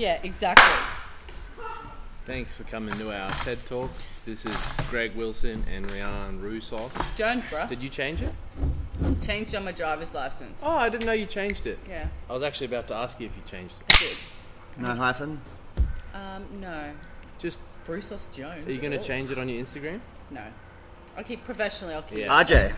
Yeah, 0.00 0.18
exactly. 0.22 0.64
Thanks 2.24 2.54
for 2.56 2.64
coming 2.64 2.96
to 2.96 3.12
our 3.12 3.28
TED 3.44 3.66
Talk. 3.66 3.90
This 4.24 4.46
is 4.46 4.56
Gregg 4.88 5.14
Wilson 5.14 5.62
and 5.70 5.90
Rhiannon 5.90 6.40
Roussos. 6.40 6.90
Jones, 7.18 7.44
bruh. 7.50 7.68
Did 7.68 7.82
you 7.82 7.90
change 7.90 8.22
it? 8.22 8.32
Changed 9.20 9.54
on 9.54 9.66
my 9.66 9.72
driver's 9.72 10.14
license. 10.14 10.62
Oh, 10.64 10.70
I 10.70 10.88
didn't 10.88 11.04
know 11.04 11.12
you 11.12 11.26
changed 11.26 11.66
it. 11.66 11.78
Yeah, 11.86 12.06
I 12.30 12.32
was 12.32 12.42
actually 12.42 12.68
about 12.68 12.88
to 12.88 12.94
ask 12.94 13.20
you 13.20 13.26
if 13.26 13.36
you 13.36 13.42
changed 13.46 13.74
it. 13.78 13.94
I 13.94 14.78
did. 14.78 14.86
No 14.88 14.94
hyphen. 14.94 15.38
Um, 16.14 16.46
no. 16.62 16.92
Just, 17.38 17.60
Roussos 17.86 18.32
Jones. 18.32 18.66
are 18.66 18.72
you 18.72 18.78
going 18.80 18.92
to 18.94 18.98
Oh. 18.98 19.02
change 19.02 19.30
it 19.30 19.36
on 19.38 19.50
your 19.50 19.62
Instagram? 19.62 20.00
No. 20.30 20.44
I'll 21.18 21.24
keep 21.24 21.44
professionally. 21.44 21.92
I'll 21.92 22.00
keep. 22.02 22.20
Yeah. 22.20 22.28
RJ. 22.42 22.74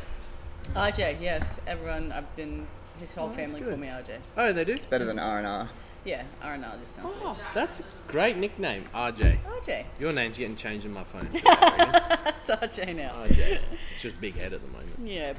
RJ, 0.74 1.20
yes. 1.20 1.60
Everyone, 1.68 2.10
I've 2.10 2.34
been. 2.34 2.66
His 2.98 3.14
whole 3.14 3.26
Oh, 3.26 3.28
that's 3.32 3.38
family 3.52 3.60
good. 3.60 3.68
call 3.70 3.78
me 3.78 3.86
RJ. 3.86 4.16
Oh, 4.36 4.52
they 4.52 4.64
do? 4.64 4.72
It's 4.72 4.86
better 4.86 5.04
than 5.04 5.20
R 5.20 5.38
and 5.38 5.46
R. 5.46 5.68
Yeah, 6.04 6.24
RNR 6.42 6.80
just 6.80 6.96
sounds 6.96 7.14
Oh, 7.22 7.38
that's 7.54 7.80
a 7.80 7.84
great 8.08 8.36
nickname, 8.36 8.84
RJ. 8.94 9.38
RJ. 9.44 9.84
Your 10.00 10.12
name's 10.12 10.36
getting 10.38 10.56
changed 10.56 10.84
in 10.84 10.92
my 10.92 11.04
phone. 11.04 11.28
too, 11.30 11.40
I 11.46 11.76
reckon. 11.76 12.34
It's 12.40 12.50
RJ 12.78 12.96
now. 12.96 13.12
RJ. 13.24 13.60
It's 13.92 14.02
just 14.02 14.20
big 14.20 14.36
head 14.36 14.52
at 14.52 14.60
the 14.62 14.68
moment. 14.68 14.96
Yeah. 15.04 15.34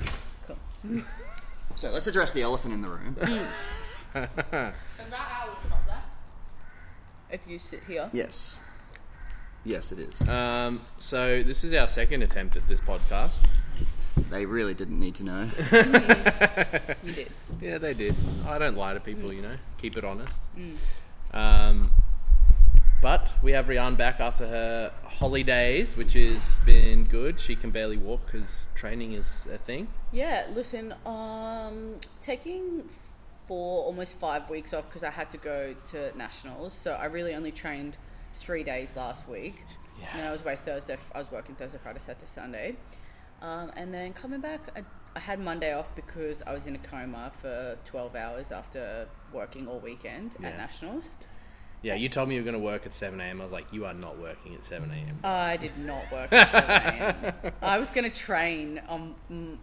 Cool. 0.48 1.02
So 1.76 1.89
let's 1.89 2.05
address 2.05 2.31
the 2.34 2.44
elephant 2.44 2.72
in 2.76 2.81
the 2.84 2.88
room. 2.88 3.17
If 7.31 7.48
you 7.48 7.58
sit 7.58 7.81
here. 7.88 8.09
yes. 8.14 8.59
Yes, 9.66 9.91
it 9.91 9.98
is. 10.00 10.30
Um, 10.30 10.81
so 11.00 11.41
this 11.41 11.64
is 11.64 11.73
our 11.73 11.88
second 11.88 12.22
attempt 12.22 12.55
at 12.58 12.67
this 12.67 12.80
podcast. 12.80 13.44
They 14.30 14.45
really 14.45 14.73
didn't 14.73 14.99
need 14.99 15.16
to 15.16 15.23
know. 15.23 15.49
You 17.03 17.12
did. 17.12 17.30
Yeah, 17.62 17.77
they 17.77 17.94
did. 17.94 18.16
I 18.48 18.58
don't 18.58 18.77
lie 18.77 18.94
to 18.94 18.99
people, 18.99 19.34
you 19.34 19.41
know. 19.41 19.55
Keep 19.78 19.97
it 19.97 20.06
honest. 20.06 20.42
Um, 21.33 21.92
but 23.02 23.34
we 23.41 23.52
have 23.52 23.66
Rhian 23.67 23.97
back 23.97 24.19
after 24.22 24.47
her 24.47 24.94
holidays, 25.06 25.97
which 25.97 26.14
has 26.14 26.59
been 26.66 27.03
good. 27.03 27.39
She 27.39 27.56
can 27.56 27.72
barely 27.72 27.97
walk 27.97 28.25
because 28.25 28.69
training 28.75 29.14
is 29.14 29.47
a 29.53 29.58
thing. 29.58 29.88
Yeah, 30.11 30.45
listen, 30.53 30.94
um, 31.06 31.95
taking 32.22 32.84
four, 33.47 33.84
almost 33.84 34.16
five 34.17 34.50
weeks 34.50 34.73
off 34.73 34.88
because 34.88 35.03
I 35.03 35.09
had 35.09 35.30
to 35.31 35.38
go 35.38 35.75
to 35.91 36.17
nationals. 36.17 36.73
So 36.73 36.94
I 36.94 37.06
really 37.06 37.36
only 37.36 37.52
trained 37.52 37.97
three 38.36 38.64
days 38.64 38.95
last 38.95 39.28
week. 39.28 39.66
Yeah. 40.00 40.08
And 40.11 40.19
then 40.22 40.28
I 40.28 40.31
was 40.31 40.41
away 40.41 40.56
Thursday. 40.56 40.97
I 41.14 41.19
was 41.19 41.31
working 41.31 41.56
Thursday, 41.56 41.80
Friday, 41.84 42.00
Saturday, 42.00 42.25
Sunday. 42.25 42.75
Um, 43.44 43.72
and 43.75 43.94
then 43.94 44.13
coming 44.13 44.39
back, 44.39 44.61
I, 44.75 44.83
I 45.16 45.19
had 45.19 45.39
Monday 45.39 45.73
off 45.73 45.94
because 45.95 46.41
I 46.47 46.53
was 46.53 46.66
in 46.66 46.75
a 46.75 46.80
coma 46.80 47.31
for 47.41 47.77
12 47.85 48.16
hours 48.16 48.52
after 48.52 49.08
working 49.31 49.67
all 49.67 49.80
weekend 49.80 50.35
Yeah. 50.39 50.47
at 50.50 50.58
nationals. 50.58 51.17
Yeah, 51.81 51.95
you 51.95 52.08
told 52.08 52.30
me 52.30 52.35
you 52.35 52.41
were 52.41 52.45
going 52.50 52.53
to 52.53 52.66
work 52.66 52.85
at 52.85 52.94
7 52.94 53.19
a.m. 53.19 53.41
I 53.41 53.44
was 53.44 53.52
like, 53.52 53.73
you 53.73 53.85
are 53.85 53.94
not 53.94 54.17
working 54.17 54.55
at 54.55 54.63
7 54.63 54.89
a.m. 54.89 55.19
I 55.25 55.58
did 55.58 55.77
not 55.80 56.09
work 56.13 56.31
at 56.31 56.52
7 56.52 56.69
a.m. 56.69 57.53
I 57.61 57.77
was 57.77 57.89
going 57.89 58.09
to 58.09 58.17
train 58.17 58.81
on, 58.88 59.13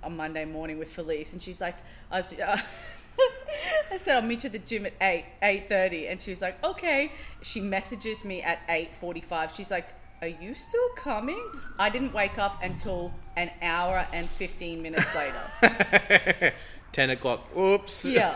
on 0.02 0.16
Monday 0.16 0.44
morning 0.44 0.78
with 0.78 0.92
Felice, 0.92 1.32
and 1.32 1.40
she's 1.42 1.62
like, 1.62 1.76
I, 2.10 2.16
was, 2.20 2.34
uh, 2.34 2.58
I 3.90 3.96
said, 3.96 4.16
I'll 4.16 4.22
meet 4.22 4.44
you 4.44 4.48
at 4.48 4.52
the 4.52 4.58
gym 4.58 4.84
at 4.84 4.92
8, 5.00 5.24
8.30. 5.42 6.10
And 6.12 6.20
she 6.20 6.30
was 6.30 6.42
like, 6.42 6.62
okay. 6.62 7.10
She 7.40 7.62
messages 7.62 8.22
me 8.22 8.42
at 8.42 8.68
8.45. 8.68 9.54
She's 9.54 9.70
like, 9.70 9.88
are 10.22 10.28
you 10.28 10.54
still 10.54 10.88
coming? 10.96 11.42
I 11.78 11.88
didn't 11.90 12.12
wake 12.12 12.38
up 12.38 12.62
until 12.62 13.12
an 13.36 13.50
hour 13.62 14.06
and 14.12 14.28
15 14.28 14.82
minutes 14.82 15.14
later. 15.14 16.54
10 16.92 17.10
o'clock. 17.10 17.48
Oops. 17.56 18.04
Yeah. 18.04 18.34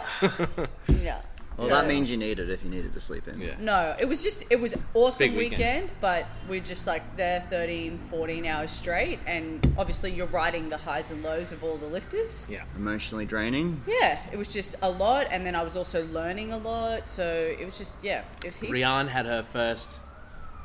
Yeah. 0.88 1.20
Well, 1.56 1.68
So- 1.68 1.74
that 1.74 1.86
means 1.86 2.10
you 2.10 2.16
need 2.16 2.40
it 2.40 2.50
if 2.50 2.64
you 2.64 2.70
needed 2.70 2.94
to 2.94 3.00
sleep 3.00 3.28
in. 3.28 3.40
Yeah. 3.40 3.54
No, 3.60 3.94
it 4.00 4.06
was 4.06 4.22
just 4.24 4.44
it 4.50 4.58
was 4.58 4.74
awesome 4.94 5.28
Big 5.28 5.36
weekend. 5.36 5.58
weekend, 5.60 5.92
but 6.00 6.26
we're 6.48 6.60
just 6.60 6.84
like 6.86 7.16
there 7.16 7.42
13, 7.48 7.98
14 8.10 8.44
hours 8.46 8.70
straight 8.72 9.20
and 9.26 9.64
obviously 9.78 10.10
you're 10.10 10.26
riding 10.26 10.68
the 10.68 10.76
highs 10.78 11.12
and 11.12 11.22
lows 11.22 11.52
of 11.52 11.62
all 11.62 11.76
the 11.76 11.86
lifters. 11.86 12.46
Yeah. 12.50 12.64
Emotionally 12.76 13.24
draining. 13.26 13.82
Yeah, 13.86 14.18
it 14.32 14.36
was 14.36 14.48
just 14.48 14.74
a 14.82 14.90
lot 14.90 15.28
and 15.30 15.46
then 15.46 15.54
I 15.54 15.62
was 15.62 15.76
also 15.76 16.04
learning 16.06 16.52
a 16.52 16.58
lot, 16.58 17.08
so 17.08 17.24
it 17.24 17.64
was 17.64 17.78
just 17.78 18.02
yeah, 18.02 18.24
it 18.38 18.46
was 18.46 18.58
heaps. 18.58 18.72
Rianne 18.72 19.08
had 19.08 19.26
her 19.26 19.42
first 19.44 20.00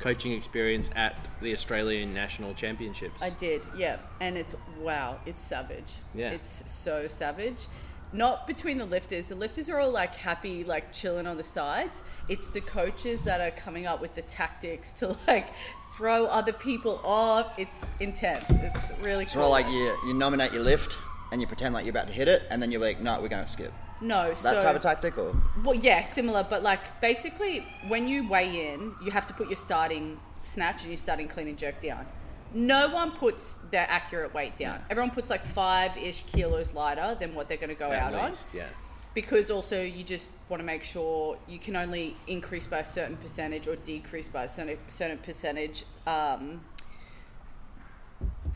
coaching 0.00 0.32
experience 0.32 0.90
at 0.96 1.14
the 1.40 1.52
Australian 1.52 2.12
National 2.12 2.54
Championships. 2.54 3.22
I 3.22 3.30
did, 3.30 3.62
yeah. 3.76 3.98
And 4.20 4.36
it's 4.36 4.54
wow, 4.78 5.18
it's 5.26 5.42
savage. 5.42 5.92
Yeah. 6.14 6.30
It's 6.30 6.62
so 6.70 7.06
savage. 7.06 7.66
Not 8.12 8.46
between 8.48 8.78
the 8.78 8.86
lifters. 8.86 9.28
The 9.28 9.36
lifters 9.36 9.70
are 9.70 9.78
all 9.78 9.92
like 9.92 10.16
happy, 10.16 10.64
like 10.64 10.92
chilling 10.92 11.28
on 11.28 11.36
the 11.36 11.44
sides. 11.44 12.02
It's 12.28 12.48
the 12.48 12.60
coaches 12.60 13.22
that 13.24 13.40
are 13.40 13.52
coming 13.52 13.86
up 13.86 14.00
with 14.00 14.14
the 14.16 14.22
tactics 14.22 14.90
to 14.94 15.16
like 15.28 15.48
throw 15.94 16.26
other 16.26 16.52
people 16.52 17.00
off. 17.04 17.56
It's 17.58 17.86
intense. 18.00 18.44
It's 18.48 18.90
really 19.00 19.24
It's 19.24 19.34
cool. 19.34 19.42
more 19.42 19.50
like 19.50 19.66
you, 19.66 19.96
you 20.06 20.14
nominate 20.14 20.52
your 20.52 20.62
lift 20.62 20.96
and 21.32 21.40
you 21.40 21.46
pretend 21.46 21.74
like 21.74 21.84
you're 21.84 21.90
about 21.90 22.08
to 22.08 22.12
hit 22.12 22.28
it, 22.28 22.42
and 22.50 22.62
then 22.62 22.70
you're 22.70 22.80
like, 22.80 23.00
no, 23.00 23.20
we're 23.20 23.28
going 23.28 23.44
to 23.44 23.50
skip. 23.50 23.72
no, 24.00 24.28
That 24.28 24.38
so 24.38 24.60
type 24.60 24.76
of 24.76 24.82
tactic, 24.82 25.18
or 25.18 25.34
well, 25.64 25.74
yeah, 25.74 26.02
similar, 26.04 26.44
but 26.48 26.62
like 26.62 27.00
basically 27.00 27.64
when 27.88 28.08
you 28.08 28.28
weigh 28.28 28.72
in, 28.72 28.94
you 29.04 29.10
have 29.10 29.26
to 29.26 29.34
put 29.34 29.48
your 29.48 29.56
starting 29.56 30.18
snatch 30.42 30.82
and 30.82 30.90
your 30.90 30.98
starting 30.98 31.28
clean 31.28 31.48
and 31.48 31.58
jerk 31.58 31.80
down. 31.80 32.06
No 32.52 32.88
one 32.88 33.12
puts 33.12 33.58
their 33.70 33.86
accurate 33.88 34.34
weight 34.34 34.56
down. 34.56 34.80
Everyone 34.90 35.10
puts 35.12 35.30
like 35.30 35.44
five 35.44 35.96
ish 35.96 36.24
kilos 36.24 36.74
lighter 36.74 37.14
than 37.20 37.34
what 37.34 37.46
they're 37.48 37.56
going 37.56 37.68
to 37.68 37.76
go 37.76 37.92
at 37.92 38.12
out 38.12 38.14
on. 38.14 38.32
yeah. 38.52 38.66
because 39.14 39.50
also 39.52 39.80
you 39.82 40.02
just 40.02 40.30
want 40.48 40.60
to 40.60 40.66
make 40.66 40.82
sure 40.82 41.38
you 41.46 41.58
can 41.60 41.76
only 41.76 42.16
increase 42.26 42.66
by 42.66 42.78
a 42.80 42.84
certain 42.84 43.16
percentage 43.18 43.68
or 43.68 43.76
decrease 43.76 44.28
by 44.28 44.44
a 44.44 44.48
certain, 44.48 44.78
certain 44.88 45.18
percentage 45.18 45.84
um, 46.08 46.60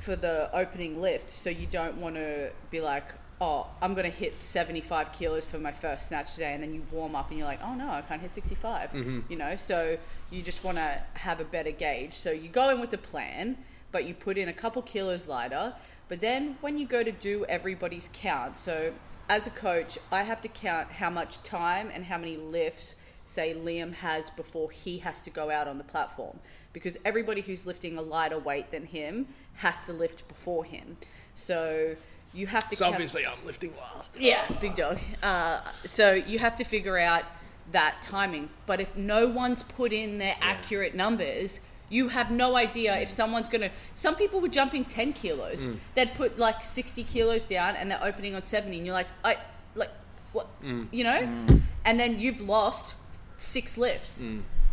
for 0.05 0.17
the 0.17 0.55
opening 0.55 1.01
lift. 1.01 1.31
So 1.31 1.49
you 1.49 1.67
don't 1.67 1.97
want 1.97 2.17
to 2.17 2.51
be 2.71 2.81
like, 2.81 3.05
oh, 3.41 3.67
I'm 3.81 3.95
going 3.95 4.11
to 4.11 4.17
hit 4.17 4.41
75 4.41 5.13
kilos 5.13 5.47
for 5.47 5.59
my 5.59 5.73
first 5.73 6.09
snatch 6.09 6.35
today, 6.35 6.53
and 6.53 6.63
then 6.63 6.75
you 6.75 6.83
warm 6.93 7.17
up 7.17 7.31
and 7.31 7.39
you're 7.39 7.49
like, 7.49 7.61
oh 7.63 7.75
no, 7.75 7.91
I 7.91 8.03
can't 8.03 8.21
hit 8.21 8.31
65. 8.31 8.91
Mm-hmm. 8.91 9.21
You 9.29 9.37
know, 9.37 9.57
so 9.57 9.97
you 10.31 10.43
just 10.43 10.63
want 10.63 10.77
to 10.77 11.01
have 11.15 11.41
a 11.41 11.45
better 11.45 11.71
gauge. 11.71 12.13
So 12.13 12.31
you 12.31 12.49
go 12.49 12.71
in 12.71 12.81
with 12.81 12.93
a 12.93 12.99
plan, 12.99 13.57
but 13.93 14.05
you 14.05 14.15
put 14.15 14.37
in 14.39 14.49
a 14.49 14.53
couple 14.53 14.83
kilos 14.83 15.27
lighter. 15.27 15.75
But 16.09 16.21
then 16.21 16.59
when 16.61 16.77
you 16.77 16.87
go 16.87 17.03
to 17.03 17.13
do 17.13 17.45
everybody's 17.47 18.11
count, 18.13 18.57
so 18.57 18.93
as 19.29 19.47
a 19.47 19.51
coach, 19.51 19.99
I 20.13 20.23
have 20.23 20.43
to 20.43 20.49
count 20.49 20.91
how 20.91 21.09
much 21.11 21.43
time 21.43 21.91
and 21.93 22.05
how 22.05 22.19
many 22.19 22.37
lifts, 22.37 22.97
say, 23.25 23.55
Liam 23.55 23.95
has 23.95 24.29
before 24.31 24.71
he 24.71 24.99
has 24.99 25.23
to 25.23 25.31
go 25.31 25.51
out 25.51 25.67
on 25.67 25.79
the 25.79 25.85
platform. 25.85 26.39
Because 26.75 26.99
everybody 27.05 27.41
who's 27.41 27.67
lifting 27.67 27.97
a 27.97 28.03
lighter 28.03 28.39
weight 28.39 28.71
than 28.71 28.85
him 28.85 29.29
has 29.57 29.87
to 29.87 29.93
lift 29.93 30.27
before 30.29 30.65
him. 30.65 30.97
So 31.35 31.97
you 32.33 32.47
have 32.49 32.69
to 32.71 32.77
So 32.77 32.85
count- 32.85 32.95
obviously 32.95 33.27
I'm 33.27 33.45
lifting 33.47 33.73
last. 33.77 34.17
yeah, 34.21 34.45
big 34.61 34.75
dog. 34.75 34.99
Uh, 35.23 35.61
so 35.85 36.13
you 36.13 36.39
have 36.41 36.57
to 36.57 36.65
figure 36.65 36.99
out 36.99 37.25
that 37.73 38.03
timing. 38.03 38.51
But 38.67 38.81
if 38.81 38.97
no 38.97 39.29
one's 39.29 39.63
put 39.63 39.93
in 39.93 40.19
their 40.19 40.37
accurate 40.41 40.95
numbers, 40.95 41.61
you 41.89 42.09
have 42.09 42.31
no 42.31 42.57
idea 42.57 42.97
if 42.99 43.11
someone's 43.11 43.49
going 43.49 43.61
to. 43.63 43.71
Some 43.95 44.17
people 44.17 44.41
were 44.41 44.49
jumping 44.49 44.85
10 44.85 45.13
kilos. 45.13 45.63
Mm. 45.65 45.79
They'd 45.95 46.15
put 46.15 46.39
like 46.39 46.65
60 46.65 47.05
kilos 47.05 47.45
down 47.45 47.77
and 47.77 47.91
they're 47.91 48.03
opening 48.03 48.35
on 48.35 48.43
70. 48.43 48.77
And 48.79 48.87
you're 48.87 48.95
like, 48.95 49.07
I, 49.25 49.39
like, 49.75 49.91
what? 50.33 50.49
Mm. 50.63 50.89
You 50.91 51.05
know? 51.05 51.21
Mm. 51.23 51.63
And 51.85 52.01
then 52.01 52.19
you've 52.19 52.41
lost 52.41 52.95
six 53.37 53.79
lifts. 53.79 54.23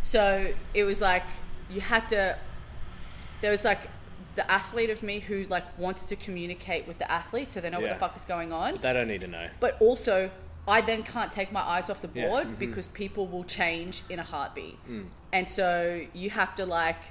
So 0.02 0.52
it 0.74 0.84
was 0.84 1.00
like, 1.00 1.24
you 1.70 1.80
had 1.80 2.08
to. 2.08 2.36
There 3.40 3.50
was 3.50 3.64
like 3.64 3.88
the 4.34 4.50
athlete 4.50 4.90
of 4.90 5.02
me 5.02 5.18
who 5.20 5.44
like 5.44 5.78
wants 5.78 6.06
to 6.06 6.16
communicate 6.16 6.86
with 6.88 6.98
the 6.98 7.10
athlete 7.10 7.50
so 7.50 7.60
they 7.60 7.70
know 7.70 7.80
what 7.80 7.90
the 7.90 7.98
fuck 7.98 8.16
is 8.16 8.24
going 8.24 8.52
on 8.52 8.78
They 8.80 8.92
don't 8.92 9.08
need 9.08 9.20
to 9.22 9.26
know. 9.28 9.48
but 9.60 9.76
also 9.80 10.30
I 10.66 10.80
then 10.80 11.02
can't 11.02 11.30
take 11.32 11.50
my 11.50 11.60
eyes 11.60 11.90
off 11.90 12.00
the 12.02 12.10
Yeah, 12.14 12.28
board 12.28 12.46
mhm. 12.46 12.58
because 12.58 12.86
people 12.88 13.26
will 13.26 13.42
change 13.44 14.02
in 14.08 14.18
a 14.20 14.22
heartbeat. 14.22 14.78
Mm. 14.88 15.06
And 15.32 15.48
so 15.50 16.02
you 16.14 16.30
have 16.30 16.54
to 16.54 16.64
like 16.66 17.02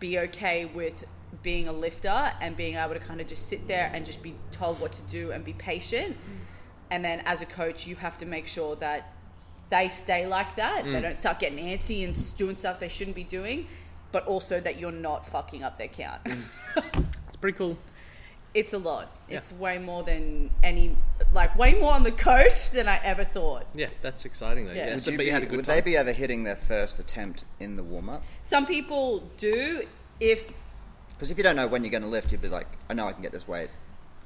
be 0.00 0.18
okay 0.18 0.64
with 0.64 1.04
being 1.42 1.68
a 1.68 1.72
lifter 1.72 2.32
and 2.40 2.56
being 2.56 2.76
able 2.76 2.94
to 2.94 3.00
kind 3.00 3.20
of 3.20 3.26
just 3.26 3.48
sit 3.48 3.68
there 3.68 3.90
and 3.92 4.06
just 4.06 4.22
be 4.22 4.34
told 4.50 4.80
what 4.80 4.92
to 4.94 5.02
do 5.02 5.30
and 5.30 5.44
be 5.44 5.52
patient. 5.52 6.16
And 6.90 7.04
then 7.04 7.20
as 7.26 7.42
a 7.42 7.46
coach, 7.46 7.86
you 7.86 7.96
have 7.96 8.16
to 8.18 8.26
make 8.26 8.46
sure 8.46 8.76
that 8.76 9.12
they 9.68 9.88
stay 9.90 10.26
like 10.26 10.56
that. 10.56 10.84
Mm. 10.84 10.92
They 10.94 11.00
don't 11.02 11.18
start 11.18 11.38
getting 11.38 11.58
antsy 11.58 12.04
and 12.04 12.36
doing 12.38 12.56
stuff 12.56 12.78
they 12.78 12.88
shouldn't 12.88 13.16
be 13.16 13.24
doing, 13.24 13.66
but 14.16 14.26
also 14.26 14.58
that 14.58 14.80
you're 14.80 14.90
not 14.90 15.26
fucking 15.26 15.62
up 15.62 15.76
their 15.76 15.88
count. 15.88 16.24
Mm. 16.24 17.04
It's 17.28 17.36
pretty 17.36 17.58
cool. 17.58 17.76
it's 18.54 18.72
a 18.72 18.78
lot. 18.78 19.14
Yeah. 19.28 19.36
It's 19.36 19.52
way 19.52 19.76
more 19.76 20.02
than 20.02 20.48
any, 20.62 20.96
like 21.34 21.54
way 21.58 21.74
more 21.74 21.92
on 21.92 22.02
the 22.02 22.12
coach 22.12 22.70
than 22.70 22.88
I 22.88 22.98
ever 23.04 23.24
thought. 23.24 23.66
Yeah, 23.74 23.88
that's 24.00 24.24
exciting 24.24 24.68
though. 24.68 24.72
Yeah. 24.72 24.86
Yeah, 24.86 24.92
Would 24.94 25.02
so, 25.02 25.10
you 25.10 25.18
but 25.18 25.26
you 25.26 25.32
had 25.32 25.42
a 25.42 25.46
good 25.46 25.56
would 25.56 25.64
time. 25.66 25.76
they 25.76 25.80
be 25.82 25.98
ever 25.98 26.12
hitting 26.12 26.44
their 26.44 26.56
first 26.56 26.98
attempt 26.98 27.44
in 27.60 27.76
the 27.76 27.82
warm 27.82 28.08
up? 28.08 28.22
Some 28.42 28.64
people 28.64 29.22
do 29.36 29.86
if 30.18 30.50
Because 31.10 31.30
if 31.30 31.36
you 31.36 31.44
don't 31.44 31.56
know 31.56 31.66
when 31.66 31.84
you're 31.84 31.90
going 31.90 32.02
to 32.02 32.08
lift, 32.08 32.32
you'd 32.32 32.40
be 32.40 32.48
like, 32.48 32.68
I 32.88 32.94
know 32.94 33.06
I 33.06 33.12
can 33.12 33.20
get 33.20 33.32
this 33.32 33.46
weight. 33.46 33.68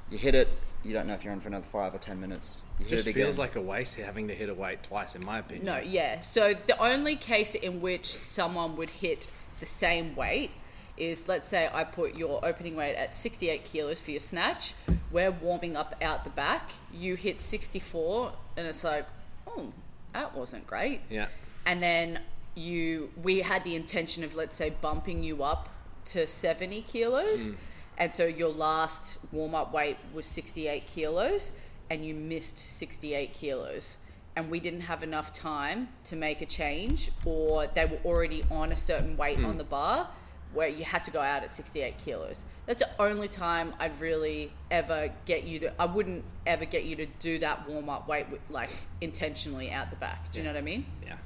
you 0.09 0.19
hit 0.19 0.37
it, 0.37 0.47
you 0.85 0.93
don't 0.93 1.09
know 1.09 1.15
if 1.15 1.25
you're 1.25 1.33
on 1.33 1.41
for 1.41 1.49
another 1.49 1.67
five 1.73 1.93
or 1.97 1.99
ten 1.99 2.21
minutes. 2.21 2.63
You 2.79 2.85
hit 2.85 2.91
Just 2.91 3.09
it 3.09 3.15
feels 3.15 3.39
like 3.41 3.57
a 3.57 3.61
waste 3.61 3.97
having 3.97 4.29
to 4.29 4.35
hit 4.37 4.49
a 4.49 4.55
weight 4.55 4.85
twice, 4.85 5.17
in 5.17 5.27
my 5.27 5.41
opinion. 5.41 5.67
No, 5.67 5.79
yeah. 5.79 6.21
So 6.21 6.55
the 6.69 6.79
only 6.79 7.17
case 7.17 7.57
in 7.57 7.81
which 7.81 8.07
someone 8.07 8.77
would 8.77 8.91
hit 8.91 9.27
the 9.61 9.67
same 9.67 10.17
weight 10.17 10.51
is 10.97 11.29
let's 11.29 11.49
say 11.49 11.69
I 11.73 11.85
put 11.85 12.15
your 12.15 12.45
opening 12.45 12.77
weight 12.77 12.95
at 12.95 13.17
68 13.17 13.65
kilos 13.65 14.01
for 14.01 14.11
your 14.11 14.21
snatch. 14.21 14.75
We're 15.11 15.31
warming 15.31 15.77
up 15.77 15.95
out 16.03 16.25
the 16.25 16.31
back. 16.31 16.71
You 16.93 17.15
hit 17.15 17.41
64, 17.41 18.33
and 18.57 18.67
it's 18.67 18.85
like, 18.85 19.07
oh, 19.47 19.73
that 20.13 20.37
wasn't 20.37 20.67
great. 20.67 21.01
Yeah. 21.09 21.29
And 21.67 21.83
then 21.83 22.21
you, 22.55 23.11
we 23.21 23.41
had 23.41 23.65
the 23.65 23.75
intention 23.75 24.25
of 24.25 24.35
let's 24.35 24.57
say 24.57 24.71
bumping 24.71 25.23
you 25.23 25.43
up 25.43 25.69
to 26.07 26.27
70 26.27 26.83
kilos, 26.83 27.49
hmm. 27.49 27.55
and 27.99 28.15
so 28.15 28.27
your 28.27 28.49
last 28.49 29.19
warm 29.33 29.55
up 29.55 29.73
weight 29.73 29.97
was 30.13 30.27
68 30.27 30.87
kilos, 30.87 31.53
and 31.89 32.05
you 32.05 32.15
missed 32.15 32.59
68 32.59 33.33
kilos 33.33 33.97
and 34.37 34.51
we 34.51 34.61
didn't 34.61 34.83
have 34.83 35.03
enough 35.03 35.33
time 35.33 35.89
to 36.05 36.17
make 36.17 36.41
a 36.41 36.47
change, 36.47 37.11
or 37.25 37.67
they 37.67 37.85
were 37.85 37.99
already 38.05 38.45
on 38.51 38.73
a 38.73 38.77
certain 38.77 39.17
weight 39.17 39.43
on 39.45 39.59
the 39.59 39.65
bar 39.65 40.09
where 40.53 40.69
you 40.69 40.85
had 40.85 41.05
to 41.05 41.11
go 41.11 41.21
out 41.21 41.43
at 41.45 41.55
68 41.55 41.99
kilos. 41.99 42.45
That's 42.67 42.81
the 42.81 42.89
only 42.99 43.29
time 43.29 43.73
I'd 43.79 44.01
really 44.01 44.53
ever 44.71 45.13
get 45.25 45.45
you 45.45 45.61
to, 45.61 45.81
I 45.81 45.85
wouldn't 45.87 46.25
ever 46.47 46.65
get 46.65 46.85
you 46.85 46.97
to 46.97 47.07
do 47.07 47.39
that 47.39 47.69
warm 47.69 47.89
up 47.89 48.09
weight 48.09 48.29
with, 48.31 48.41
like 48.51 48.71
intentionally 49.01 49.71
out 49.71 49.91
the 49.91 49.97
back. 49.97 50.33
Do 50.33 50.41
you 50.41 50.45
know 50.45 50.53
what 50.53 50.59
I 50.59 50.63
mean? 50.63 50.87
Yeah. 51.07 51.17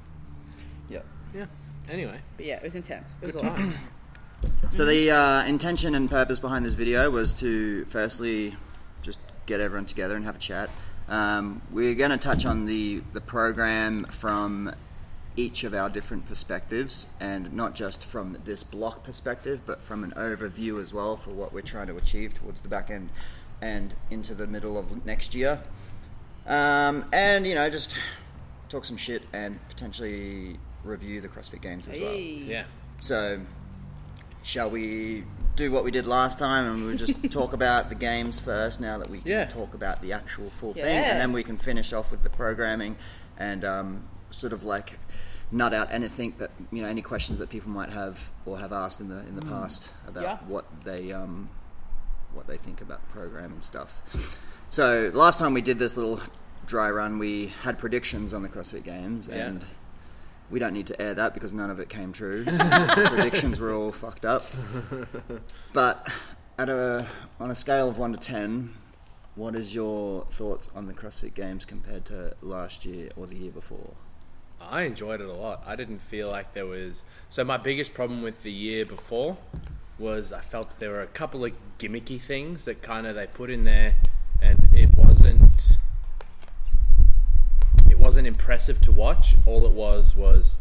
Yep. 0.89 1.05
Yeah. 1.33 1.45
Anyway, 1.89 2.19
But 2.37 2.45
yeah, 2.45 2.55
it 2.57 2.63
was 2.63 2.75
intense. 2.75 3.13
It 3.21 3.25
was 3.25 3.35
good 3.35 3.45
awesome. 3.45 3.71
time. 3.71 3.79
So 4.69 4.85
the 4.85 5.09
uh, 5.09 5.43
intention 5.45 5.95
and 5.95 6.09
purpose 6.09 6.39
behind 6.39 6.65
this 6.65 6.73
video 6.75 7.09
was 7.09 7.33
to 7.35 7.85
firstly 7.85 8.55
just 9.01 9.17
get 9.47 9.59
everyone 9.59 9.85
together 9.85 10.15
and 10.15 10.23
have 10.25 10.35
a 10.35 10.39
chat. 10.39 10.69
Um, 11.07 11.61
we're 11.71 11.95
going 11.95 12.11
to 12.11 12.17
touch 12.17 12.45
on 12.45 12.65
the 12.65 13.03
the 13.13 13.21
program 13.21 14.05
from 14.05 14.73
each 15.37 15.63
of 15.63 15.73
our 15.73 15.89
different 15.89 16.27
perspectives, 16.27 17.07
and 17.19 17.51
not 17.53 17.75
just 17.75 18.05
from 18.05 18.37
this 18.45 18.63
block 18.63 19.03
perspective, 19.03 19.61
but 19.65 19.81
from 19.81 20.03
an 20.03 20.11
overview 20.11 20.81
as 20.81 20.93
well 20.93 21.17
for 21.17 21.31
what 21.31 21.51
we're 21.53 21.61
trying 21.61 21.87
to 21.87 21.97
achieve 21.97 22.33
towards 22.33 22.61
the 22.61 22.69
back 22.69 22.89
end 22.89 23.09
and 23.61 23.93
into 24.09 24.33
the 24.33 24.47
middle 24.47 24.77
of 24.77 25.05
next 25.05 25.35
year. 25.35 25.61
Um, 26.47 27.05
and 27.11 27.45
you 27.45 27.55
know, 27.55 27.69
just 27.69 27.95
talk 28.69 28.85
some 28.85 28.97
shit 28.97 29.23
and 29.33 29.59
potentially 29.69 30.57
review 30.83 31.21
the 31.21 31.27
CrossFit 31.27 31.61
Games 31.61 31.87
as 31.87 31.99
well. 31.99 32.11
Hey. 32.11 32.43
Yeah. 32.45 32.63
So, 32.99 33.39
shall 34.45 34.69
we 34.69 35.23
do 35.55 35.71
what 35.71 35.83
we 35.83 35.89
did 35.91 36.05
last 36.05 36.37
time 36.37 36.71
and 36.71 36.85
we'll 36.85 36.95
just 36.97 37.15
talk 37.31 37.51
about 37.53 37.89
the 37.89 37.95
games 37.95 38.39
first 38.39 38.79
now 38.79 38.97
that 38.99 39.09
we 39.09 39.17
can 39.19 39.27
Yeah. 39.31 39.45
talk 39.45 39.73
about 39.73 40.01
the 40.01 40.13
actual 40.13 40.49
full 40.59 40.73
thing 40.73 40.83
and 40.85 41.19
then 41.19 41.33
we 41.33 41.43
can 41.43 41.57
finish 41.57 41.91
off 41.93 42.11
with 42.11 42.21
the 42.23 42.29
programming 42.29 42.95
and 43.37 43.65
um, 43.65 44.03
sort 44.29 44.53
of 44.53 44.63
like 44.63 44.99
nut 45.51 45.73
out 45.73 45.91
anything 45.91 46.33
that 46.37 46.51
you 46.71 46.81
know 46.83 46.87
any 46.87 47.01
questions 47.01 47.39
that 47.39 47.49
people 47.49 47.71
might 47.71 47.89
have 47.89 48.29
or 48.45 48.59
have 48.59 48.71
asked 48.71 48.99
in 49.01 49.07
the 49.09 49.19
in 49.27 49.35
the 49.35 49.41
past 49.45 49.89
about 50.07 50.23
Yeah. 50.23 50.37
what 50.47 50.65
they 50.83 51.11
um, 51.11 51.49
what 52.33 52.45
they 52.47 52.57
think 52.57 52.81
about 52.81 53.01
the 53.07 53.13
program 53.13 53.51
and 53.53 53.63
stuff. 53.63 54.37
So 54.69 55.09
last 55.13 55.39
time 55.39 55.53
we 55.53 55.61
did 55.61 55.79
this 55.79 55.95
little 55.95 56.19
dry 56.67 56.89
run, 56.91 57.17
we 57.17 57.53
had 57.63 57.77
predictions 57.79 58.33
on 58.33 58.41
the 58.43 58.49
CrossFit 58.49 58.83
Games, 58.83 59.27
Yeah. 59.29 59.47
and 59.47 59.65
we 60.49 60.59
don't 60.59 60.73
need 60.73 60.87
to 60.87 61.01
air 61.01 61.13
that 61.13 61.33
because 61.33 61.53
none 61.53 61.69
of 61.69 61.79
it 61.79 61.89
came 61.89 62.13
true. 62.13 62.45
predictions 62.45 63.59
were 63.59 63.73
all 63.73 63.91
fucked 63.91 64.25
up. 64.25 64.45
But 65.73 66.07
at 66.57 66.69
a 66.69 67.07
on 67.39 67.51
a 67.51 67.55
scale 67.55 67.89
of 67.89 67.97
one 67.97 68.13
to 68.13 68.19
ten, 68.19 68.73
what 69.35 69.55
is 69.55 69.75
your 69.75 70.25
thoughts 70.29 70.69
on 70.75 70.87
the 70.87 70.93
CrossFit 70.93 71.33
Games 71.33 71.65
compared 71.65 72.05
to 72.05 72.35
last 72.41 72.85
year 72.85 73.09
or 73.15 73.27
the 73.27 73.35
year 73.35 73.51
before? 73.51 73.93
I 74.61 74.83
enjoyed 74.83 75.21
it 75.21 75.27
a 75.27 75.33
lot. 75.33 75.63
I 75.67 75.75
didn't 75.75 75.99
feel 75.99 76.29
like 76.29 76.53
there 76.53 76.65
was. 76.65 77.03
So 77.29 77.43
my 77.43 77.57
biggest 77.57 77.93
problem 77.93 78.21
with 78.21 78.43
the 78.43 78.51
year 78.51 78.85
before 78.85 79.37
was 79.99 80.31
I 80.31 80.41
felt 80.41 80.71
that 80.71 80.79
there 80.79 80.91
were 80.91 81.01
a 81.01 81.07
couple 81.07 81.43
of 81.45 81.53
gimmicky 81.79 82.21
things 82.21 82.65
that 82.65 82.81
kind 82.81 83.05
of 83.05 83.15
they 83.15 83.27
put 83.27 83.49
in 83.49 83.65
there, 83.65 83.95
and 84.41 84.67
it 84.73 84.95
wasn't. 84.95 85.77
It 87.89 87.99
wasn't 88.15 88.27
impressive 88.27 88.79
to 88.79 88.93
watch. 88.93 89.35
All 89.45 89.65
it 89.65 89.73
was 89.73 90.15
was 90.15 90.59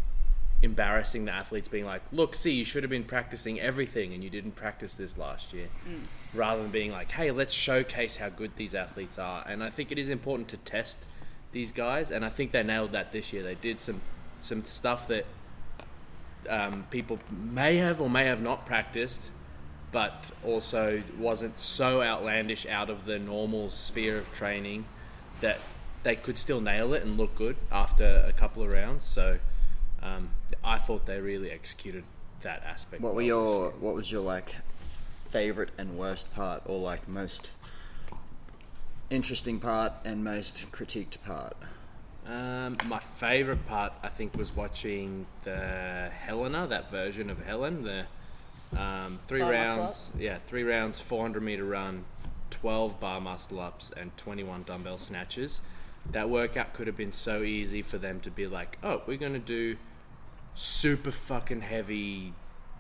embarrassing 0.61 1.27
the 1.27 1.31
athletes, 1.31 1.69
being 1.69 1.85
like, 1.85 2.03
"Look, 2.11 2.35
see, 2.35 2.51
you 2.51 2.65
should 2.65 2.83
have 2.83 2.91
been 2.91 3.05
practicing 3.05 3.61
everything, 3.61 4.13
and 4.13 4.25
you 4.25 4.29
didn't 4.29 4.57
practice 4.57 4.95
this 4.95 5.17
last 5.17 5.53
year." 5.53 5.69
Rather 6.35 6.63
than 6.63 6.73
being 6.73 6.91
like, 6.91 7.13
"Hey, 7.13 7.31
let's 7.31 7.55
showcase 7.55 8.17
how 8.17 8.29
good 8.29 8.57
these 8.57 8.75
athletes 8.75 9.21
are." 9.21 9.45
And 9.47 9.63
I 9.63 9.71
think 9.71 9.93
it 9.93 9.99
is 9.99 10.09
important 10.09 10.49
to 10.49 10.57
test 10.57 11.07
these 11.53 11.71
guys, 11.71 12.11
and 12.11 12.25
I 12.25 12.29
think 12.29 12.51
they 12.51 12.65
nailed 12.65 12.91
that 12.91 13.13
this 13.13 13.33
year. 13.33 13.45
They 13.45 13.55
did 13.55 13.79
some 13.79 14.01
some 14.39 14.65
stuff 14.65 15.07
that 15.07 15.27
um, 16.51 16.87
people 16.91 17.21
may 17.31 17.77
have 17.77 18.01
or 18.01 18.11
may 18.11 18.25
have 18.25 18.43
not 18.43 18.67
practiced, 18.67 19.31
but 19.93 20.33
also 20.45 21.05
wasn't 21.21 21.61
so 21.61 22.03
outlandish 22.03 22.67
out 22.67 22.91
of 22.91 23.05
the 23.05 23.21
normal 23.21 23.71
sphere 23.71 24.19
of 24.19 24.33
training 24.35 24.87
that 25.41 25.61
they 26.05 26.15
could 26.15 26.39
still 26.39 26.61
nail 26.61 26.95
it 26.95 27.03
and 27.03 27.17
look 27.17 27.35
good 27.35 27.57
after 27.73 28.25
a 28.27 28.33
couple 28.33 28.63
of 28.63 28.71
rounds. 28.71 29.05
So 29.05 29.39
um, 30.03 30.31
I 30.63 30.79
thought 30.79 31.07
they 31.07 31.21
really 31.21 31.51
executed 31.51 32.05
that 32.43 32.63
aspect. 32.65 33.03
What 33.03 33.15
were 33.15 33.17
well 33.17 33.27
your 33.27 33.71
what 33.71 33.95
was 33.95 34.13
your 34.13 34.23
like 34.23 34.55
favorite 35.31 35.71
and 35.77 35.99
worst 35.99 36.33
part, 36.33 36.63
or 36.67 36.79
like 36.79 37.09
most 37.09 37.51
interesting 39.11 39.59
part 39.59 39.93
and 40.05 40.23
most 40.23 40.71
critiqued 40.71 41.17
part? 41.25 41.57
Um, 42.27 42.79
my 42.87 43.01
favorite 43.01 43.67
part, 43.67 43.93
I 44.03 44.09
think, 44.09 44.37
was 44.37 44.55
watching 44.55 45.27
the 45.43 46.11
Helena, 46.27 46.67
that 46.69 46.91
version 46.91 47.29
of 47.29 47.45
Helen, 47.45 47.83
the 47.83 48.07
um, 48.79 49.19
three 49.27 49.41
Bar 49.41 49.53
rounds. 49.53 50.11
Yeah, 50.19 50.39
three 50.39 50.63
rounds, 50.63 51.01
400 51.01 51.43
meter 51.43 51.65
run, 51.65 52.05
12 52.51 52.99
bar 52.99 53.21
muscle 53.21 53.61
ups, 53.61 53.93
and 53.95 54.17
21 54.17 54.63
dumbbell 54.63 54.97
snatches. 54.97 55.61
That 56.11 56.29
workout 56.31 56.75
could 56.75 56.87
have 56.87 56.97
been 56.97 57.13
so 57.13 57.43
easy 57.43 57.83
for 57.83 57.99
them 57.99 58.21
to 58.21 58.31
be 58.31 58.47
like, 58.47 58.79
oh, 58.83 59.03
we're 59.07 59.17
going 59.17 59.33
to 59.33 59.39
do 59.39 59.77
super 60.55 61.11
fucking 61.11 61.63
heavy 61.63 62.33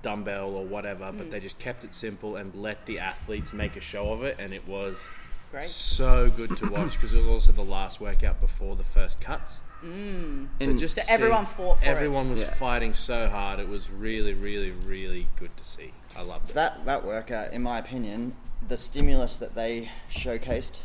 dumbbell 0.02 0.50
or 0.50 0.64
whatever, 0.64 1.06
Mm. 1.06 1.18
but 1.18 1.30
they 1.30 1.40
just 1.40 1.58
kept 1.58 1.82
it 1.84 1.92
simple 1.94 2.36
and 2.36 2.54
let 2.54 2.86
the 2.86 2.98
athletes 2.98 3.52
make 3.52 3.74
a 3.76 3.80
show 3.80 4.12
of 4.12 4.22
it, 4.22 4.36
and 4.38 4.52
it 4.52 4.68
was 4.68 5.08
Great. 5.50 5.64
so 5.64 6.30
good 6.30 6.56
to 6.58 6.68
watch 6.70 6.92
because 6.92 7.14
it 7.14 7.18
was 7.18 7.26
also 7.26 7.52
the 7.52 7.64
last 7.64 8.00
workout 8.00 8.40
before 8.40 8.76
the 8.76 8.84
first 8.84 9.20
cuts. 9.20 9.60
In- 9.82 10.48
So 10.60 10.72
just 10.76 10.96
So 10.96 11.02
to 11.02 11.10
everyone 11.10 11.44
fought 11.46 11.78
for 11.80 11.84
it. 11.84 11.88
everyone 11.88 12.30
was 12.30 12.42
Yeah. 12.42 12.54
fighting 12.54 12.94
so 12.94 13.28
hard. 13.28 13.58
It 13.60 13.68
was 13.68 13.90
really, 13.90 14.32
really, 14.34 14.70
really 14.70 15.28
good 15.36 15.54
to 15.56 15.64
see. 15.64 15.92
I 16.16 16.22
loved 16.22 16.50
it. 16.50 16.54
that 16.54 16.84
that 16.86 17.04
workout, 17.04 17.52
in 17.52 17.62
my 17.62 17.78
opinion, 17.78 18.34
the 18.66 18.76
stimulus 18.76 19.36
that 19.36 19.54
they 19.54 19.90
showcased 20.10 20.80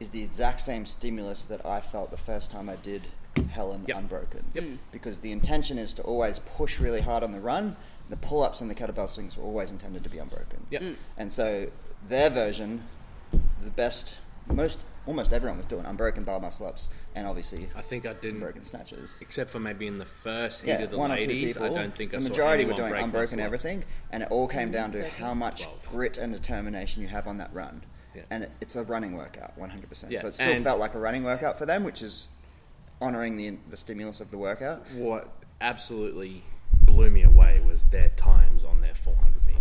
is 0.00 0.10
the 0.10 0.22
exact 0.22 0.60
same 0.60 0.86
stimulus 0.86 1.44
that 1.44 1.64
I 1.64 1.80
felt 1.80 2.10
the 2.10 2.16
first 2.16 2.50
time 2.50 2.68
I 2.68 2.76
did 2.76 3.02
Helen 3.50 3.84
Yep. 3.86 3.96
Unbroken. 3.96 4.44
Yep. 4.54 4.64
Mm. 4.64 4.78
Because 4.90 5.20
the 5.20 5.30
intention 5.32 5.78
is 5.78 5.94
to 5.94 6.02
always 6.02 6.38
push 6.40 6.80
really 6.80 7.00
hard 7.00 7.22
on 7.22 7.32
the 7.32 7.40
run. 7.40 7.76
The 8.08 8.16
pull 8.16 8.42
ups 8.42 8.60
and 8.60 8.68
the 8.68 8.74
kettlebell 8.74 9.08
swings 9.08 9.36
were 9.36 9.44
always 9.44 9.70
intended 9.70 10.02
to 10.02 10.10
be 10.10 10.18
unbroken. 10.18 10.66
Yep. 10.70 10.82
Mm. 10.82 10.96
And 11.16 11.32
so 11.32 11.68
their 12.08 12.28
version, 12.30 12.84
the 13.62 13.70
best, 13.70 14.16
most, 14.48 14.80
almost 15.06 15.32
everyone 15.32 15.58
was 15.58 15.66
doing 15.66 15.84
unbroken 15.84 16.24
bar 16.24 16.40
muscle 16.40 16.66
ups 16.66 16.88
and 17.14 17.26
obviously 17.26 17.68
I 17.74 17.82
think 17.82 18.06
I 18.06 18.12
didn't, 18.12 18.36
unbroken 18.36 18.64
snatches. 18.64 19.18
except 19.20 19.50
for 19.50 19.58
maybe 19.58 19.86
in 19.86 19.98
the 19.98 20.04
first 20.04 20.62
heat 20.62 20.68
Yeah, 20.68 20.82
of 20.82 20.90
the 20.90 20.98
one 20.98 21.10
or 21.12 21.16
two 21.16 21.26
ladies. 21.26 21.54
people. 21.56 21.76
I 21.76 21.82
don't 21.82 21.94
think 21.94 22.12
the 22.12 22.18
I 22.18 22.20
saw 22.20 22.28
majority 22.28 22.64
were 22.64 22.74
doing 22.74 22.94
unbroken 22.94 23.40
everything, 23.40 23.84
and 24.12 24.22
it 24.22 24.30
all 24.30 24.46
came 24.46 24.70
mm. 24.70 24.72
down 24.72 24.92
to 24.92 25.08
how 25.08 25.34
much 25.34 25.62
Twelve. 25.62 25.86
grit 25.90 26.18
and 26.18 26.32
determination 26.32 27.02
you 27.02 27.08
have 27.08 27.26
on 27.26 27.38
that 27.38 27.50
run. 27.52 27.82
Yeah. 28.20 28.26
And 28.30 28.44
it, 28.44 28.50
it's 28.60 28.76
a 28.76 28.82
running 28.82 29.16
workout, 29.16 29.56
one 29.58 29.70
hundred 29.70 29.88
percent. 29.88 30.12
Yeah, 30.12 30.20
So 30.22 30.28
it 30.28 30.34
still 30.34 30.48
and- 30.52 30.64
felt 30.64 30.78
like 30.80 30.94
a 30.94 30.98
running 30.98 31.24
workout 31.24 31.58
for 31.58 31.66
them, 31.66 31.84
which 31.84 32.02
is 32.02 32.28
honouring 33.02 33.36
the 33.36 33.56
the 33.68 33.76
stimulus 33.76 34.20
of 34.20 34.30
the 34.30 34.38
workout. 34.38 34.86
What 34.92 35.28
absolutely 35.60 36.42
blew 36.84 37.10
me 37.10 37.22
away 37.22 37.60
was 37.60 37.84
their 37.84 38.08
times 38.10 38.64
on 38.64 38.80
their 38.80 38.94
400 38.94 39.46
meters. 39.46 39.60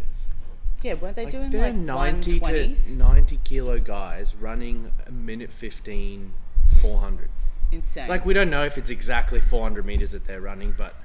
Yeah, 0.81 0.93
weren't 0.93 1.15
they 1.17 1.25
Like, 1.25 1.33
doing 1.33 1.49
they're 1.51 1.67
like 1.67 1.75
90 1.75 2.39
120s? 2.39 2.85
to 2.87 2.93
90 2.93 3.39
kilo 3.43 3.79
guys 3.79 4.35
running 4.35 4.91
a 5.05 5.11
minute 5.11 5.51
15 5.51 6.33
400. 6.81 7.29
Insane. 7.71 8.07
Like 8.07 8.25
we 8.25 8.33
don't 8.33 8.49
know 8.49 8.63
if 8.63 8.77
it's 8.77 8.89
exactly 8.89 9.39
400 9.39 9.85
meters 9.85 10.11
that 10.11 10.25
they're 10.25 10.41
running, 10.41 10.73
but 10.77 10.95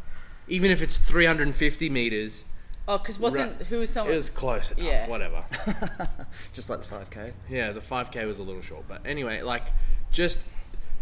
even 0.49 0.71
if 0.71 0.81
it's 0.83 0.97
350 0.97 1.91
meters, 1.91 2.45
oh, 2.89 2.99
because 2.99 3.19
wasn't 3.19 3.59
Ru- 3.61 3.65
who 3.67 3.79
was 3.81 3.91
someone? 3.91 4.13
it 4.13 4.17
was 4.17 4.31
close 4.31 4.71
enough. 4.73 4.85
Yeah. 4.85 5.09
Whatever. 5.09 5.45
Just 6.53 6.69
like 6.71 6.81
the 6.81 6.85
five 6.87 7.11
k. 7.11 7.33
Yeah, 7.49 7.73
the 7.73 7.81
5K 7.81 8.27
was 8.27 8.39
a 8.39 8.43
little 8.43 8.63
short. 8.63 8.85
But 8.89 9.03
anyway, 9.07 9.43
like, 9.43 9.65
just, 10.11 10.39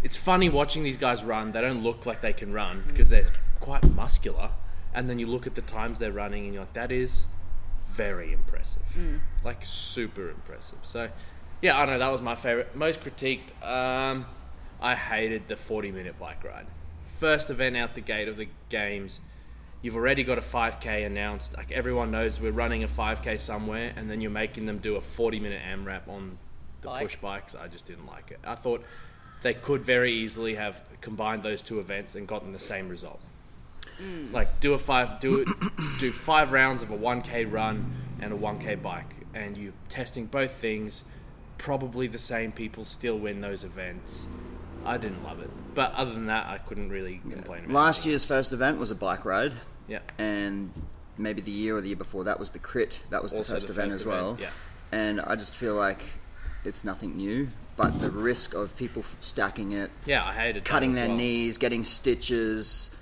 it's 0.02 0.16
funny 0.16 0.48
watching 0.48 0.82
these 0.82 0.96
guys 0.96 1.22
run. 1.24 1.52
They 1.52 1.60
don't 1.60 1.82
look 1.82 2.06
like 2.06 2.20
they 2.20 2.32
can 2.32 2.52
run 2.52 2.84
because 2.86 3.08
they're 3.08 3.26
quite 3.60 3.84
muscular. 3.90 4.50
And 4.94 5.08
then 5.08 5.18
you 5.18 5.26
look 5.26 5.46
at 5.46 5.54
the 5.54 5.62
times 5.62 5.98
they're 5.98 6.12
running 6.12 6.44
and 6.44 6.54
you're 6.54 6.62
like, 6.62 6.72
that 6.74 6.92
is 6.92 7.24
very 7.86 8.32
impressive. 8.32 8.82
Like, 9.44 9.64
super 9.64 10.30
impressive. 10.30 10.78
So, 10.82 11.08
Yeah, 11.62 11.78
I 11.78 11.84
know 11.86 11.98
that 11.98 12.10
was 12.12 12.20
my 12.22 12.34
favorite. 12.34 12.74
Most 12.74 13.00
critiqued. 13.02 13.50
Um, 13.66 14.26
I 14.80 14.94
hated 14.96 15.46
the 15.48 15.56
forty-minute 15.56 16.18
bike 16.18 16.42
ride. 16.42 16.66
First 17.06 17.50
event 17.50 17.76
out 17.76 17.94
the 17.94 18.00
gate 18.00 18.26
of 18.28 18.36
the 18.36 18.48
games. 18.68 19.20
You've 19.82 19.96
already 19.96 20.22
got 20.22 20.38
a 20.38 20.42
5k 20.42 21.04
announced. 21.04 21.56
Like 21.56 21.72
everyone 21.72 22.10
knows, 22.12 22.40
we're 22.40 22.52
running 22.52 22.84
a 22.84 22.88
5k 22.88 23.38
somewhere, 23.40 23.92
and 23.96 24.08
then 24.08 24.20
you're 24.20 24.30
making 24.30 24.66
them 24.66 24.78
do 24.78 24.96
a 24.96 25.00
40-minute 25.00 25.60
AMRAP 25.68 26.08
on 26.08 26.38
the 26.80 26.88
Bike. 26.88 27.02
push 27.02 27.16
bikes. 27.16 27.54
I 27.54 27.68
just 27.68 27.86
didn't 27.86 28.06
like 28.06 28.30
it. 28.30 28.38
I 28.44 28.54
thought 28.54 28.84
they 29.42 29.54
could 29.54 29.82
very 29.82 30.12
easily 30.12 30.54
have 30.54 30.82
combined 31.00 31.42
those 31.42 31.62
two 31.62 31.80
events 31.80 32.14
and 32.14 32.26
gotten 32.28 32.52
the 32.52 32.58
same 32.58 32.88
result. 32.88 33.20
Mm. 34.00 34.32
Like 34.32 34.60
do 34.60 34.74
a 34.74 34.78
five, 34.78 35.20
do 35.20 35.40
it, 35.40 35.48
do 35.98 36.12
five 36.12 36.52
rounds 36.52 36.82
of 36.82 36.90
a 36.90 36.96
1k 36.96 37.50
run 37.52 37.92
and 38.20 38.32
a 38.32 38.36
1k 38.36 38.80
bike, 38.80 39.12
and 39.34 39.56
you 39.56 39.72
testing 39.88 40.26
both 40.26 40.52
things. 40.52 41.04
Probably 41.58 42.06
the 42.06 42.18
same 42.18 42.50
people 42.52 42.84
still 42.84 43.18
win 43.18 43.40
those 43.40 43.64
events. 43.64 44.26
I 44.84 44.96
didn't 44.96 45.22
love 45.22 45.40
it, 45.40 45.50
but 45.74 45.92
other 45.94 46.12
than 46.12 46.26
that, 46.26 46.46
I 46.46 46.58
couldn't 46.58 46.90
really 46.90 47.20
complain. 47.30 47.64
About 47.64 47.74
Last 47.74 48.04
it. 48.04 48.10
year's 48.10 48.24
first 48.24 48.52
event 48.52 48.78
was 48.78 48.90
a 48.90 48.96
bike 48.96 49.24
ride, 49.24 49.52
yeah, 49.88 50.00
and 50.18 50.70
maybe 51.18 51.40
the 51.40 51.50
year 51.50 51.76
or 51.76 51.80
the 51.80 51.88
year 51.88 51.96
before 51.96 52.24
that 52.24 52.38
was 52.38 52.50
the 52.50 52.58
crit. 52.58 53.00
That 53.10 53.22
was 53.22 53.32
the 53.32 53.38
Also 53.38 53.54
first 53.54 53.66
the 53.68 53.72
event 53.72 53.92
first 53.92 54.02
as 54.02 54.06
well. 54.06 54.32
event, 54.32 54.40
yeah. 54.40 54.50
And 54.98 55.20
I 55.20 55.36
just 55.36 55.54
feel 55.54 55.74
like 55.74 56.02
it's 56.64 56.84
nothing 56.84 57.16
new, 57.16 57.48
but 57.76 58.00
the 58.00 58.10
risk 58.10 58.54
of 58.54 58.76
people 58.76 59.04
stacking 59.20 59.72
it, 59.72 59.90
yeah, 60.06 60.24
I 60.24 60.32
hated 60.32 60.64
cutting 60.64 60.92
their 60.92 61.08
well. 61.08 61.16
knees, 61.16 61.58
getting 61.58 61.84
stitches, 61.84 62.94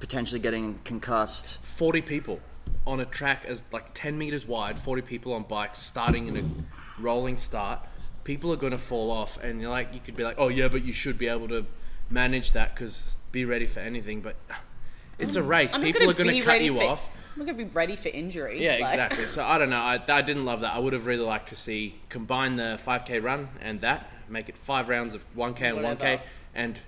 potentially 0.00 0.40
getting 0.40 0.80
concussed. 0.84 1.58
Forty 1.64 2.02
people 2.02 2.40
on 2.86 3.00
a 3.00 3.04
track 3.04 3.44
as 3.46 3.62
like 3.72 3.94
ten 3.94 4.18
meters 4.18 4.46
wide. 4.46 4.78
Forty 4.78 5.02
people 5.02 5.32
on 5.32 5.42
bikes 5.44 5.78
starting 5.80 6.28
in 6.28 6.36
a 6.36 7.02
rolling 7.02 7.36
start. 7.36 7.80
People 8.24 8.52
are 8.52 8.56
going 8.56 8.72
to 8.72 8.78
fall 8.78 9.10
off, 9.10 9.42
and 9.42 9.60
you're 9.60 9.70
like, 9.70 9.94
you 9.94 10.00
could 10.00 10.14
be 10.14 10.22
like, 10.22 10.36
oh 10.38 10.48
yeah, 10.48 10.68
but 10.68 10.84
you 10.84 10.92
should 10.92 11.16
be 11.16 11.28
able 11.28 11.48
to 11.48 11.64
manage 12.10 12.52
that 12.52 12.74
because 12.74 13.14
be 13.32 13.44
ready 13.46 13.66
for 13.66 13.80
anything. 13.80 14.20
But 14.20 14.36
it's 15.18 15.36
a 15.36 15.42
race. 15.42 15.74
I'm 15.74 15.80
not 15.80 15.86
people 15.86 16.00
gonna 16.00 16.10
are 16.10 16.14
going 16.14 16.28
be 16.30 16.40
to 16.40 16.44
cut 16.46 16.52
ready 16.52 16.64
you 16.66 16.76
for- 16.76 16.84
off. 16.84 17.08
I'm 17.34 17.46
not 17.46 17.52
gonna 17.52 17.64
be 17.66 17.72
ready 17.72 17.94
for 17.96 18.08
injury. 18.08 18.62
Yeah, 18.64 18.78
like- 18.80 18.92
exactly. 18.94 19.26
So 19.26 19.44
I 19.44 19.58
don't 19.58 19.70
know. 19.70 19.76
I, 19.80 20.00
I 20.08 20.22
didn't 20.22 20.44
love 20.44 20.60
that. 20.60 20.74
I 20.74 20.78
would 20.78 20.92
have 20.92 21.06
really 21.06 21.24
liked 21.24 21.50
to 21.50 21.56
see 21.56 21.94
combine 22.08 22.56
the 22.56 22.80
5k 22.84 23.22
run 23.22 23.48
and 23.60 23.80
that, 23.82 24.10
make 24.28 24.48
it 24.48 24.56
five 24.56 24.88
rounds 24.88 25.14
of 25.14 25.24
1k 25.36 25.60
and 25.62 25.78
1k, 25.78 26.20
and 26.54 26.78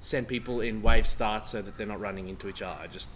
send 0.00 0.28
people 0.28 0.60
in 0.60 0.82
wave 0.82 1.06
starts 1.06 1.50
so 1.50 1.60
that 1.62 1.76
they're 1.76 1.86
not 1.86 2.00
running 2.00 2.28
into 2.28 2.48
each 2.48 2.62
other. 2.62 2.78
I 2.80 2.86
just 2.86 3.08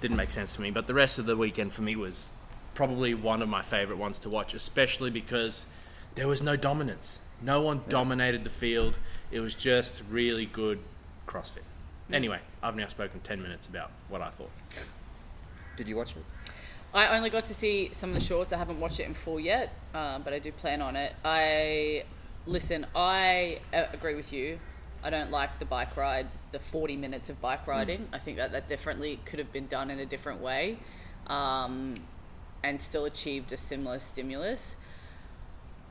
didn't 0.00 0.16
make 0.16 0.30
sense 0.32 0.56
to 0.56 0.62
me. 0.62 0.70
But 0.70 0.86
the 0.88 0.94
rest 0.94 1.18
of 1.18 1.26
the 1.26 1.36
weekend 1.36 1.72
for 1.72 1.82
me 1.82 1.94
was 1.94 2.30
probably 2.74 3.14
one 3.14 3.42
of 3.42 3.48
my 3.48 3.62
favorite 3.62 3.98
ones 3.98 4.18
to 4.20 4.28
watch, 4.28 4.54
especially 4.54 5.10
because 5.10 5.66
there 6.16 6.26
was 6.26 6.42
no 6.42 6.56
dominance. 6.56 7.20
No 7.42 7.60
one 7.60 7.82
dominated 7.88 8.42
the 8.42 8.50
field. 8.50 8.98
It 9.30 9.40
was 9.40 9.54
just 9.54 10.02
really 10.10 10.46
good 10.46 10.80
CrossFit. 11.26 11.62
Mm. 12.10 12.14
Anyway, 12.14 12.40
I've 12.62 12.76
now 12.76 12.88
spoken 12.88 13.20
10 13.20 13.42
minutes 13.42 13.66
about 13.66 13.90
what 14.08 14.20
I 14.20 14.30
thought. 14.30 14.50
Did 15.76 15.88
you 15.88 15.96
watch 15.96 16.12
it? 16.12 16.24
I 16.92 17.16
only 17.16 17.30
got 17.30 17.46
to 17.46 17.54
see 17.54 17.90
some 17.92 18.10
of 18.10 18.14
the 18.14 18.20
shorts. 18.20 18.52
I 18.52 18.58
haven't 18.58 18.80
watched 18.80 19.00
it 19.00 19.06
in 19.06 19.14
full 19.14 19.38
yet, 19.38 19.72
um, 19.94 20.22
but 20.22 20.32
I 20.32 20.40
do 20.40 20.50
plan 20.50 20.82
on 20.82 20.96
it. 20.96 21.14
I 21.24 22.04
listen. 22.46 22.86
I 22.94 23.60
uh, 23.72 23.84
agree 23.92 24.14
with 24.14 24.32
you. 24.32 24.58
I 25.02 25.08
don't 25.08 25.30
like 25.30 25.58
the 25.58 25.64
bike 25.64 25.96
ride, 25.96 26.26
the 26.52 26.58
40 26.58 26.96
minutes 26.96 27.30
of 27.30 27.40
bike 27.40 27.66
riding. 27.66 28.08
I 28.12 28.18
think 28.18 28.36
that 28.36 28.52
that 28.52 28.68
definitely 28.68 29.20
could 29.24 29.38
have 29.38 29.52
been 29.52 29.66
done 29.66 29.90
in 29.90 29.98
a 29.98 30.04
different 30.04 30.40
way, 30.42 30.78
um, 31.28 31.94
and 32.62 32.82
still 32.82 33.04
achieved 33.06 33.52
a 33.52 33.56
similar 33.56 33.98
stimulus. 33.98 34.76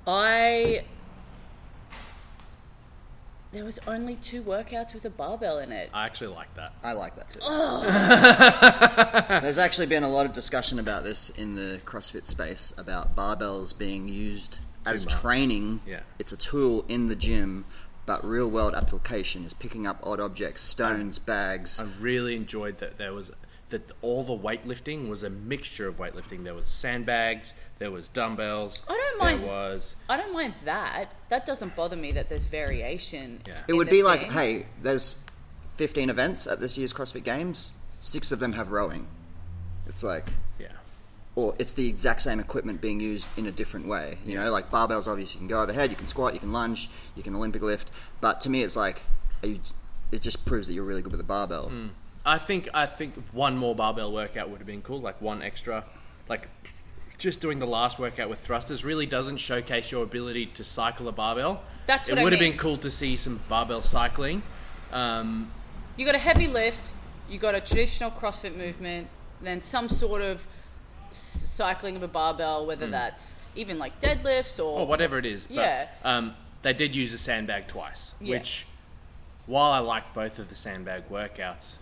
I 0.06 0.84
there 3.52 3.66
was 3.66 3.80
only 3.88 4.16
two 4.16 4.44
workouts 4.44 4.94
with 4.94 5.06
a 5.06 5.10
barbell 5.10 5.60
in 5.60 5.72
it. 5.72 5.90
I 5.94 6.06
actually 6.06 6.36
like 6.36 6.54
that. 6.56 6.74
I 6.84 6.94
like 6.94 7.16
that 7.16 7.32
too. 7.32 7.40
There's 9.42 9.58
actually 9.58 9.88
been 9.88 10.04
a 10.04 10.10
lot 10.10 10.26
of 10.26 10.34
discussion 10.34 10.80
about 10.80 11.04
this 11.04 11.30
in 11.32 11.56
the 11.56 11.80
CrossFit 11.86 12.28
space 12.28 12.74
about 12.78 13.16
barbells 13.16 13.78
being 13.78 14.08
used 14.08 14.60
as 14.86 15.06
much. 15.06 15.16
training. 15.16 15.82
Yeah. 15.86 16.02
It's 16.20 16.32
a 16.32 16.38
tool 16.38 16.86
in 16.88 17.08
the 17.08 17.16
gym, 17.16 17.66
but 18.06 18.24
real 18.24 18.50
world 18.50 18.76
application 18.76 19.46
is 19.46 19.54
picking 19.54 19.88
up 19.88 20.00
odd 20.04 20.20
objects, 20.20 20.62
stones, 20.62 21.18
bags. 21.18 21.80
I 21.80 21.88
really 22.00 22.36
enjoyed 22.36 22.78
that 22.80 22.98
there 22.98 23.14
was 23.14 23.32
that 23.70 23.92
all 24.02 24.24
the 24.24 24.38
weightlifting 24.38 25.10
was 25.10 25.24
a 25.24 25.30
mixture 25.30 25.88
of 25.88 25.98
weightlifting. 25.98 26.44
There 26.44 26.54
was 26.54 26.68
sandbags, 26.68 27.54
there 27.78 27.92
was 27.92 28.08
dumbbells. 28.08 28.82
I 28.88 28.94
don't 28.94 29.20
mind. 29.20 29.44
there 29.44 29.50
mind- 29.50 29.76
was 29.76 29.96
I 30.10 30.18
don't 30.18 30.34
mind 30.34 30.54
that. 30.66 31.14
That 31.30 31.46
doesn't 31.46 31.76
bother 31.76 31.96
me 31.96 32.12
that 32.14 32.30
there's 32.30 32.46
variation. 32.46 33.42
Yeah. 33.48 33.60
It 33.68 33.74
would 33.74 33.88
the 33.88 33.92
be 33.92 34.04
like, 34.04 34.24
hey, 34.24 34.66
there's 34.82 35.22
15 35.76 36.10
events 36.10 36.48
at 36.48 36.60
this 36.60 36.78
year's 36.78 36.94
CrossFit 36.94 37.24
Games. 37.24 37.72
Six 38.02 38.32
of 38.32 38.40
them 38.40 38.54
have 38.54 38.72
rowing. 38.72 39.08
It's 39.88 40.04
like, 40.04 40.32
yeah. 40.60 40.68
or 41.36 41.56
it's 41.58 41.74
the 41.74 41.88
exact 41.88 42.22
same 42.22 42.40
equipment 42.40 42.80
being 42.82 43.00
used 43.00 43.28
in 43.38 43.46
a 43.46 43.52
different 43.52 43.88
way. 43.88 44.18
You 44.26 44.36
know, 44.36 44.52
like 44.52 44.70
barbells, 44.72 45.08
obviously, 45.08 45.34
you 45.34 45.40
can 45.40 45.48
go 45.48 45.62
overhead, 45.62 45.90
you 45.90 45.96
can 45.96 46.08
squat, 46.08 46.34
you 46.34 46.40
can 46.40 46.52
lunge, 46.54 46.90
you 47.16 47.24
can 47.24 47.36
Olympic 47.36 47.62
lift. 47.62 47.90
But 48.22 48.42
to 48.42 48.50
me, 48.50 48.64
it's 48.64 48.76
like, 48.76 49.02
are 49.44 49.50
you, 49.50 49.60
it 50.12 50.22
just 50.22 50.46
proves 50.46 50.68
that 50.68 50.74
you're 50.74 50.84
really 50.84 51.02
good 51.02 51.12
with 51.12 51.22
a 51.22 51.26
barbell. 51.26 51.70
Hmm. 51.70 51.88
I 52.26 52.38
think 52.38 52.70
I 52.74 52.86
think 52.86 53.16
one 53.32 53.58
more 53.58 53.74
barbell 53.76 54.12
workout 54.12 54.50
would 54.50 54.60
have 54.60 54.68
been 54.68 54.82
cool, 54.82 55.00
like 55.00 55.22
one 55.22 55.42
extra, 55.42 55.86
like 56.28 56.48
just 57.18 57.42
doing 57.42 57.60
the 57.60 57.68
last 57.68 58.00
workout 58.00 58.30
with 58.30 58.40
thrusters 58.40 58.86
really 58.86 59.06
doesn't 59.06 59.38
showcase 59.38 59.92
your 59.92 60.04
ability 60.04 60.46
to 60.48 60.64
cycle 60.64 61.08
a 61.08 61.12
barbell. 61.12 61.62
That's 61.86 62.08
it 62.08 62.14
what 62.14 62.20
I 62.20 62.24
would 62.24 62.34
have 62.34 62.42
mean. 62.42 62.52
been 62.52 62.60
cool 62.60 62.78
to 62.78 62.90
see 62.92 63.18
some 63.18 63.40
barbell 63.50 63.82
cycling. 63.82 64.42
Um, 64.92 65.52
You 65.98 66.06
got 66.06 66.16
a 66.16 66.20
heavy 66.20 66.48
lift, 66.48 66.92
you 67.30 67.38
got 67.40 67.56
a 67.56 67.62
traditional 67.62 68.12
CrossFit 68.12 68.56
movement, 68.56 69.08
then 69.42 69.62
some 69.62 69.90
sort 69.90 70.22
of 70.22 70.42
s- 71.12 71.18
cycling 71.18 71.96
of 71.98 72.04
a 72.04 72.08
barbell, 72.08 72.66
whether 72.66 72.86
Hmm. 72.86 72.92
that's 72.92 73.36
even 73.56 73.80
like 73.80 74.00
deadlifts 74.00 74.60
or 74.60 74.80
or 74.82 74.88
whatever 74.88 75.18
it 75.18 75.26
is. 75.26 75.48
But, 75.48 75.56
Yeah. 75.56 75.88
Um, 76.06 76.36
they 76.62 76.74
did 76.74 76.96
use 76.96 77.12
a 77.14 77.18
sandbag 77.18 77.68
twice, 77.68 78.14
Yeah. 78.22 78.38
which, 78.38 78.66
while 79.46 79.72
I 79.72 79.80
like 79.80 80.14
both 80.14 80.40
of 80.40 80.48
the 80.50 80.56
sandbag 80.56 81.10
workouts, 81.10 81.78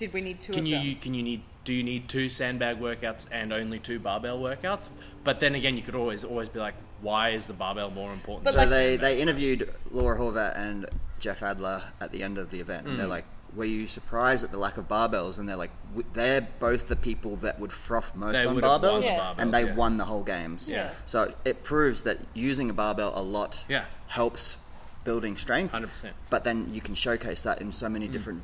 Did 0.00 0.12
we 0.14 0.20
need 0.22 0.40
two 0.40 0.52
can 0.54 0.62
of 0.62 0.66
you 0.68 0.78
them? 0.94 1.00
can 1.02 1.14
you 1.14 1.22
need 1.22 1.42
do 1.64 1.74
you 1.74 1.82
need 1.82 2.08
two 2.08 2.30
sandbag 2.30 2.80
workouts 2.80 3.28
and 3.30 3.52
only 3.52 3.78
two 3.78 3.98
barbell 3.98 4.38
workouts? 4.40 4.88
But 5.24 5.40
then 5.40 5.54
again, 5.54 5.76
you 5.76 5.82
could 5.82 5.94
always 5.94 6.24
always 6.24 6.48
be 6.48 6.58
like, 6.58 6.74
why 7.02 7.30
is 7.30 7.46
the 7.46 7.52
barbell 7.52 7.90
more 7.90 8.10
important? 8.12 8.44
But 8.44 8.52
So 8.52 8.58
like- 8.60 8.68
they, 8.70 8.90
sandbag? 8.96 9.00
they 9.00 9.20
interviewed 9.20 9.74
Laura 9.90 10.18
Horvath 10.18 10.56
and 10.56 10.86
Jeff 11.18 11.42
Adler 11.42 11.82
at 12.00 12.12
the 12.12 12.22
end 12.22 12.38
of 12.38 12.50
the 12.50 12.60
event, 12.60 12.86
and 12.86 12.94
Mm. 12.94 12.98
they're 12.98 13.06
like, 13.06 13.26
"Were 13.54 13.66
you 13.66 13.86
surprised 13.86 14.42
at 14.42 14.52
the 14.52 14.58
lack 14.58 14.78
of 14.78 14.88
barbells?" 14.88 15.36
And 15.38 15.46
they're 15.46 15.54
like, 15.56 15.70
"W- 15.90 16.06
"They're 16.14 16.48
both 16.58 16.88
the 16.88 16.96
people 16.96 17.36
that 17.36 17.60
would 17.60 17.72
froth 17.72 18.14
most 18.14 18.32
They 18.32 18.46
on 18.46 18.54
would 18.54 18.64
have 18.64 18.80
won 18.80 18.80
barbells, 18.80 19.04
Yeah. 19.04 19.18
barbells, 19.20 19.34
and 19.38 19.52
they 19.52 19.64
yeah. 19.66 19.74
won 19.74 19.98
the 19.98 20.06
whole 20.06 20.22
games." 20.22 20.70
Yeah. 20.70 20.92
So 21.04 21.34
it 21.44 21.62
proves 21.62 22.00
that 22.02 22.20
using 22.32 22.70
a 22.70 22.72
barbell 22.72 23.12
a 23.14 23.20
lot 23.20 23.64
Yeah. 23.68 23.84
helps 24.08 24.56
building 25.04 25.36
strength. 25.36 25.72
100%. 25.74 26.14
But 26.30 26.44
then 26.44 26.72
you 26.72 26.80
can 26.80 26.94
showcase 26.94 27.42
that 27.42 27.60
in 27.60 27.70
so 27.72 27.90
many 27.90 28.08
different 28.08 28.42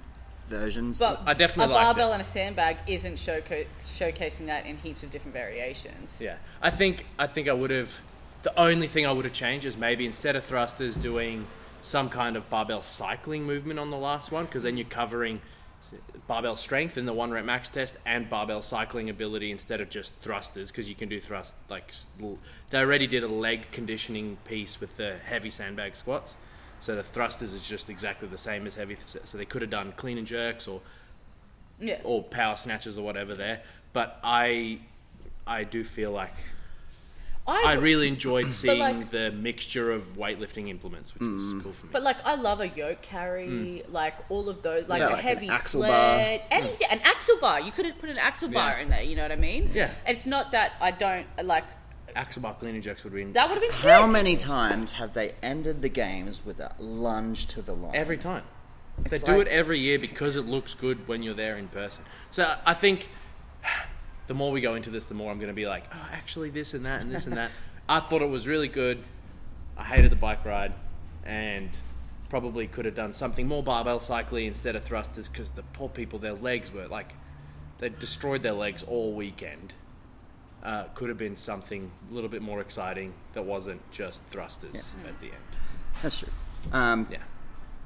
versions. 0.49 0.99
But 0.99 1.23
I 1.27 1.35
definitely 1.35 1.75
like. 1.75 1.83
a 1.83 1.87
liked 1.87 1.97
barbell 1.97 2.11
it. 2.11 2.15
and 2.15 2.23
a 2.23 2.25
sandbag 2.25 2.79
isn't 2.87 3.15
showca- 3.15 3.67
showcasing 3.83 4.47
that 4.47 4.67
in 4.67 4.77
heaps 4.79 5.03
of 5.03 5.11
different 5.11 5.35
variations. 5.35 6.19
Yeah, 6.21 6.37
I 6.63 6.71
think 6.71 7.07
I 7.19 7.27
think 7.27 7.49
I 7.49 7.53
would 7.53 7.71
have. 7.71 8.01
The 8.43 8.59
only 8.59 8.87
thing 8.87 9.07
I 9.07 9.13
would 9.13 9.25
have 9.25 9.35
changed 9.35 9.67
is 9.67 9.77
maybe 9.77 10.07
instead 10.07 10.37
of 10.37 10.45
thrusters 10.45 10.95
doing 10.97 11.47
some 11.81 12.09
kind 12.09 12.37
of 12.37 12.49
barbell 12.49 12.83
cycling 12.83 13.45
movement 13.45 13.79
on 13.79 13.91
the 13.91 13.97
last 13.97 14.31
one, 14.31 14.47
because 14.47 14.63
then 14.63 14.77
you're 14.77 14.87
covering 14.87 15.41
barbell 16.27 16.57
strength 16.57 16.99
in 16.99 17.07
the 17.07 17.13
one 17.13 17.31
rep 17.31 17.45
max 17.45 17.69
test 17.69 17.97
and 18.05 18.29
barbell 18.29 18.61
cycling 18.61 19.09
ability 19.09 19.53
instead 19.53 19.81
of 19.81 19.89
just 19.89 20.15
thrusters, 20.17 20.71
because 20.71 20.89
you 20.89 20.95
can 20.95 21.09
do 21.09 21.21
thrust 21.21 21.55
like 21.69 21.93
they 22.71 22.79
already 22.79 23.07
did 23.07 23.23
a 23.23 23.29
leg 23.29 23.71
conditioning 23.71 24.37
piece 24.45 24.81
with 24.81 24.97
the 24.97 25.17
heavy 25.27 25.51
sandbag 25.51 25.95
squats. 25.95 26.35
So 26.81 26.95
the 26.95 27.03
thrusters 27.03 27.53
is 27.53 27.67
just 27.67 27.91
exactly 27.91 28.29
the 28.29 28.39
same 28.39 28.67
as 28.67 28.75
heavy. 28.75 28.97
So 29.05 29.39
they 29.39 29.45
could 29.45 29.63
have 29.63 29.71
done 29.71 29.93
clean 29.97 30.19
and 30.19 30.27
jerks 30.27 30.69
or 30.69 30.81
Yeah. 31.81 32.01
or 32.05 32.23
power 32.23 32.57
snatches 32.57 32.99
or 32.99 33.03
whatever 33.03 33.35
there. 33.35 33.63
But 33.93 34.21
I 34.23 34.81
I 35.47 35.65
do 35.65 35.85
feel 35.85 36.11
like 36.11 36.35
I 37.49 37.75
really 37.75 38.09
enjoyed 38.09 38.53
seeing 38.53 38.81
like- 38.81 39.11
the 39.11 39.31
mixture 39.31 39.93
of 39.93 40.17
weightlifting 40.17 40.69
implements, 40.69 41.15
which 41.15 41.23
was 41.23 41.43
mm. 41.43 41.63
cool 41.63 41.73
for 41.73 41.87
me. 41.87 41.93
But 41.93 42.03
like, 42.03 42.25
I 42.27 42.35
love 42.35 42.61
a 42.61 42.69
yoke 42.69 43.03
carry, 43.03 43.47
mm. 43.47 43.93
like 43.93 44.15
all 44.29 44.49
of 44.49 44.63
those, 44.63 44.89
like 44.89 45.01
Yeah, 45.01 45.09
a 45.09 45.11
like 45.11 45.19
an 45.19 45.25
heavy 45.25 45.49
axle 45.49 45.83
sled, 45.83 46.41
bar. 46.41 46.59
anything, 46.59 46.89
an 46.91 47.01
axle 47.05 47.37
bar. 47.41 47.61
You 47.61 47.71
could 47.71 47.87
have 47.87 47.99
put 47.99 48.11
an 48.11 48.19
axle 48.19 48.49
bar 48.49 48.79
in 48.79 48.89
there. 48.89 49.03
You 49.03 49.15
know 49.15 49.23
what 49.23 49.33
I 49.33 49.37
mean? 49.37 49.71
Yeah. 49.73 49.93
It's 50.07 50.27
not 50.27 50.51
that 50.53 50.73
I 50.81 50.91
don't 50.91 51.27
like. 51.45 51.65
Axle 52.17 52.43
bar 52.43 52.55
clean 52.55 52.75
and 52.75 52.83
jerks 52.83 53.05
would 53.05 53.13
win 53.13 53.33
That 53.35 53.49
would 53.49 53.55
have 53.55 53.63
been 53.63 53.91
How 53.91 54.03
sick. 54.03 54.11
many 54.11 54.37
times 54.37 54.93
have 54.93 55.15
they 55.15 55.35
ended 55.43 55.83
the 55.83 55.89
games 55.89 56.45
with 56.45 56.61
a 56.61 56.75
lunge 56.79 57.47
to 57.49 57.63
the 57.63 57.75
line? 57.75 57.95
every 57.95 58.17
time. 58.19 58.43
They 58.99 59.17
It's 59.17 59.25
do 59.25 59.33
like- 59.39 59.47
it 59.47 59.49
every 59.49 59.79
year 59.79 59.99
because 59.99 60.37
it 60.37 60.47
looks 60.47 60.73
good 60.75 61.07
when 61.07 61.23
you're 61.23 61.35
there 61.35 61.57
in 61.59 61.69
person. 61.69 62.05
So 62.31 62.57
I 62.65 62.73
think 62.75 63.09
the 64.27 64.35
more 64.35 64.51
we 64.51 64.61
go 64.61 64.75
into 64.75 64.91
this, 64.91 65.05
the 65.05 65.15
more 65.15 65.31
I'm 65.31 65.39
going 65.39 65.49
to 65.49 65.55
be 65.55 65.67
like, 65.67 65.85
oh, 65.93 66.09
actually, 66.13 66.51
this 66.51 66.73
and 66.75 66.85
that 66.87 67.01
and 67.03 67.11
this 67.13 67.27
and 67.27 67.37
that. 67.37 67.51
I 67.89 68.01
thought 68.01 68.23
it 68.23 68.31
was 68.31 68.49
really 68.49 68.69
good. 68.69 69.03
I 69.77 69.85
hated 69.85 70.11
the 70.11 70.17
bike 70.17 70.45
ride, 70.45 70.73
and 71.25 71.69
probably 72.31 72.67
could 72.67 72.87
have 72.87 72.95
done 72.95 73.13
something 73.13 73.47
more 73.47 73.63
barbell 73.63 74.01
cycling 74.01 74.47
instead 74.47 74.75
of 74.75 74.83
thrusters 74.83 75.29
because 75.29 75.51
the 75.51 75.63
poor 75.63 75.89
people, 75.89 76.19
their 76.19 76.33
legs 76.33 76.73
were 76.73 76.89
like 76.89 77.13
they 77.79 77.89
destroyed 77.91 78.43
their 78.43 78.53
legs 78.55 78.83
all 78.83 79.13
weekend. 79.13 79.75
Uh, 80.63 80.85
could 80.95 81.09
have 81.09 81.19
been 81.19 81.37
something 81.37 81.91
a 82.11 82.15
little 82.15 82.29
bit 82.31 82.43
more 82.43 82.61
exciting 82.61 83.15
that 83.35 83.45
wasn't 83.45 83.81
just 83.93 84.25
thrusters 84.25 84.95
at 85.07 85.21
the 85.21 85.27
end. 85.27 85.37
That's 86.03 86.19
true. 86.21 86.29
Um, 86.73 87.07
Yeah. 87.11 87.19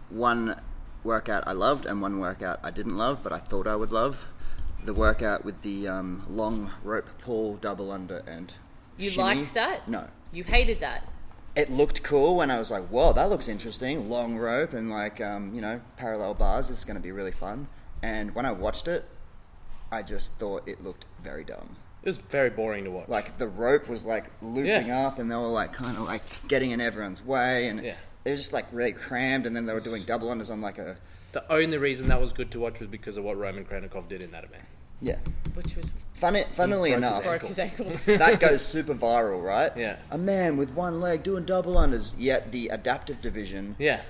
One 0.08 0.60
workout 1.04 1.46
I 1.46 1.52
loved 1.52 1.84
and 1.86 2.00
one 2.00 2.18
workout 2.20 2.58
I 2.62 2.70
didn't 2.70 2.96
love, 2.96 3.22
but 3.22 3.32
I 3.32 3.38
thought 3.38 3.66
I 3.66 3.76
would 3.76 3.92
love. 3.92 4.26
The 4.82 4.94
workout 4.94 5.44
with 5.44 5.60
the 5.62 5.88
um, 5.88 6.24
long 6.28 6.70
rope 6.82 7.08
pull, 7.18 7.56
double 7.56 7.90
under, 7.92 8.18
and 8.26 8.52
You 8.96 9.10
shimmy. 9.10 9.22
liked 9.40 9.54
that? 9.54 9.86
No. 9.86 10.08
You 10.32 10.44
hated 10.44 10.80
that. 10.80 11.06
It 11.54 11.70
looked 11.70 12.02
cool 12.02 12.36
when 12.36 12.50
I 12.50 12.58
was 12.58 12.70
like, 12.70 12.86
"Whoa, 12.88 13.12
that 13.12 13.28
looks 13.28 13.46
interesting." 13.48 14.08
Long 14.08 14.36
rope 14.38 14.72
and 14.72 14.88
like 14.88 15.20
um, 15.20 15.52
you 15.54 15.60
know 15.60 15.80
parallel 15.96 16.32
bars. 16.34 16.68
This 16.68 16.78
is 16.78 16.84
going 16.84 16.96
to 16.96 17.02
be 17.02 17.10
really 17.12 17.32
fun. 17.32 17.66
And 18.02 18.34
when 18.34 18.46
I 18.46 18.52
watched 18.52 18.88
it, 18.88 19.04
I 19.92 20.02
just 20.02 20.32
thought 20.38 20.66
it 20.66 20.82
looked 20.82 21.04
very 21.22 21.44
dumb. 21.44 21.76
It 22.02 22.08
was 22.08 22.16
very 22.18 22.50
boring 22.50 22.84
to 22.84 22.90
watch. 22.90 23.08
Like 23.08 23.36
the 23.38 23.46
rope 23.48 23.88
was 23.88 24.04
like 24.04 24.24
looping 24.42 24.86
Yeah. 24.86 25.06
up, 25.06 25.18
and 25.18 25.30
they 25.30 25.36
were 25.36 25.42
like 25.42 25.72
kind 25.72 25.96
of 25.96 26.04
like 26.04 26.22
getting 26.48 26.70
in 26.70 26.80
everyone's 26.80 27.24
way, 27.24 27.68
and 27.68 27.82
Yeah. 27.82 27.94
it 28.24 28.30
was 28.30 28.40
just 28.40 28.52
like 28.52 28.66
really 28.72 28.92
crammed. 28.92 29.44
And 29.46 29.54
then 29.54 29.66
they 29.66 29.72
were 29.74 29.80
doing 29.80 30.02
double 30.04 30.28
unders 30.28 30.50
on 30.50 30.60
like 30.60 30.78
a 30.78 30.96
the 31.32 31.44
only 31.52 31.78
reason 31.78 32.08
that 32.08 32.20
was 32.20 32.32
good 32.32 32.50
to 32.52 32.58
watch 32.60 32.80
was 32.80 32.88
because 32.88 33.16
of 33.16 33.22
what 33.24 33.36
Roman 33.38 33.64
Khrennikov 33.64 34.08
did 34.08 34.20
in 34.22 34.30
that 34.32 34.44
event. 34.44 34.64
yeah. 35.00 35.16
Which 35.54 35.76
was 35.76 35.86
Funny, 36.14 36.44
funnily 36.52 36.90
broke 36.90 37.02
his 37.02 37.10
enough, 37.10 37.22
broke 37.24 37.42
his 37.42 37.58
ankle. 37.58 37.86
that 38.18 38.40
goes 38.40 38.60
super 38.66 38.94
viral, 38.94 39.42
right? 39.42 39.74
Yeah. 39.76 39.96
A 40.10 40.18
man 40.18 40.56
with 40.58 40.70
one 40.72 41.00
leg 41.00 41.22
doing 41.22 41.44
double 41.46 41.76
unders, 41.76 42.12
yet 42.18 42.50
the 42.52 42.68
adaptive 42.68 43.22
division 43.22 43.74
Yeah. 43.78 44.02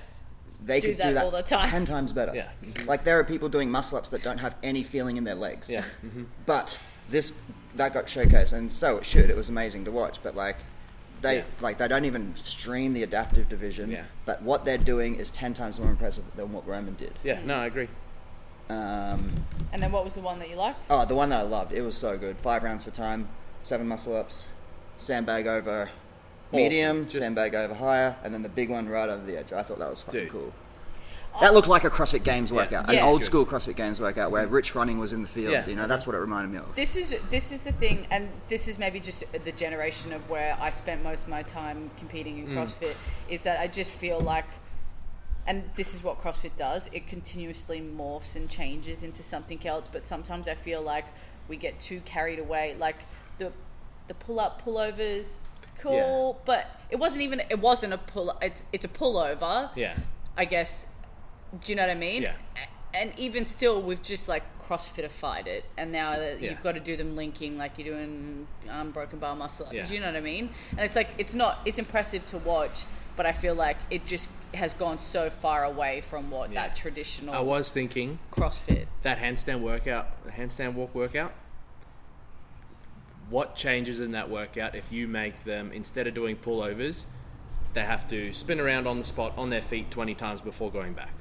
they 0.65 0.81
Do 0.81 0.87
could 0.89 0.97
that 0.97 1.07
do 1.09 1.13
that 1.13 1.23
all 1.25 1.31
the 1.31 1.41
time. 1.43 1.69
ten 1.69 1.85
times 1.85 2.11
better. 2.11 2.33
Yeah. 2.35 2.49
Like 2.85 3.03
there 3.05 3.17
are 3.19 3.23
people 3.23 3.47
doing 3.49 3.69
muscle 3.71 3.97
ups 3.97 4.09
that 4.09 4.23
don't 4.23 4.39
have 4.39 4.55
any 4.63 4.83
feeling 4.83 5.15
in 5.17 5.23
their 5.23 5.35
legs. 5.35 5.69
Yeah. 5.69 5.83
Mm-hmm. 6.05 6.23
But 6.45 6.79
this 7.11 7.33
that 7.75 7.93
got 7.93 8.07
showcased, 8.07 8.53
and 8.53 8.71
so 8.71 8.97
it 8.97 9.05
should. 9.05 9.29
It 9.29 9.35
was 9.35 9.49
amazing 9.49 9.85
to 9.85 9.91
watch. 9.91 10.19
But 10.23 10.35
like 10.35 10.57
they 11.21 11.37
Yeah. 11.37 11.43
like 11.61 11.77
they 11.77 11.87
don't 11.87 12.05
even 12.05 12.35
stream 12.35 12.93
the 12.93 13.03
adaptive 13.03 13.47
division. 13.49 13.91
Yeah. 13.91 14.03
But 14.25 14.41
what 14.41 14.65
they're 14.65 14.77
doing 14.77 15.15
is 15.15 15.29
ten 15.31 15.53
times 15.53 15.79
more 15.79 15.89
impressive 15.91 16.23
than 16.35 16.51
what 16.51 16.67
Roman 16.67 16.95
did. 16.95 17.13
Yeah. 17.23 17.39
No, 17.45 17.55
I 17.55 17.65
agree. 17.67 17.89
Um, 18.69 19.33
And 19.73 19.81
then 19.83 19.91
what 19.91 20.03
was 20.03 20.15
the 20.15 20.21
one 20.21 20.39
that 20.39 20.49
you 20.49 20.55
liked? 20.55 20.85
oh, 20.89 21.05
the 21.05 21.15
one 21.15 21.29
that 21.29 21.39
I 21.41 21.43
loved. 21.43 21.73
It 21.73 21.81
was 21.81 21.95
so 21.95 22.17
good. 22.17 22.37
Five 22.37 22.63
rounds 22.63 22.83
for 22.83 22.91
time, 22.91 23.27
seven 23.63 23.87
muscle 23.87 24.15
ups, 24.15 24.47
sandbag 24.97 25.45
over 25.47 25.89
medium, 26.53 27.05
Just- 27.05 27.17
sandbag 27.21 27.53
over 27.55 27.73
higher, 27.73 28.15
and 28.23 28.33
then 28.33 28.43
the 28.43 28.49
big 28.49 28.69
one 28.69 28.87
right 28.89 29.09
over 29.09 29.25
the 29.25 29.37
edge. 29.37 29.51
I 29.53 29.61
thought 29.63 29.79
that 29.79 29.89
was 29.89 30.01
fucking 30.01 30.21
Dude. 30.21 30.31
cool. 30.31 30.53
That 31.39 31.53
looked 31.53 31.67
like 31.67 31.83
a 31.83 31.89
CrossFit 31.89 32.23
Games 32.23 32.51
workout, 32.51 32.89
an 32.89 32.95
Yeah. 32.95 33.05
old 33.05 33.23
school 33.23 33.45
CrossFit 33.45 33.75
Games 33.75 33.99
workout 33.99 34.31
where 34.31 34.45
Rich 34.45 34.73
Froning 34.73 34.99
was 34.99 35.13
in 35.13 35.21
the 35.21 35.27
field. 35.27 35.53
Yeah. 35.53 35.65
You 35.65 35.75
know, 35.75 35.87
that's 35.87 36.05
what 36.05 36.15
it 36.15 36.19
reminded 36.19 36.51
me 36.51 36.57
of. 36.57 36.75
This 36.75 36.95
is 36.95 37.15
this 37.29 37.51
is 37.51 37.63
the 37.63 37.71
thing, 37.71 38.05
and 38.11 38.29
this 38.49 38.67
is 38.67 38.77
maybe 38.77 38.99
just 38.99 39.23
the 39.31 39.51
generation 39.51 40.11
of 40.11 40.29
where 40.29 40.57
I 40.59 40.69
spent 40.69 41.03
most 41.03 41.23
of 41.23 41.29
my 41.29 41.43
time 41.43 41.89
competing 41.97 42.39
in 42.39 42.47
mm. 42.47 42.55
CrossFit. 42.55 42.95
Is 43.29 43.43
that 43.43 43.59
I 43.59 43.67
just 43.67 43.91
feel 43.91 44.19
like, 44.19 44.45
and 45.47 45.69
this 45.75 45.93
is 45.93 46.03
what 46.03 46.19
CrossFit 46.19 46.55
does. 46.57 46.89
It 46.91 47.07
continuously 47.07 47.81
morphs 47.81 48.35
and 48.35 48.49
changes 48.49 49.01
into 49.01 49.23
something 49.23 49.65
else. 49.65 49.89
But 49.91 50.05
sometimes 50.05 50.47
I 50.47 50.55
feel 50.55 50.81
like 50.81 51.05
we 51.47 51.55
get 51.55 51.79
too 51.79 52.01
carried 52.01 52.39
away. 52.39 52.75
Like 52.77 52.97
the 53.37 53.51
the 54.07 54.13
pull 54.13 54.39
up 54.39 54.63
pullovers, 54.63 55.39
cool, 55.79 56.41
but 56.45 56.67
it 56.89 56.97
wasn't 56.97 57.21
even. 57.21 57.41
It 57.49 57.59
wasn't 57.59 57.93
a 57.93 57.97
pull. 57.97 58.37
It's 58.41 58.63
it's 58.73 58.85
a 58.85 58.89
pullover. 58.89 59.69
Yeah. 59.75 59.95
I 60.37 60.45
guess. 60.45 60.87
Do 61.59 61.71
you 61.71 61.75
know 61.75 61.83
what 61.83 61.91
I 61.91 61.95
mean? 61.99 62.21
Yeah. 62.23 62.33
And 62.93 63.17
even 63.17 63.45
still, 63.45 63.81
we've 63.81 64.01
just 64.01 64.27
like 64.27 64.43
CrossFitified 64.67 65.47
it, 65.47 65.65
and 65.77 65.91
now 65.91 66.13
that 66.13 66.41
Yeah. 66.41 66.51
you've 66.51 66.63
got 66.63 66.73
to 66.73 66.79
do 66.79 66.95
them 66.97 67.15
linking 67.15 67.57
like 67.57 67.77
you're 67.77 67.93
doing 67.95 68.47
um, 68.69 68.91
broken 68.91 69.19
bar 69.19 69.35
muscle. 69.35 69.67
Yeah. 69.71 69.85
Do 69.85 69.93
you 69.93 69.99
know 69.99 70.07
what 70.07 70.15
I 70.15 70.21
mean? 70.21 70.49
And 70.71 70.81
it's 70.81 70.95
like 70.95 71.09
it's 71.17 71.33
not. 71.33 71.59
It's 71.65 71.79
impressive 71.79 72.25
to 72.27 72.37
watch, 72.37 72.83
but 73.17 73.25
I 73.25 73.31
feel 73.33 73.55
like 73.55 73.77
it 73.89 74.05
just 74.05 74.29
has 74.53 74.73
gone 74.73 74.97
so 74.99 75.29
far 75.29 75.63
away 75.63 76.01
from 76.01 76.29
what 76.29 76.51
Yeah. 76.51 76.67
that 76.67 76.75
traditional 76.75 77.33
I 77.33 77.39
was 77.39 77.71
thinking 77.71 78.19
CrossFit. 78.31 78.87
that 79.03 79.19
handstand 79.19 79.61
workout, 79.61 80.23
the 80.25 80.31
handstand 80.31 80.73
walk 80.73 80.93
workout. 80.93 81.33
What 83.29 83.55
changes 83.55 84.01
in 84.01 84.11
that 84.11 84.29
workout 84.29 84.75
if 84.75 84.91
you 84.91 85.07
make 85.07 85.45
them 85.45 85.71
instead 85.71 86.05
of 86.07 86.13
doing 86.13 86.35
pullovers, 86.35 87.05
they 87.73 87.83
have 87.83 88.07
to 88.09 88.33
spin 88.33 88.59
around 88.59 88.87
on 88.87 88.99
the 88.99 89.05
spot 89.05 89.33
on 89.37 89.49
their 89.49 89.61
feet 89.61 89.89
20 89.89 90.13
times 90.15 90.41
before 90.41 90.69
going 90.69 90.91
back. 90.93 91.11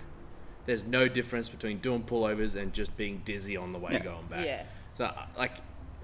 There's 0.66 0.84
no 0.84 1.08
difference 1.08 1.48
between 1.48 1.78
doing 1.78 2.02
pullovers 2.02 2.54
and 2.54 2.72
just 2.72 2.96
being 2.96 3.22
dizzy 3.24 3.56
on 3.56 3.72
the 3.72 3.78
way 3.78 3.92
Yeah. 3.94 3.98
going 4.00 4.26
back. 4.26 4.44
Yeah. 4.44 4.62
So 4.94 5.04
uh, 5.06 5.26
like 5.38 5.52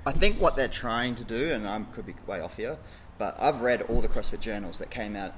I 0.06 0.12
think 0.12 0.40
what 0.40 0.56
they're 0.56 0.68
trying 0.68 1.14
to 1.16 1.24
do, 1.24 1.52
and 1.52 1.66
I 1.68 1.80
could 1.92 2.06
be 2.06 2.14
way 2.26 2.40
off 2.40 2.56
here, 2.56 2.78
but 3.18 3.36
I've 3.40 3.60
read 3.60 3.82
all 3.82 4.00
the 4.00 4.08
CrossFit 4.08 4.40
journals 4.40 4.78
that 4.78 4.90
came 4.90 5.16
out 5.16 5.32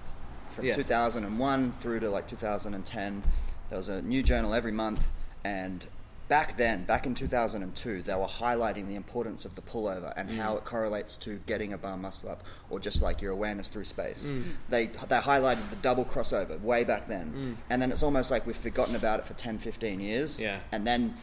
from 0.51 0.67
Yeah. 0.67 0.75
2001 0.75 1.73
through 1.73 2.01
to 2.01 2.11
like 2.11 2.29
2010. 2.29 3.23
There 3.71 3.77
was 3.79 3.89
a 3.89 4.03
new 4.03 4.23
journal 4.23 4.55
every 4.55 4.73
month, 4.73 5.13
and 5.45 5.85
back 6.29 6.57
then, 6.57 6.85
back 6.85 7.07
in 7.07 7.15
2002, 7.15 8.03
they 8.03 8.15
were 8.15 8.27
highlighting 8.27 8.87
the 8.87 8.95
importance 8.95 9.45
of 9.45 9.55
the 9.55 9.63
pullover 9.63 10.13
and 10.17 10.31
how 10.31 10.55
mm. 10.55 10.59
it 10.59 10.65
correlates 10.65 11.17
to 11.19 11.41
getting 11.47 11.73
a 11.73 11.79
bar 11.79 11.97
muscle 11.97 12.31
up, 12.31 12.43
or 12.71 12.79
just 12.79 13.03
like 13.03 13.21
your 13.23 13.33
awareness 13.33 13.69
through 13.69 13.85
space. 13.85 14.31
Mm. 14.31 14.53
They 14.69 14.87
they 14.87 15.19
highlighted 15.19 15.69
the 15.71 15.77
double 15.77 16.05
crossover 16.05 16.61
way 16.61 16.85
back 16.85 17.09
then, 17.09 17.33
mm. 17.33 17.57
and 17.71 17.81
then 17.81 17.91
it's 17.91 18.03
almost 18.03 18.31
like 18.31 18.47
we've 18.47 18.57
forgotten 18.57 18.95
about 18.95 19.19
it 19.21 19.25
for 19.25 19.35
10, 19.35 19.59
15 19.59 20.01
years, 20.01 20.41
Yeah. 20.41 20.61
and 20.71 20.87
then 20.87 21.15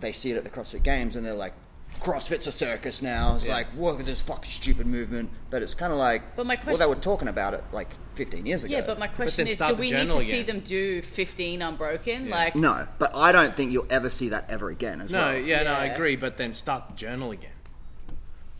they 0.00 0.12
see 0.12 0.32
it 0.32 0.36
at 0.36 0.44
the 0.44 0.50
CrossFit 0.50 0.82
Games 0.82 1.14
and 1.14 1.24
they're 1.24 1.34
like, 1.34 1.54
CrossFit's 2.00 2.46
a 2.46 2.52
circus 2.52 3.02
now. 3.02 3.34
It's 3.34 3.46
Yeah. 3.46 3.54
like, 3.54 3.66
look 3.76 4.00
at 4.00 4.06
this 4.06 4.20
fucking 4.22 4.50
stupid 4.50 4.86
movement. 4.86 5.30
But 5.50 5.62
it's 5.62 5.74
kind 5.74 5.92
of 5.92 5.98
like, 5.98 6.36
But 6.36 6.46
my 6.46 6.56
question, 6.56 6.70
well, 6.70 6.78
they 6.78 6.86
were 6.94 7.00
talking 7.00 7.28
about 7.28 7.52
it 7.54 7.62
like 7.72 7.88
15 8.14 8.46
years 8.46 8.64
ago. 8.64 8.72
Yeah, 8.74 8.80
but 8.82 8.98
my 8.98 9.06
question 9.06 9.44
then 9.46 9.52
is, 9.52 9.58
do 9.58 9.74
we 9.74 9.86
need 9.86 9.90
journal 9.90 10.18
to 10.18 10.24
see 10.24 10.42
them 10.42 10.60
do 10.60 11.02
15 11.02 11.60
unbroken? 11.62 12.26
Yeah. 12.26 12.34
Like, 12.36 12.56
no, 12.56 12.86
but 12.98 13.14
I 13.14 13.32
don't 13.32 13.54
think 13.56 13.72
you'll 13.72 13.86
ever 13.90 14.08
see 14.08 14.30
that 14.30 14.48
ever 14.48 14.70
again 14.70 15.00
as 15.02 15.12
no, 15.12 15.18
well. 15.20 15.36
yeah, 15.38 15.62
no, 15.62 15.72
I 15.72 15.86
agree, 15.86 16.16
but 16.16 16.36
then 16.38 16.54
start 16.54 16.84
the 16.88 16.94
journal 16.94 17.30
again. 17.32 17.50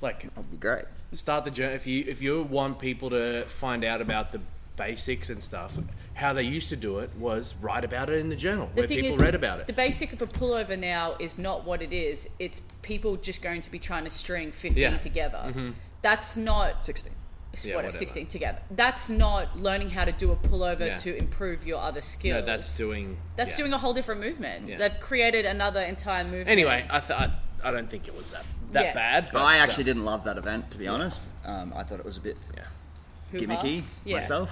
Like 0.02 0.22
That'd 0.34 0.50
be 0.50 0.56
great. 0.56 0.84
start 1.12 1.44
the 1.44 1.50
journal 1.50 1.74
if 1.76 1.86
you 1.86 2.04
if 2.08 2.22
you 2.22 2.42
want 2.42 2.78
people 2.78 3.10
to 3.10 3.42
find 3.42 3.84
out 3.84 4.00
about 4.00 4.32
the 4.32 4.40
basics 4.84 5.28
and 5.28 5.42
stuff 5.42 5.78
how 6.14 6.32
they 6.32 6.42
used 6.42 6.68
to 6.70 6.76
do 6.76 6.98
it 7.00 7.10
was 7.18 7.54
write 7.60 7.84
about 7.84 8.08
it 8.08 8.18
in 8.18 8.28
the 8.30 8.36
journal 8.36 8.66
the 8.74 8.80
where 8.80 8.88
thing 8.88 9.00
people 9.00 9.16
is, 9.16 9.20
read 9.20 9.34
about 9.34 9.60
it. 9.60 9.66
The 9.66 9.72
basic 9.74 10.12
of 10.14 10.22
a 10.22 10.26
pullover 10.26 10.78
now 10.78 11.16
is 11.18 11.38
not 11.38 11.64
what 11.64 11.80
it 11.82 11.92
is. 11.92 12.28
It's 12.38 12.60
people 12.82 13.16
just 13.16 13.42
going 13.42 13.60
to 13.62 13.70
be 13.70 13.78
trying 13.78 14.04
to 14.04 14.10
string 14.10 14.52
15 14.52 14.80
Yeah. 14.82 14.90
Mm-hmm. 14.90 14.98
together. 14.98 15.42
That's 16.02 16.36
not 16.36 16.84
16. 16.86 17.12
Yeah, 17.64 17.74
whatever, 17.76 17.88
whatever. 17.88 17.98
16 17.98 18.26
together. 18.28 18.58
That's 18.70 19.08
not 19.10 19.58
learning 19.58 19.90
how 19.90 20.04
to 20.04 20.12
do 20.12 20.30
a 20.32 20.36
pullover 20.36 20.86
Yeah. 20.86 20.96
to 20.98 21.16
improve 21.16 21.66
your 21.66 21.80
other 21.80 22.00
skills. 22.00 22.40
no 22.40 22.46
that's 22.46 22.76
doing 22.76 23.16
That's 23.36 23.50
yeah. 23.50 23.56
doing 23.58 23.72
a 23.72 23.78
whole 23.78 23.92
different 23.94 24.20
movement. 24.20 24.68
Yeah. 24.68 24.78
They've 24.78 25.00
created 25.00 25.44
another 25.46 25.82
entire 25.82 26.24
movement. 26.24 26.48
anyway 26.48 26.86
I, 26.90 27.00
th- 27.00 27.18
I 27.18 27.32
I 27.62 27.70
don't 27.70 27.90
think 27.90 28.08
it 28.08 28.16
was 28.16 28.30
that 28.30 28.44
that 28.72 28.84
Yeah. 28.84 28.94
bad 28.94 29.30
but 29.32 29.42
I 29.42 29.56
actually 29.56 29.84
uh, 29.84 29.90
didn't 29.90 30.04
love 30.04 30.22
that 30.24 30.38
event, 30.38 30.70
to 30.72 30.78
be 30.78 30.86
honest. 30.88 31.24
Um, 31.44 31.72
I 31.74 31.82
thought 31.82 31.98
it 31.98 32.04
was 32.12 32.16
a 32.18 32.24
bit 32.28 32.36
yeah 32.56 32.64
Hoo-ha. 33.32 33.44
gimmicky 33.44 33.82
Yeah. 34.04 34.16
myself. 34.16 34.50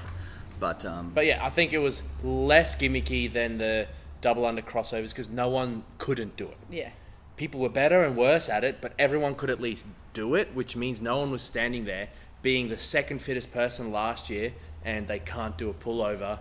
But, 0.60 0.84
um, 0.84 1.12
but 1.14 1.26
yeah 1.26 1.44
I 1.44 1.50
think 1.50 1.72
it 1.72 1.78
was 1.78 2.02
less 2.22 2.74
gimmicky 2.76 3.32
than 3.32 3.58
the 3.58 3.86
double 4.20 4.44
under 4.46 4.62
crossovers 4.62 5.10
because 5.10 5.28
no 5.28 5.48
one 5.48 5.84
couldn't 5.98 6.36
do 6.36 6.48
it 6.48 6.56
Yeah. 6.70 6.90
people 7.36 7.60
were 7.60 7.68
better 7.68 8.02
and 8.04 8.16
worse 8.16 8.48
at 8.48 8.64
it, 8.64 8.80
but 8.80 8.92
everyone 8.98 9.34
could 9.36 9.50
at 9.50 9.60
least 9.60 9.86
do 10.12 10.34
it, 10.34 10.48
which 10.54 10.74
means 10.74 11.00
no 11.00 11.18
one 11.18 11.30
was 11.30 11.42
standing 11.42 11.84
there 11.84 12.08
being 12.42 12.68
the 12.68 12.78
second 12.78 13.20
fittest 13.20 13.52
person 13.52 13.92
last 13.92 14.28
year 14.30 14.52
and 14.84 15.06
they 15.06 15.18
can't 15.20 15.56
do 15.56 15.68
a 15.70 15.74
pullover 15.74 16.38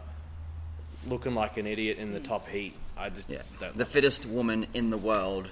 looking 1.07 1.35
like 1.35 1.57
an 1.57 1.67
idiot 1.67 1.97
in 1.97 2.13
the 2.13 2.19
top 2.19 2.47
heat. 2.47 2.73
I 2.97 3.09
just 3.09 3.29
yeah, 3.29 3.41
don't 3.59 3.77
the 3.77 3.85
fittest 3.85 4.25
woman 4.25 4.65
in 4.73 4.89
the 4.89 4.97
world. 4.97 5.49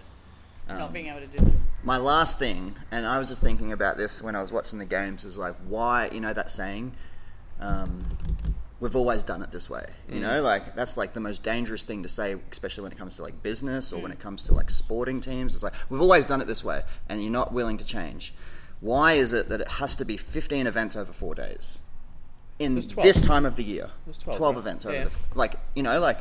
Um, 0.68 0.80
not 0.80 0.94
being 0.94 1.08
able 1.08 1.20
to 1.20 1.28
do 1.28 1.46
it. 1.46 1.54
My 1.84 1.98
last 1.98 2.40
thing, 2.40 2.76
and 2.90 3.06
I 3.06 3.20
was 3.20 3.28
just 3.28 3.42
thinking 3.42 3.72
about 3.72 3.98
this 3.98 4.22
when 4.22 4.36
I 4.36 4.42
was 4.42 4.52
watching 4.52 4.80
the 4.80 4.86
games, 4.86 5.24
is 5.24 5.38
like, 5.38 5.54
why, 5.68 6.10
you 6.12 6.20
know, 6.20 6.34
that 6.34 6.50
saying, 6.50 6.94
um, 7.60 8.04
we've 8.86 8.96
always 8.96 9.24
done 9.24 9.42
it 9.42 9.52
this 9.52 9.68
way. 9.68 9.84
You 10.08 10.20
know, 10.20 10.42
mm. 10.42 10.44
like, 10.44 10.76
that's 10.76 10.96
like 10.96 11.14
the 11.14 11.20
most 11.20 11.42
dangerous 11.42 11.82
thing 11.82 12.04
to 12.04 12.10
say, 12.10 12.36
especially 12.52 12.84
when 12.84 12.92
it 12.92 13.00
comes 13.00 13.16
to 13.16 13.24
like 13.24 13.42
business 13.42 13.92
or 13.92 14.00
when 14.00 14.12
mm. 14.12 14.14
it 14.14 14.20
comes 14.20 14.44
to 14.44 14.54
like 14.54 14.70
sporting 14.70 15.22
teams. 15.22 15.56
It's 15.56 15.64
like, 15.64 15.74
we've 15.90 16.02
always 16.02 16.28
done 16.28 16.40
it 16.40 16.46
this 16.46 16.64
way, 16.64 16.84
and 17.10 17.20
you're 17.24 17.32
not 17.32 17.52
willing 17.52 17.80
to 17.80 17.84
change. 17.84 18.32
Why 18.82 19.14
is 19.14 19.34
it 19.34 19.50
that 19.50 19.60
it 19.60 19.68
has 19.68 19.96
to 19.96 20.06
be 20.06 20.18
15 20.18 20.68
events 20.68 20.96
over 20.96 21.12
four 21.12 21.34
days? 21.34 21.80
In 22.60 22.76
this 22.76 23.22
time 23.22 23.44
of 23.44 23.56
the 23.56 23.64
year, 23.64 23.90
was 24.06 24.20
12, 24.20 24.40
right? 24.40 24.60
events 24.60 24.86
over 24.86 24.96
Yeah. 24.96 25.04
the 25.06 25.12
like 25.34 25.56
you 25.74 25.84
know 25.84 26.00
like 26.00 26.20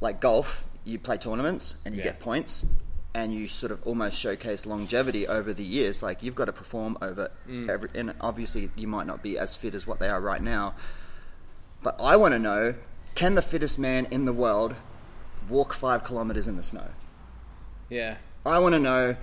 like 0.00 0.20
golf, 0.20 0.64
you 0.84 0.98
play 0.98 1.16
tournaments 1.16 1.76
and 1.84 1.94
you 1.94 2.00
Yeah. 2.00 2.08
get 2.08 2.20
points, 2.20 2.66
and 3.14 3.32
you 3.32 3.46
sort 3.46 3.72
of 3.72 3.80
almost 3.86 4.18
showcase 4.18 4.66
longevity 4.66 5.26
over 5.28 5.54
the 5.54 5.62
years. 5.62 6.02
Like 6.02 6.22
you've 6.24 6.34
got 6.34 6.46
to 6.46 6.52
perform 6.52 6.98
over 7.00 7.30
mm. 7.48 7.70
every, 7.70 7.88
and 7.94 8.14
obviously 8.20 8.70
you 8.74 8.88
might 8.88 9.06
not 9.06 9.22
be 9.22 9.38
as 9.38 9.54
fit 9.54 9.74
as 9.74 9.86
what 9.86 10.00
they 10.00 10.08
are 10.08 10.20
right 10.20 10.42
now. 10.42 10.74
But 11.86 12.00
I 12.00 12.16
want 12.16 12.32
to 12.32 12.40
know: 12.40 12.74
Can 13.14 13.36
the 13.36 13.42
fittest 13.42 13.78
man 13.78 14.08
in 14.10 14.24
the 14.24 14.32
world 14.32 14.74
walk 15.48 15.72
five 15.72 16.02
kilometers 16.02 16.48
in 16.48 16.56
the 16.56 16.62
snow? 16.64 16.88
Yeah. 17.88 18.16
I 18.44 18.58
want 18.58 18.72
to 18.72 18.80
know 18.80 19.14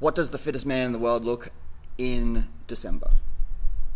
what 0.00 0.16
does 0.16 0.30
the 0.30 0.38
fittest 0.38 0.66
man 0.66 0.86
in 0.86 0.92
the 0.92 0.98
world 0.98 1.24
look 1.24 1.50
in 1.96 2.48
December? 2.66 3.12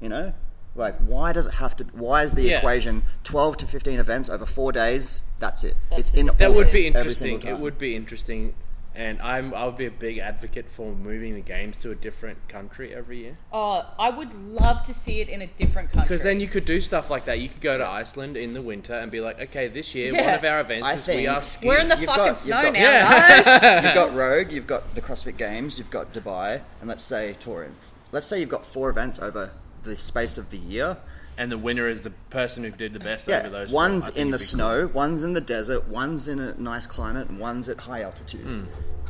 You 0.01 0.09
know, 0.09 0.33
like 0.77 0.97
why 0.99 1.33
does 1.33 1.49
it 1.49 1.55
have 1.55 1.75
to? 1.79 1.85
Why 1.87 2.23
is 2.23 2.35
the 2.35 2.43
Yeah. 2.43 2.59
equation 2.59 3.03
twelve 3.25 3.57
to 3.57 3.67
fifteen 3.67 3.99
events 3.99 4.29
over 4.29 4.47
four 4.47 4.71
days? 4.71 5.23
That's 5.41 5.65
it. 5.65 5.75
That's 5.91 6.01
it's 6.03 6.15
it. 6.15 6.21
in 6.21 6.27
That 6.39 6.55
would 6.55 6.71
be 6.71 6.87
interesting. 6.87 7.43
It 7.43 7.59
would 7.59 7.79
be 7.79 7.97
interesting, 7.97 8.55
and 8.97 9.21
I'm 9.23 9.53
I 9.55 9.65
would 9.67 9.77
be 9.77 9.87
a 9.87 9.91
big 9.91 10.19
advocate 10.19 10.71
for 10.71 10.93
moving 10.95 11.35
the 11.35 11.41
games 11.41 11.77
to 11.79 11.91
a 11.91 11.95
different 11.95 12.49
country 12.49 12.95
every 12.95 13.19
year. 13.19 13.35
Oh, 13.53 13.85
I 13.99 14.11
would 14.11 14.33
love 14.35 14.83
to 14.85 14.95
see 14.95 15.21
it 15.21 15.29
in 15.29 15.43
a 15.43 15.47
different 15.47 15.93
country. 15.93 16.09
Because 16.09 16.23
then 16.23 16.41
you 16.41 16.49
could 16.49 16.65
do 16.65 16.81
stuff 16.81 17.11
like 17.11 17.27
that. 17.27 17.39
You 17.41 17.49
could 17.49 17.61
go 17.61 17.77
to 17.79 17.89
Iceland 17.89 18.37
in 18.37 18.55
the 18.55 18.63
winter 18.63 18.95
and 18.95 19.11
be 19.13 19.21
like, 19.21 19.41
okay, 19.41 19.69
this 19.69 19.95
year 19.95 20.13
one 20.15 20.35
of 20.35 20.45
our 20.45 20.61
events 20.61 20.87
I 20.87 20.95
is 20.95 21.07
we 21.07 21.13
think- 21.15 21.29
are 21.29 21.43
skiing. 21.43 21.69
we're 21.69 21.79
in 21.79 21.89
the 21.89 21.97
You've 21.97 22.07
fucking 22.07 22.19
got- 22.25 22.29
you've 22.29 22.39
snow 22.39 22.63
got- 22.63 22.73
now, 22.73 22.81
Yeah. 22.81 23.43
guys. 23.45 23.85
you've 23.85 23.95
got 23.95 24.15
Rogue, 24.15 24.51
you've 24.53 24.67
got 24.67 24.95
the 24.95 25.01
CrossFit 25.01 25.37
Games, 25.37 25.79
you've 25.79 25.91
got 25.91 26.13
Dubai, 26.13 26.61
and 26.81 26.89
let's 26.89 27.05
say 27.05 27.37
Torian. 27.41 27.73
Let's 28.13 28.27
say 28.27 28.41
you've 28.41 28.49
got 28.49 28.65
four 28.65 28.89
events 28.91 29.19
over 29.19 29.51
the 29.83 29.97
space 29.97 30.39
of 30.39 30.51
the 30.51 30.59
year. 30.59 30.97
And 31.39 31.51
the 31.53 31.59
winner 31.59 31.89
is 31.89 32.03
the 32.03 32.11
person 32.31 32.65
who 32.65 32.71
did 32.71 32.93
the 32.93 32.99
best 33.01 33.29
Yeah, 33.29 33.41
over 33.41 33.51
those. 33.51 33.73
one's 33.73 34.05
I 34.05 34.09
in 34.09 34.31
the 34.31 34.37
it'd 34.37 34.41
be 34.41 34.45
snow, 34.45 34.91
one's 34.93 35.23
in 35.23 35.33
the 35.35 35.41
desert, 35.41 35.87
one's 35.89 36.29
in 36.29 36.39
a 36.39 36.55
nice 36.55 36.87
climate, 36.87 37.29
and 37.29 37.39
one's 37.39 37.69
at 37.69 37.81
high 37.81 38.03
altitude. 38.03 38.43
Hmm. 38.43 38.65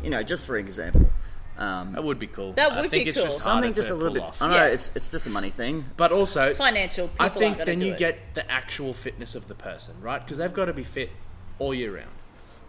You 0.05 0.11
know, 0.11 0.23
just 0.23 0.45
for 0.47 0.57
example. 0.59 1.11
Um. 1.59 1.93
That 1.93 2.05
would 2.05 2.19
be 2.19 2.27
cool. 2.27 2.53
That 2.53 2.73
I 2.73 2.81
would 2.83 2.91
think 2.91 3.05
be 3.05 3.11
it's 3.11 3.19
cool. 3.19 3.29
Just 3.29 3.41
something 3.41 3.73
just 3.73 3.89
a 3.89 3.95
little 3.95 4.12
bit. 4.12 4.23
off. 4.23 4.43
I 4.43 4.49
know 4.51 4.57
Yeah. 4.57 4.67
it's 4.67 4.95
it's 4.95 5.09
just 5.09 5.25
a 5.27 5.31
money 5.31 5.49
thing. 5.49 5.87
But 5.97 6.12
also, 6.12 6.53
Financial. 6.53 7.09
People 7.09 7.25
I 7.25 7.29
think 7.31 7.59
then 7.65 7.81
you 7.81 7.93
it. 7.93 7.99
get 7.99 8.35
the 8.35 8.49
actual 8.51 8.93
fitness 8.93 9.35
of 9.35 9.49
the 9.49 9.55
person, 9.55 9.95
right? 10.03 10.23
Because 10.23 10.37
they've 10.37 10.53
got 10.53 10.67
to 10.67 10.75
be 10.75 10.85
fit 10.85 11.11
all 11.59 11.73
year 11.73 11.95
round. 11.97 12.11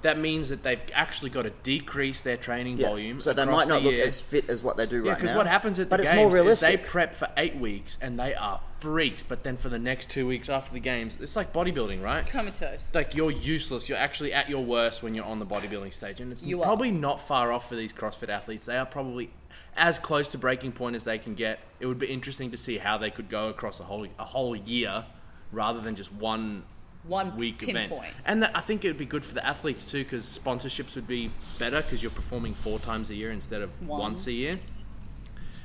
That 0.03 0.19
means 0.19 0.49
that 0.49 0.61
they've 0.63 0.81
actually 0.93 1.31
got 1.31 1.41
to 1.43 1.49
decrease 1.63 2.21
their 2.21 2.37
training 2.37 2.77
Yes. 2.77 2.87
volume. 2.89 3.19
So 3.19 3.33
they 3.33 3.45
might 3.45 3.67
not 3.67 3.79
the 3.81 3.85
look 3.85 3.93
year. 3.95 4.05
as 4.05 4.21
fit 4.21 4.47
as 4.47 4.61
what 4.61 4.77
they 4.77 4.85
do 4.85 4.97
Yeah, 4.97 5.11
right 5.13 5.17
now. 5.17 5.23
because 5.23 5.35
what 5.35 5.47
happens 5.47 5.79
at 5.79 5.89
but 5.89 5.97
the 5.97 6.03
it's 6.03 6.11
games 6.11 6.19
more 6.19 6.27
is 6.27 6.33
realistic. 6.35 6.81
they 6.83 6.87
prep 6.87 7.15
for 7.15 7.29
eight 7.35 7.55
weeks 7.55 7.97
and 8.01 8.19
they 8.19 8.35
are 8.35 8.61
freaks, 8.79 9.23
but 9.23 9.43
then 9.43 9.57
for 9.57 9.69
the 9.69 9.79
next 9.79 10.11
two 10.11 10.27
weeks 10.27 10.49
after 10.49 10.71
the 10.71 10.79
games, 10.79 11.17
it's 11.19 11.35
like 11.35 11.51
bodybuilding, 11.51 12.01
right? 12.03 12.27
comatose. 12.27 12.89
Like 12.93 13.15
you're 13.15 13.31
useless. 13.31 13.89
You're 13.89 13.97
actually 13.97 14.31
at 14.33 14.49
your 14.49 14.63
worst 14.63 15.01
when 15.01 15.15
you're 15.15 15.25
on 15.25 15.39
the 15.39 15.45
bodybuilding 15.47 15.93
stage, 15.93 16.21
and 16.21 16.31
it's 16.31 16.43
You 16.43 16.61
are. 16.61 16.65
probably 16.65 16.91
not 16.91 17.19
far 17.19 17.51
off 17.51 17.67
for 17.67 17.75
these 17.75 17.91
CrossFit 17.91 18.29
athletes. 18.29 18.65
They 18.65 18.77
are 18.77 18.85
probably 18.85 19.31
as 19.75 19.97
close 19.97 20.27
to 20.29 20.37
breaking 20.37 20.73
point 20.73 20.95
as 20.95 21.05
they 21.05 21.17
can 21.17 21.33
get. 21.33 21.59
It 21.79 21.87
would 21.87 21.97
be 21.99 22.07
interesting 22.07 22.51
to 22.51 22.57
see 22.57 22.77
how 22.77 22.99
they 22.99 23.09
could 23.09 23.29
go 23.29 23.49
across 23.49 23.79
a 23.79 23.83
whole 23.83 24.05
a 24.19 24.25
whole 24.25 24.55
year 24.55 25.05
rather 25.51 25.79
than 25.81 25.95
just 25.95 26.13
one 26.13 26.63
One 27.07 27.37
week 27.37 27.59
pinpoint. 27.59 27.91
event. 27.91 28.13
And 28.25 28.43
that, 28.43 28.51
I 28.55 28.61
think 28.61 28.83
it 28.83 28.89
would 28.89 28.97
be 28.97 29.05
good 29.05 29.23
for 29.23 29.33
the 29.33 29.45
athletes 29.45 29.89
too, 29.89 30.03
because 30.03 30.25
sponsorships 30.25 30.95
would 30.95 31.07
be 31.07 31.31
better 31.57 31.81
because 31.81 32.01
you're 32.03 32.11
performing 32.11 32.53
four 32.53 32.79
times 32.79 33.09
a 33.09 33.15
year 33.15 33.31
instead 33.31 33.61
of 33.61 33.81
One. 33.87 33.99
once 33.99 34.27
a 34.27 34.31
year. 34.31 34.59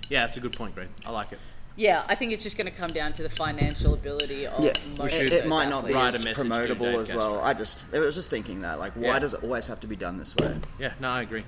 Yeah, 0.09 0.25
that's 0.25 0.37
a 0.37 0.41
good 0.41 0.53
point, 0.57 0.75
Gregg. 0.75 0.89
I 1.07 1.11
like 1.11 1.33
it. 1.33 1.39
Yeah, 1.75 2.05
I 2.07 2.15
think 2.15 2.33
it's 2.33 2.43
just 2.45 2.59
going 2.59 2.67
to 2.71 2.77
come 2.77 2.89
down 2.89 3.15
to 3.15 3.23
the 3.23 3.31
financial 3.31 3.95
ability 3.95 4.47
of 4.47 4.63
Yeah, 4.63 4.73
most 4.99 5.15
should 5.15 5.23
of 5.23 5.27
it, 5.27 5.31
those 5.31 5.45
it 5.45 5.49
might 5.49 5.71
not 5.71 5.87
be 5.87 5.95
as 5.95 6.23
promotable 6.23 7.01
as 7.01 7.13
well. 7.15 7.41
Castro. 7.41 7.43
I 7.43 7.55
just, 7.55 7.85
I 7.95 7.99
was 8.01 8.15
just 8.15 8.29
thinking 8.29 8.61
that, 8.61 8.79
like, 8.79 8.93
why 8.93 9.09
Yeah. 9.09 9.19
does 9.21 9.33
it 9.33 9.43
always 9.43 9.67
have 9.69 9.81
to 9.81 9.87
be 9.87 9.97
done 9.97 10.19
this 10.19 10.37
way? 10.37 10.55
Yeah, 10.79 10.93
no, 11.01 11.09
I 11.09 11.23
agree. 11.23 11.45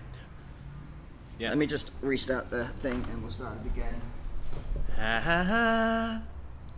Yeah. 1.38 1.50
Let 1.50 1.58
me 1.58 1.66
just 1.66 1.90
restart 2.00 2.48
the 2.48 2.64
thing, 2.64 3.04
and 3.12 3.20
we'll 3.20 3.30
start 3.30 3.58
it 3.64 3.66
again. 3.66 4.00
Ha 4.96 5.20
ha 5.20 5.44
ha. 5.44 6.20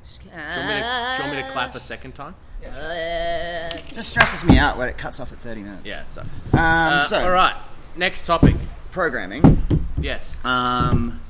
Do 0.08 0.28
you, 0.28 0.30
want 0.36 0.68
me 0.68 0.74
to, 0.74 1.14
do 1.16 1.22
you 1.22 1.28
want 1.28 1.36
me 1.36 1.42
to 1.42 1.48
clap 1.50 1.74
a 1.74 1.80
second 1.80 2.14
time? 2.14 2.34
It 2.62 3.82
just 3.94 4.10
stresses 4.10 4.44
me 4.44 4.58
out 4.58 4.76
when 4.76 4.88
it 4.88 4.98
cuts 4.98 5.20
off 5.20 5.32
at 5.32 5.38
thirty 5.38 5.62
minutes. 5.62 5.84
Yeah, 5.84 6.02
it 6.02 6.10
sucks. 6.10 6.40
Um, 6.52 6.58
Uh, 6.58 7.02
so, 7.04 7.22
all 7.24 7.30
right, 7.30 7.56
next 7.96 8.26
topic. 8.26 8.56
programming. 8.90 9.66
Yes. 10.00 10.38
Um, 10.44 11.20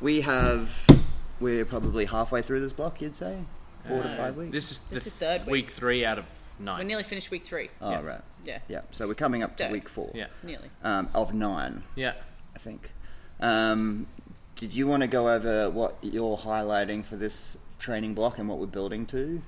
we 0.00 0.20
have. 0.22 0.70
We're 1.40 1.64
probably 1.64 2.04
halfway 2.04 2.40
through 2.42 2.60
this 2.60 2.72
block. 2.72 3.00
You'd 3.00 3.16
say 3.16 3.38
four 3.86 4.02
to 4.02 4.16
five 4.16 4.36
weeks. 4.36 4.52
This 4.52 4.70
is 4.72 4.78
the 4.78 4.94
This 4.94 5.06
is 5.08 5.14
third 5.14 5.40
week. 5.42 5.50
week 5.52 5.70
three 5.70 6.04
out 6.04 6.18
of 6.18 6.24
nine. 6.60 6.74
We're 6.74 6.78
nine. 6.78 6.86
nearly 6.86 7.02
finished 7.02 7.30
week 7.32 7.44
three. 7.44 7.68
oh 7.80 7.90
yeah. 7.90 8.00
right. 8.02 8.20
Yeah, 8.44 8.58
Yeah. 8.68 8.80
So 8.90 9.06
we're 9.08 9.14
coming 9.14 9.42
up 9.42 9.56
to 9.58 9.64
Third. 9.64 9.72
week 9.72 9.88
four. 9.88 10.10
Yeah, 10.14 10.26
nearly. 10.42 10.68
Um, 10.84 11.08
of 11.14 11.32
nine, 11.34 11.82
yeah. 11.96 12.14
I 12.54 12.58
think. 12.58 12.92
Um, 13.40 14.06
did 14.56 14.74
you 14.74 14.86
want 14.88 15.00
to 15.02 15.06
go 15.08 15.30
over 15.30 15.68
what 15.70 15.96
you're 16.02 16.36
highlighting 16.36 17.04
for 17.04 17.16
this 17.16 17.56
training 17.78 18.14
block 18.14 18.38
and 18.38 18.48
what 18.48 18.58
we're 18.58 18.66
building 18.66 19.06
to? 19.06 19.42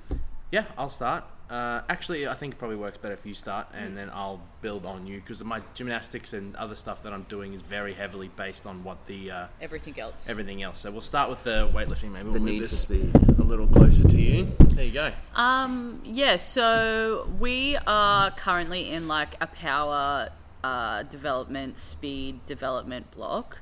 Yeah, 0.50 0.64
I'll 0.78 0.88
start. 0.90 1.24
Uh, 1.50 1.82
actually, 1.90 2.26
I 2.26 2.34
think 2.34 2.54
it 2.54 2.56
probably 2.56 2.76
works 2.76 2.96
better 2.96 3.12
if 3.14 3.26
you 3.26 3.34
start, 3.34 3.66
and 3.74 3.96
then 3.96 4.08
I'll 4.12 4.40
build 4.62 4.86
on 4.86 5.06
you 5.06 5.20
because 5.20 5.44
my 5.44 5.60
gymnastics 5.74 6.32
and 6.32 6.56
other 6.56 6.74
stuff 6.74 7.02
that 7.02 7.12
I'm 7.12 7.24
doing 7.24 7.52
is 7.52 7.60
very 7.60 7.92
heavily 7.92 8.28
based 8.28 8.66
on 8.66 8.82
what 8.82 9.04
the 9.06 9.30
uh, 9.30 9.46
Everything 9.60 10.00
else. 10.00 10.26
everything 10.28 10.62
else. 10.62 10.78
So 10.78 10.90
we'll 10.90 11.00
start 11.02 11.28
with 11.28 11.44
the 11.44 11.68
weightlifting. 11.74 12.12
Maybe 12.12 12.24
The 12.24 12.30
we'll 12.30 12.42
need 12.42 12.60
move 12.62 12.70
for 12.70 12.74
this 12.76 12.80
speed. 12.80 13.14
a 13.38 13.42
little 13.42 13.66
closer 13.66 14.08
to 14.08 14.20
you. 14.20 14.56
There 14.70 14.84
you 14.86 14.92
go. 14.92 15.12
Um, 15.34 16.00
yeah, 16.04 16.36
so 16.36 17.28
we 17.38 17.76
are 17.86 18.30
currently 18.30 18.90
in 18.90 19.06
like 19.06 19.36
a 19.40 19.46
power 19.46 20.30
uh, 20.62 21.02
development, 21.02 21.78
speed 21.78 22.44
development 22.46 23.10
block. 23.10 23.58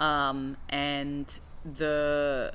Um, 0.00 0.56
and 0.68 1.38
the 1.64 2.52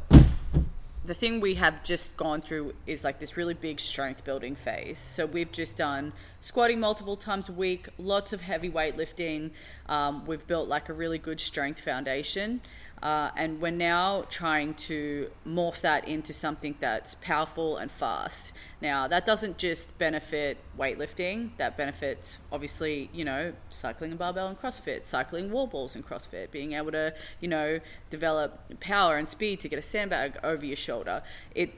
the 1.07 1.13
thing 1.13 1.39
we 1.39 1.55
have 1.55 1.85
just 1.85 2.15
gone 2.17 2.41
through 2.41 2.73
is 2.85 3.05
like 3.05 3.19
this 3.19 3.37
really 3.37 3.53
big 3.53 3.79
strength 3.79 4.25
building 4.25 4.55
phase. 4.55 4.99
So 4.99 5.25
we've 5.25 5.51
just 5.51 5.77
done 5.77 6.11
squatting 6.41 6.81
multiple 6.81 7.15
times 7.15 7.47
a 7.47 7.53
week, 7.53 7.87
lots 7.97 8.33
of 8.33 8.41
heavy 8.41 8.69
weightlifting. 8.69 9.51
Um, 9.87 10.25
we've 10.25 10.45
built 10.45 10.67
like 10.67 10.89
a 10.89 10.93
really 10.93 11.17
good 11.17 11.39
strength 11.39 11.79
foundation. 11.79 12.59
Uh, 13.01 13.29
and 13.36 13.62
we're 13.62 13.69
now 13.69 14.25
trying 14.27 14.73
to 14.73 15.29
morph 15.47 15.81
that 15.81 16.07
into 16.07 16.33
something 16.33 16.75
that's 16.79 17.15
powerful 17.15 17.77
and 17.77 17.91
fast. 17.91 18.51
Now, 18.81 19.07
that 19.07 19.25
doesn't 19.25 19.60
just 19.60 19.95
benefit 19.99 20.57
weightlifting, 20.77 21.51
that 21.57 21.77
benefits 21.77 22.39
obviously, 22.51 23.10
you 23.13 23.23
know, 23.23 23.53
cycling 23.69 24.12
and 24.12 24.19
barbell 24.19 24.47
and 24.47 24.60
CrossFit, 24.60 25.05
cycling 25.05 25.51
wall 25.51 25.67
balls 25.67 25.95
in 25.95 26.01
CrossFit, 26.01 26.49
being 26.49 26.73
able 26.73 26.91
to, 26.91 27.13
you 27.39 27.47
know, 27.47 27.79
develop 28.10 28.79
power 28.79 29.17
and 29.17 29.29
speed 29.29 29.60
to 29.60 29.69
get 29.69 29.77
a 29.77 29.83
sandbag 29.83 30.38
over 30.43 30.65
your 30.65 30.75
shoulder. 30.75 31.21
It 31.53 31.73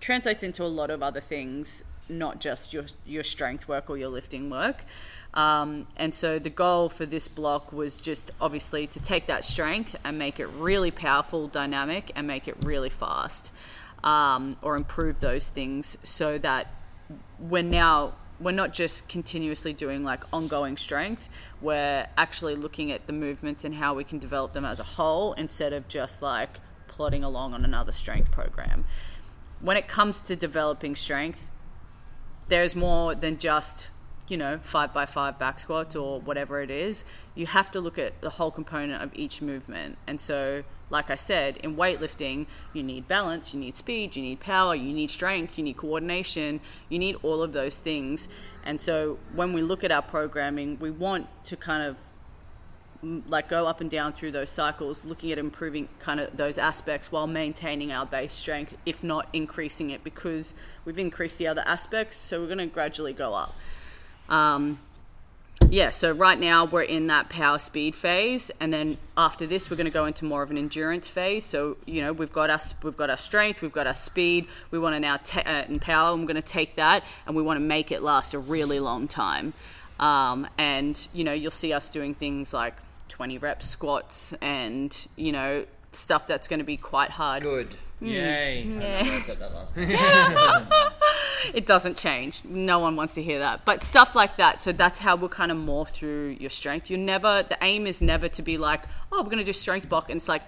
translates 0.00 0.44
into 0.44 0.62
a 0.62 0.66
lot 0.68 0.90
of 0.90 1.02
other 1.02 1.20
things, 1.20 1.82
not 2.08 2.40
just 2.40 2.72
your 2.72 2.84
your 3.06 3.22
strength 3.22 3.68
work 3.68 3.90
or 3.90 3.96
your 3.96 4.08
lifting 4.08 4.50
work. 4.50 4.84
Um, 5.34 5.86
and 5.96 6.14
so 6.14 6.38
the 6.38 6.50
goal 6.50 6.88
for 6.88 7.06
this 7.06 7.28
block 7.28 7.72
was 7.72 8.00
just 8.00 8.30
obviously 8.40 8.86
to 8.88 9.00
take 9.00 9.26
that 9.26 9.44
strength 9.44 9.94
and 10.02 10.18
make 10.18 10.40
it 10.40 10.46
really 10.46 10.90
powerful, 10.90 11.48
dynamic, 11.48 12.10
and 12.16 12.26
make 12.26 12.48
it 12.48 12.56
really 12.64 12.88
fast, 12.88 13.52
um, 14.02 14.56
or 14.62 14.76
improve 14.76 15.20
those 15.20 15.48
things 15.48 15.98
so 16.02 16.38
that 16.38 16.72
we're 17.38 17.62
now 17.62 18.14
we're 18.40 18.52
not 18.52 18.72
just 18.72 19.08
continuously 19.08 19.72
doing 19.72 20.04
like 20.04 20.22
ongoing 20.32 20.76
strength 20.76 21.28
we're 21.60 22.06
actually 22.16 22.54
looking 22.54 22.92
at 22.92 23.06
the 23.06 23.12
movements 23.12 23.64
and 23.64 23.74
how 23.74 23.94
we 23.94 24.04
can 24.04 24.18
develop 24.18 24.52
them 24.52 24.64
as 24.64 24.78
a 24.78 24.84
whole 24.84 25.32
instead 25.32 25.72
of 25.72 25.88
just 25.88 26.22
like 26.22 26.60
plodding 26.86 27.24
along 27.24 27.52
on 27.54 27.64
another 27.64 27.92
strength 27.92 28.30
program 28.30 28.84
when 29.60 29.76
it 29.76 29.88
comes 29.88 30.20
to 30.20 30.36
developing 30.36 30.94
strength 30.94 31.50
there's 32.48 32.74
more 32.74 33.14
than 33.14 33.38
just 33.38 33.90
you 34.28 34.36
know 34.36 34.58
five 34.62 34.92
by 34.92 35.06
five 35.06 35.38
back 35.38 35.58
squats 35.58 35.96
or 35.96 36.20
whatever 36.20 36.60
it 36.60 36.70
is. 36.70 37.04
You 37.34 37.46
have 37.46 37.70
to 37.72 37.80
look 37.80 37.98
at 37.98 38.20
the 38.20 38.30
whole 38.30 38.50
component 38.50 39.02
of 39.02 39.10
each 39.14 39.40
movement. 39.40 39.98
And 40.06 40.20
so 40.20 40.64
like 40.90 41.10
i 41.10 41.14
said 41.14 41.58
in 41.58 41.76
weightlifting 41.76 42.46
you 42.72 42.82
need 42.82 43.06
balance 43.06 43.52
you 43.52 43.60
need 43.60 43.76
speed 43.76 44.16
you 44.16 44.22
need 44.22 44.40
power 44.40 44.74
you 44.74 44.90
need 44.90 45.10
strength 45.10 45.58
you 45.58 45.62
need 45.62 45.76
coordination 45.76 46.58
you 46.88 46.98
need 46.98 47.16
all 47.22 47.42
of 47.42 47.52
those 47.52 47.78
things. 47.78 48.28
And 48.64 48.80
so 48.80 49.18
when 49.34 49.52
we 49.52 49.62
look 49.62 49.84
at 49.84 49.92
our 49.92 50.02
programming 50.02 50.78
we 50.78 50.90
want 50.90 51.26
to 51.44 51.56
kind 51.56 51.82
of 51.82 51.96
like 53.02 53.48
go 53.48 53.66
up 53.66 53.80
and 53.80 53.90
down 53.90 54.12
through 54.12 54.32
those 54.32 54.50
cycles, 54.50 55.04
looking 55.04 55.30
at 55.30 55.38
improving 55.38 55.88
kind 56.00 56.18
of 56.18 56.36
those 56.36 56.58
aspects 56.58 57.12
while 57.12 57.26
maintaining 57.26 57.92
our 57.92 58.04
base 58.04 58.32
strength, 58.32 58.76
if 58.84 59.04
not 59.04 59.28
increasing 59.32 59.90
it, 59.90 60.02
because 60.02 60.54
we've 60.84 60.98
increased 60.98 61.38
the 61.38 61.46
other 61.46 61.62
aspects, 61.64 62.16
so 62.16 62.40
we're 62.40 62.46
going 62.46 62.58
to 62.58 62.66
gradually 62.66 63.12
go 63.12 63.34
up. 63.34 63.54
Um, 64.28 64.80
yeah, 65.70 65.90
so 65.90 66.12
right 66.12 66.38
now 66.38 66.64
we're 66.64 66.82
in 66.82 67.08
that 67.08 67.28
power 67.28 67.58
speed 67.58 67.94
phase, 67.94 68.50
and 68.58 68.72
then 68.72 68.98
after 69.16 69.46
this 69.46 69.70
we're 69.70 69.76
going 69.76 69.86
to 69.86 69.92
go 69.92 70.06
into 70.06 70.24
more 70.24 70.42
of 70.42 70.50
an 70.50 70.58
endurance 70.58 71.08
phase. 71.08 71.44
So 71.44 71.76
you 71.86 72.00
know 72.00 72.12
we've 72.12 72.32
got 72.32 72.50
us, 72.50 72.74
we've 72.82 72.96
got 72.96 73.10
our 73.10 73.16
strength, 73.16 73.60
we've 73.60 73.72
got 73.72 73.86
our 73.86 73.94
speed. 73.94 74.48
We 74.70 74.78
want 74.78 74.96
to 74.96 75.00
now 75.00 75.18
ta- 75.22 75.42
uh, 75.46 75.78
power. 75.78 76.12
I'm 76.12 76.26
going 76.26 76.36
to 76.36 76.42
take 76.42 76.76
that, 76.76 77.04
and 77.26 77.36
we 77.36 77.42
want 77.42 77.58
to 77.58 77.64
make 77.64 77.92
it 77.92 78.02
last 78.02 78.34
a 78.34 78.38
really 78.38 78.80
long 78.80 79.08
time. 79.08 79.52
Um, 80.00 80.46
and, 80.56 81.08
you 81.12 81.24
know, 81.24 81.32
you'll 81.32 81.50
see 81.50 81.72
us 81.72 81.88
doing 81.88 82.14
things 82.14 82.54
like 82.54 82.74
20 83.08 83.38
rep 83.38 83.62
squats 83.62 84.34
and, 84.40 84.96
you 85.16 85.32
know, 85.32 85.66
stuff 85.92 86.26
that's 86.26 86.48
going 86.48 86.60
to 86.60 86.64
be 86.64 86.76
quite 86.76 87.10
hard. 87.10 87.42
Good. 87.42 87.74
Hmm. 87.98 88.06
Yay. 88.06 88.78
I 88.80 89.00
I 89.00 89.20
said 89.20 89.38
that 89.38 89.54
last 89.54 89.74
time. 89.74 90.68
It 91.54 91.66
doesn't 91.66 91.96
change. 91.96 92.44
No 92.44 92.78
one 92.78 92.96
wants 92.96 93.14
to 93.14 93.22
hear 93.22 93.38
that. 93.38 93.64
But 93.64 93.82
stuff 93.84 94.14
like 94.14 94.36
that. 94.38 94.60
So 94.60 94.72
that's 94.72 94.98
how 94.98 95.16
we'll 95.16 95.28
kind 95.28 95.52
of 95.52 95.58
morph 95.58 95.90
through 95.90 96.36
your 96.40 96.50
strength. 96.50 96.90
You're 96.90 96.98
never, 96.98 97.42
the 97.42 97.56
aim 97.62 97.86
is 97.86 98.02
never 98.02 98.28
to 98.30 98.42
be 98.42 98.58
like, 98.58 98.82
oh, 99.12 99.22
we're 99.22 99.30
going 99.30 99.38
to 99.38 99.44
do 99.44 99.52
strength 99.52 99.88
block. 99.88 100.10
And 100.10 100.16
it's 100.16 100.28
like, 100.28 100.42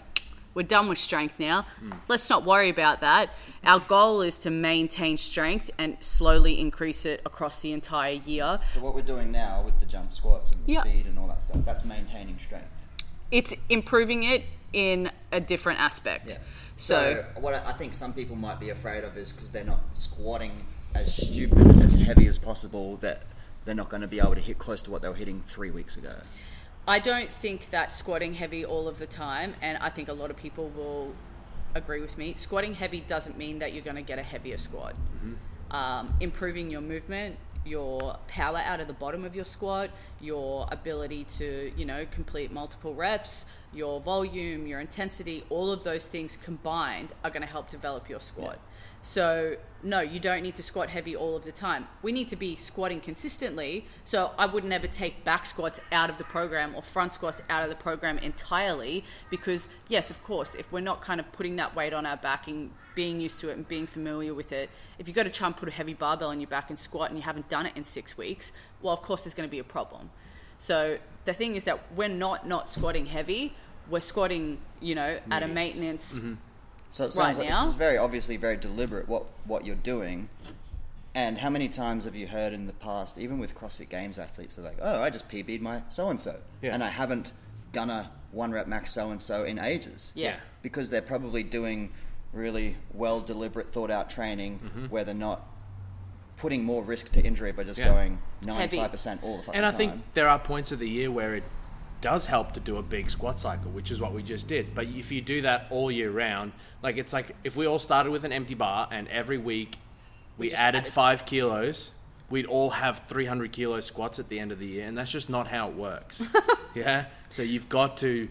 we're 0.61 0.67
done 0.67 0.89
with 0.91 0.99
strength 0.99 1.41
now. 1.41 1.65
Let's 2.07 2.29
not 2.29 2.45
worry 2.45 2.69
about 2.69 3.01
that. 3.01 3.31
Our 3.65 3.81
goal 3.81 4.21
is 4.21 4.37
to 4.41 4.51
maintain 4.51 5.17
strength 5.17 5.71
and 5.79 5.97
slowly 6.03 6.61
increase 6.61 7.07
it 7.07 7.23
across 7.25 7.61
the 7.63 7.73
entire 7.73 8.13
year. 8.27 8.59
So 8.75 8.81
what 8.81 8.95
we're 8.95 9.01
doing 9.01 9.33
now 9.33 9.63
with 9.63 9.81
the 9.81 9.87
jump 9.87 10.13
squats 10.13 10.53
and 10.53 10.67
the 10.67 10.73
Yeah. 10.73 10.83
speed 10.83 11.07
and 11.07 11.19
all 11.19 11.29
that 11.29 11.41
stuff, 11.41 11.65
that's 11.65 11.83
maintaining 11.83 12.39
strength. 12.39 12.83
It's 13.31 13.55
improving 13.71 14.23
it 14.25 14.45
in 14.75 15.11
a 15.33 15.41
different 15.41 15.81
aspect. 15.81 16.33
Yeah. 16.33 16.39
So, 16.77 17.25
So, 17.35 17.41
what 17.41 17.55
I 17.55 17.71
I 17.71 17.73
think 17.73 17.95
some 17.95 18.13
people 18.13 18.37
might 18.37 18.61
be 18.61 18.69
afraid 18.69 19.03
of 19.03 19.17
is 19.17 19.33
because 19.33 19.51
they're 19.53 19.65
not 19.65 19.81
squatting 19.95 20.67
as 20.95 21.15
stupid 21.15 21.81
as 21.81 21.95
heavy 21.95 22.27
as 22.27 22.37
possible 22.37 22.97
that 22.97 23.23
they're 23.65 23.75
not 23.75 23.89
going 23.89 24.03
to 24.03 24.09
be 24.09 24.19
able 24.21 24.35
to 24.35 24.41
hit 24.43 24.59
close 24.59 24.83
to 24.83 24.91
what 24.91 25.01
they 25.01 25.09
were 25.09 25.15
hitting 25.15 25.43
three 25.49 25.71
weeks 25.71 25.97
ago. 25.97 26.21
I 26.91 26.99
don't 26.99 27.33
think 27.33 27.71
that 27.71 27.95
squatting 27.95 28.35
heavy 28.35 28.65
all 28.65 28.89
of 28.89 28.99
the 28.99 29.07
time, 29.07 29.55
and 29.63 29.79
I 29.79 29.91
think 29.91 30.09
a 30.09 30.13
lot 30.13 30.29
of 30.29 30.37
people 30.37 30.71
will 30.71 31.15
agree 31.73 32.01
with 32.01 32.19
me. 32.19 32.35
Squatting 32.35 32.75
heavy 32.75 33.01
doesn't 33.01 33.39
mean 33.39 33.61
that 33.61 33.73
you're 33.73 33.85
going 33.85 33.95
to 33.95 34.03
get 34.03 34.19
a 34.19 34.25
heavier 34.25 34.59
squat. 34.59 34.97
Um, 35.71 36.15
improving 36.19 36.69
your 36.69 36.81
movement, 36.81 37.37
your 37.65 38.19
power 38.27 38.59
out 38.59 38.81
of 38.81 38.89
the 38.89 38.93
bottom 38.93 39.25
of 39.25 39.37
your 39.37 39.45
squat, 39.45 39.91
your 40.21 40.67
ability 40.73 41.23
to, 41.39 41.71
you 41.77 41.85
know, 41.85 42.07
complete 42.11 42.51
multiple 42.51 42.93
reps, 42.93 43.47
your 43.73 44.01
volume, 44.01 44.67
your 44.67 44.81
intensity, 44.81 45.45
all 45.49 45.71
of 45.71 45.85
those 45.85 46.09
things 46.09 46.37
combined 46.43 47.11
are 47.23 47.31
going 47.31 47.43
to 47.43 47.49
help 47.49 47.71
develop 47.71 48.09
your 48.09 48.19
squat. 48.19 48.59
So, 49.03 49.57
no, 49.83 50.01
you 50.01 50.21
don't 50.21 50.43
need 50.43 50.55
to 50.57 50.63
squat 50.63 50.91
heavy 50.91 51.17
all 51.17 51.37
of 51.37 51.45
the 51.45 51.53
time. 51.53 51.89
We 52.03 52.13
need 52.13 52.29
to 52.29 52.37
be 52.37 52.55
squatting 52.55 53.01
consistently. 53.01 53.87
So, 54.05 54.33
I 54.39 54.47
would 54.47 54.65
never 54.65 54.87
take 54.87 55.25
back 55.25 55.47
squats 55.47 55.81
out 55.91 56.11
of 56.11 56.19
the 56.19 56.25
program 56.25 56.75
or 56.75 56.83
front 56.83 57.15
squats 57.15 57.41
out 57.49 57.63
of 57.63 57.71
the 57.71 57.77
program 57.77 58.19
entirely 58.19 59.05
because, 59.31 59.69
yes, 59.89 60.11
of 60.11 60.23
course, 60.23 60.55
if 60.55 60.71
we're 60.71 60.81
not 60.81 61.01
kind 61.01 61.19
of 61.19 61.33
putting 61.33 61.57
that 61.57 61.75
weight 61.75 61.95
on 61.95 62.05
our 62.05 62.19
back 62.19 62.47
and 62.47 62.73
being 62.95 63.21
used 63.21 63.41
to 63.41 63.49
it 63.49 63.57
and 63.57 63.67
being 63.67 63.87
familiar 63.87 64.35
with 64.35 64.53
it, 64.53 64.69
if 64.99 65.09
you've 65.09 65.17
got 65.17 65.23
to 65.23 65.31
try 65.31 65.47
and 65.47 65.57
put 65.57 65.69
a 65.69 65.73
heavy 65.73 65.95
barbell 65.95 66.29
on 66.29 66.41
your 66.41 66.51
back 66.51 66.69
and 66.69 66.79
squat 66.79 67.09
and 67.09 67.19
you 67.19 67.25
haven't 67.25 67.49
done 67.49 67.65
it 67.65 67.73
in 67.75 67.85
six 67.85 68.19
weeks, 68.19 68.53
well, 68.83 68.93
of 68.93 69.01
course, 69.01 69.25
there's 69.25 69.35
going 69.35 69.49
to 69.49 69.51
be 69.51 69.59
a 69.59 69.65
problem. 69.65 70.11
So, 70.59 70.99
the 71.25 71.33
thing 71.33 71.57
is 71.57 71.65
that 71.65 71.81
we're 71.95 72.09
not 72.09 72.47
not 72.47 72.69
squatting 72.69 73.07
heavy. 73.07 73.55
We're 73.89 74.01
squatting, 74.01 74.59
you 74.81 74.95
know, 74.95 75.19
at 75.31 75.43
a 75.43 75.49
maintenance. 75.49 76.19
Mm-hmm. 76.19 76.35
So 76.91 77.05
it 77.05 77.13
sounds 77.13 77.37
Right 77.39 77.47
like 77.47 77.55
now? 77.55 77.67
it's 77.69 77.77
very 77.77 77.97
obviously 77.99 78.37
very 78.37 78.57
deliberate 78.57 79.09
what 79.09 79.31
what 79.45 79.65
you're 79.65 79.77
doing. 79.77 80.29
And 81.15 81.39
how 81.39 81.51
many 81.51 81.69
times 81.69 82.05
have 82.05 82.15
you 82.15 82.29
heard 82.29 82.53
in 82.53 82.67
the 82.69 82.73
past, 82.73 83.19
even 83.19 83.39
with 83.41 83.55
CrossFit 83.57 83.89
Games 83.89 84.17
athletes, 84.19 84.57
they're 84.57 84.65
like, 84.65 84.79
"Oh, 84.81 85.03
I 85.03 85.11
just 85.11 85.29
PB'd 85.29 85.61
my 85.61 85.83
so 85.89 86.09
and 86.09 86.21
so, 86.21 86.37
and 86.63 86.85
I 86.85 86.89
haven't 86.91 87.33
done 87.73 87.91
a 87.91 88.11
one 88.33 88.53
rep 88.53 88.67
max 88.69 88.93
so 88.93 89.11
and 89.11 89.21
so 89.21 89.43
in 89.45 89.59
ages." 89.59 90.13
Yeah. 90.15 90.37
because 90.63 90.91
they're 90.91 91.01
probably 91.03 91.43
doing 91.43 91.91
really 92.33 92.77
well 92.95 93.21
deliberate 93.21 93.73
thought 93.73 93.91
out 93.91 94.09
training 94.11 94.59
where 94.91 95.03
they're 95.05 95.15
not 95.15 95.47
putting 96.37 96.63
more 96.65 96.83
risk 96.83 97.11
to 97.13 97.21
injury 97.25 97.51
by 97.53 97.65
just 97.65 97.81
Mm-hmm. 97.81 97.89
Yeah. 97.89 98.17
going 98.47 98.79
95% 98.79 99.23
all 99.23 99.39
the 99.39 99.43
fucking 99.43 99.57
And 99.57 99.67
I 99.67 99.71
time. 99.71 99.77
think 99.79 100.15
there 100.15 100.29
are 100.29 100.39
points 100.39 100.71
of 100.71 100.79
the 100.79 100.89
year 100.89 101.11
where 101.11 101.35
it 101.35 101.43
does 102.01 102.27
help 102.27 102.53
to 102.53 102.61
do 102.61 102.77
a 102.77 102.83
big 102.83 103.11
squat 103.11 103.39
cycle, 103.39 103.71
which 103.71 103.91
is 103.91 104.01
what 104.01 104.13
we 104.13 104.23
just 104.23 104.49
did. 104.49 104.75
But 104.75 104.87
if 104.89 105.13
you 105.13 105.21
do 105.21 105.43
that 105.43 105.67
all 105.71 105.91
year 105.91 106.11
round, 106.11 106.53
like 106.83 106.97
it's 106.97 107.13
like 107.13 107.35
if 107.45 107.57
we 107.57 107.67
all 107.67 107.79
started 107.79 108.11
with 108.11 108.25
an 108.25 108.33
empty 108.33 108.55
bar 108.55 108.89
and 108.91 109.09
every 109.09 109.39
week 109.39 109.77
we, 110.39 110.51
just 110.51 110.61
added, 110.61 110.79
added- 110.81 110.93
five 110.93 111.27
kilos, 111.27 111.93
we'd 112.31 112.47
all 112.47 112.71
have 112.71 113.01
300 113.01 113.53
kilo 113.53 113.81
squats 113.81 114.19
at 114.19 114.29
the 114.29 114.39
end 114.39 114.53
of 114.53 114.59
the 114.59 114.67
year. 114.67 114.87
And 114.87 114.97
that's 114.97 115.11
just 115.11 115.29
not 115.29 115.47
how 115.47 115.69
it 115.69 115.75
works. 115.75 116.27
yeah? 116.75 117.07
So 117.29 117.43
you've 117.43 117.69
got 117.69 117.97
to 117.99 118.29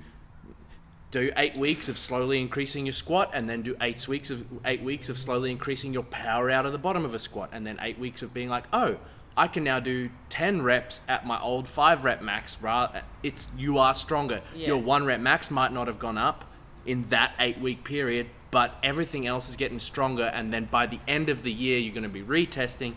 do 1.11 1.31
eight 1.37 1.55
weeks 1.55 1.89
of 1.89 1.97
slowly 1.97 2.39
increasing 2.39 2.85
your 2.85 2.93
squat 2.93 3.31
and 3.33 3.49
then 3.49 3.61
do 3.61 3.75
eight 3.81 4.07
weeks 4.07 4.29
of 4.29 4.45
eight 4.65 4.83
weeks 4.83 5.09
of 5.09 5.17
slowly 5.17 5.51
increasing 5.51 5.91
your 5.91 6.03
power 6.03 6.51
out 6.51 6.65
of 6.65 6.71
the 6.71 6.77
bottom 6.77 7.03
of 7.03 7.15
a 7.15 7.19
squat 7.19 7.49
and 7.51 7.65
then 7.65 7.79
eight 7.81 7.97
weeks 7.97 8.21
of 8.21 8.31
being 8.31 8.47
like 8.47 8.65
oh 8.73 8.95
i 9.39 9.47
can 9.47 9.63
now 9.63 9.79
do 9.79 10.09
10 10.29 10.61
reps 10.61 11.01
at 11.07 11.25
my 11.25 11.39
old 11.39 11.67
5 11.67 12.03
rep 12.03 12.21
max 12.21 12.57
it's 13.23 13.49
you 13.57 13.77
are 13.77 13.95
stronger 13.95 14.41
Yeah. 14.55 14.67
your 14.67 14.77
1 14.77 15.05
rep 15.05 15.19
max 15.19 15.49
might 15.49 15.71
not 15.71 15.87
have 15.87 15.97
gone 15.97 16.17
up 16.17 16.45
in 16.85 17.03
that 17.07 17.31
8 17.39 17.59
week 17.59 17.83
period 17.83 18.27
but 18.51 18.75
everything 18.83 19.25
else 19.25 19.49
is 19.49 19.55
getting 19.55 19.79
stronger 19.79 20.25
and 20.25 20.51
then 20.53 20.65
by 20.65 20.85
the 20.85 20.99
end 21.07 21.29
of 21.29 21.43
the 21.43 21.51
year 21.51 21.77
you're 21.79 21.93
going 21.93 22.03
to 22.03 22.09
be 22.09 22.21
retesting 22.23 22.93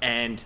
and 0.00 0.44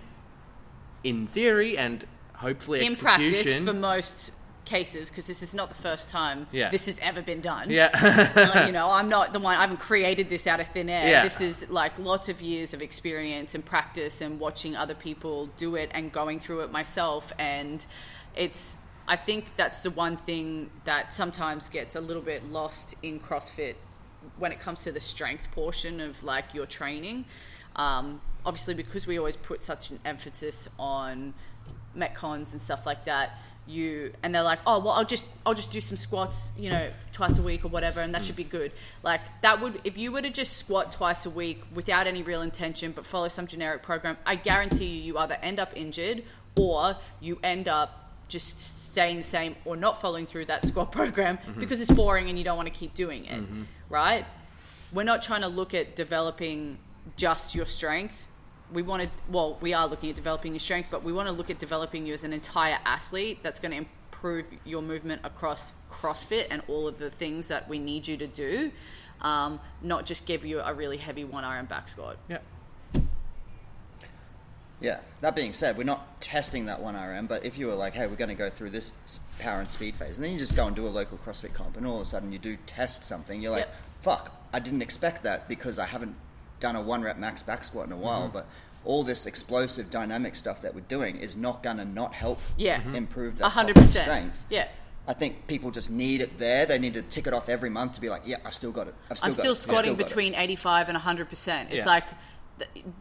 in 1.03 1.27
theory 1.27 1.77
and 1.77 2.05
hopefully 2.35 2.85
in 2.85 2.95
practice 2.95 3.53
for 3.63 3.73
most 3.73 4.31
cases 4.65 5.09
because 5.09 5.27
this 5.27 5.41
is 5.43 5.53
not 5.53 5.69
the 5.69 5.75
first 5.75 6.09
time 6.09 6.47
Yeah. 6.51 6.69
this 6.69 6.87
has 6.87 6.99
ever 6.99 7.21
been 7.21 7.41
done 7.41 7.69
yeah 7.69 8.65
you 8.65 8.71
know 8.77 8.89
i'm 8.91 9.09
not 9.09 9.31
the 9.31 9.39
one 9.39 9.55
i 9.55 9.61
haven't 9.61 9.79
created 9.79 10.27
this 10.29 10.47
out 10.47 10.59
of 10.59 10.67
thin 10.67 10.89
air 10.89 11.07
Yeah. 11.09 11.23
this 11.23 11.39
is 11.39 11.69
like 11.69 11.97
lots 11.99 12.29
of 12.29 12.41
years 12.41 12.73
of 12.73 12.81
experience 12.81 13.53
and 13.55 13.63
practice 13.63 14.21
and 14.21 14.39
watching 14.39 14.75
other 14.75 14.95
people 14.95 15.47
do 15.57 15.75
it 15.75 15.91
and 15.93 16.11
going 16.11 16.39
through 16.39 16.61
it 16.61 16.71
myself 16.71 17.31
and 17.37 17.85
it's 18.35 18.77
i 19.07 19.15
think 19.15 19.55
that's 19.55 19.83
the 19.83 19.91
one 19.91 20.17
thing 20.17 20.69
that 20.85 21.13
sometimes 21.13 21.69
gets 21.69 21.95
a 21.95 22.01
little 22.01 22.23
bit 22.23 22.49
lost 22.51 22.95
in 23.03 23.19
crossfit 23.19 23.75
when 24.39 24.51
it 24.51 24.59
comes 24.59 24.83
to 24.83 24.91
the 24.91 24.99
strength 24.99 25.49
portion 25.51 26.01
of 26.01 26.23
like 26.23 26.53
your 26.53 26.65
training 26.65 27.25
um, 27.75 28.21
obviously 28.45 28.73
because 28.73 29.05
we 29.05 29.17
always 29.19 29.35
put 29.35 29.63
such 29.63 29.89
an 29.91 29.99
emphasis 30.05 30.67
on 30.79 31.33
metcons 31.97 32.51
and 32.51 32.61
stuff 32.61 32.85
like 32.85 33.05
that 33.05 33.37
you 33.67 34.13
and 34.21 34.33
they're 34.33 34.43
like 34.43 34.59
oh 34.67 34.79
well 34.79 34.93
i'll 34.93 35.05
just 35.05 35.23
i'll 35.45 35.53
just 35.53 35.71
do 35.71 35.81
some 35.81 35.97
squats 35.97 36.51
you 36.57 36.69
know 36.69 36.91
twice 37.11 37.37
a 37.37 37.41
week 37.41 37.65
or 37.65 37.69
whatever 37.69 37.99
and 37.99 38.13
that 38.13 38.23
should 38.23 38.35
be 38.35 38.43
good. 38.43 38.71
Like 39.01 39.21
that 39.41 39.61
would 39.61 39.81
if 39.83 39.97
you 39.97 40.11
were 40.11 40.21
to 40.21 40.29
just 40.29 40.57
squat 40.57 40.91
twice 40.91 41.25
a 41.25 41.29
week 41.29 41.63
without 41.73 42.05
any 42.07 42.21
real 42.21 42.41
intention 42.41 42.91
but 42.91 43.05
follow 43.05 43.27
some 43.27 43.47
generic 43.47 43.81
program 43.81 44.17
i 44.25 44.35
guarantee 44.35 44.85
you 44.85 45.01
you 45.01 45.17
either 45.17 45.35
end 45.41 45.59
up 45.59 45.71
injured 45.75 46.23
or 46.55 46.97
you 47.19 47.39
end 47.43 47.67
up 47.67 48.11
just 48.27 48.59
staying 48.59 49.17
the 49.17 49.23
same 49.23 49.55
or 49.65 49.75
not 49.75 50.01
following 50.01 50.25
through 50.25 50.45
that 50.45 50.67
squat 50.67 50.91
program 50.99 51.37
mm-hmm. 51.37 51.59
because 51.59 51.79
it's 51.81 51.91
boring 51.91 52.29
and 52.29 52.37
you 52.37 52.43
don't 52.43 52.57
want 52.57 52.67
to 52.71 52.73
keep 52.73 52.93
doing 52.93 53.25
it 53.25 53.41
mm-hmm. 53.41 53.63
right? 53.89 54.25
We're 54.91 55.03
not 55.03 55.21
trying 55.21 55.41
to 55.41 55.47
look 55.47 55.73
at 55.73 55.95
developing 55.95 56.77
just 57.17 57.53
your 57.55 57.65
strength. 57.65 58.27
We 58.73 58.81
want 58.81 59.03
to, 59.03 59.09
well, 59.29 59.57
we 59.61 59.73
are 59.73 59.87
looking 59.87 60.09
at 60.09 60.15
developing 60.15 60.53
your 60.53 60.59
strength, 60.59 60.89
but 60.89 61.03
we 61.03 61.13
want 61.13 61.27
to 61.27 61.31
look 61.33 61.49
at 61.49 61.59
developing 61.59 62.05
you 62.05 62.13
as 62.13 62.23
an 62.23 62.33
entire 62.33 62.79
athlete 62.85 63.39
that's 63.43 63.59
going 63.59 63.71
to 63.71 63.77
improve 63.77 64.47
your 64.63 64.81
movement 64.81 65.21
across 65.23 65.71
CrossFit 65.91 66.47
and 66.49 66.63
all 66.67 66.87
of 66.87 66.97
the 66.97 67.09
things 67.11 67.47
that 67.47 67.69
we 67.69 67.77
need 67.79 68.07
you 68.07 68.17
to 68.17 68.27
do, 68.27 68.71
um, 69.21 69.59
not 69.81 70.05
just 70.05 70.25
give 70.25 70.43
you 70.43 70.61
a 70.61 70.73
really 70.73 70.97
heavy 70.97 71.23
one 71.23 71.43
RM 71.45 71.65
back 71.67 71.87
squat. 71.87 72.17
yeah 72.27 72.39
Yeah. 74.81 74.99
That 75.21 75.35
being 75.35 75.53
said, 75.53 75.77
we're 75.77 75.83
not 75.83 76.19
testing 76.21 76.65
that 76.65 76.81
one 76.81 76.95
RM, 76.95 77.27
but 77.27 77.45
if 77.45 77.57
you 77.57 77.67
were 77.67 77.75
like, 77.75 77.93
hey, 77.93 78.07
we're 78.07 78.15
going 78.15 78.29
to 78.29 78.35
go 78.35 78.49
through 78.49 78.71
this 78.71 78.93
power 79.39 79.59
and 79.59 79.69
speed 79.69 79.95
phase, 79.95 80.15
and 80.17 80.23
then 80.23 80.31
you 80.33 80.39
just 80.39 80.55
go 80.55 80.65
and 80.67 80.75
do 80.75 80.87
a 80.87 80.89
local 80.89 81.17
CrossFit 81.17 81.53
comp, 81.53 81.77
and 81.77 81.85
all 81.85 81.95
of 81.95 82.01
a 82.01 82.05
sudden 82.05 82.31
you 82.31 82.39
do 82.39 82.57
test 82.65 83.03
something, 83.03 83.41
you're 83.41 83.51
like, 83.51 83.65
Yep. 83.67 83.75
fuck, 84.01 84.41
I 84.53 84.59
didn't 84.59 84.81
expect 84.81 85.23
that 85.23 85.47
because 85.47 85.79
I 85.79 85.85
haven't 85.85 86.15
done 86.59 86.75
a 86.75 86.81
one 86.81 87.01
rep 87.01 87.17
max 87.17 87.43
back 87.43 87.63
squat 87.63 87.85
in 87.85 87.91
a 87.91 87.97
while, 87.97 88.23
mm-hmm. 88.23 88.33
but 88.33 88.47
all 88.83 89.03
this 89.03 89.25
explosive 89.25 89.89
dynamic 89.89 90.35
stuff 90.35 90.61
that 90.61 90.75
we're 90.75 90.81
doing 90.81 91.17
is 91.17 91.35
not 91.35 91.63
going 91.63 91.77
to 91.77 91.85
not 91.85 92.13
help 92.13 92.39
Yeah. 92.57 92.79
Mm-hmm. 92.81 92.95
improve 92.95 93.35
A 93.35 93.39
that 93.39 93.49
hundred 93.49 93.75
top 93.75 93.81
end 93.81 93.87
percent. 93.87 94.03
strength. 94.05 94.43
Yeah. 94.49 94.67
I 95.07 95.13
think 95.13 95.45
people 95.47 95.69
just 95.71 95.91
need 95.91 96.21
it 96.21 96.39
there. 96.39 96.65
They 96.65 96.79
need 96.79 96.95
to 96.95 97.01
tick 97.03 97.27
it 97.27 97.33
off 97.33 97.47
every 97.47 97.69
month 97.69 97.93
to 97.95 98.01
be 98.01 98.09
like, 98.09 98.23
yeah, 98.25 98.37
I've 98.43 98.55
still 98.55 98.71
got 98.71 98.87
it. 98.87 98.95
I've 99.09 99.17
still 99.17 99.27
I'm 99.27 99.31
got 99.33 99.39
still 99.39 99.51
it. 99.51 99.55
Squatting 99.57 99.93
got 99.93 100.01
it." 100.01 100.07
between 100.07 100.33
85 100.35 100.89
and 100.89 100.97
100%. 100.97 101.65
It's 101.67 101.75
Yeah. 101.77 101.85
like, 101.85 102.05
th- 102.05 102.17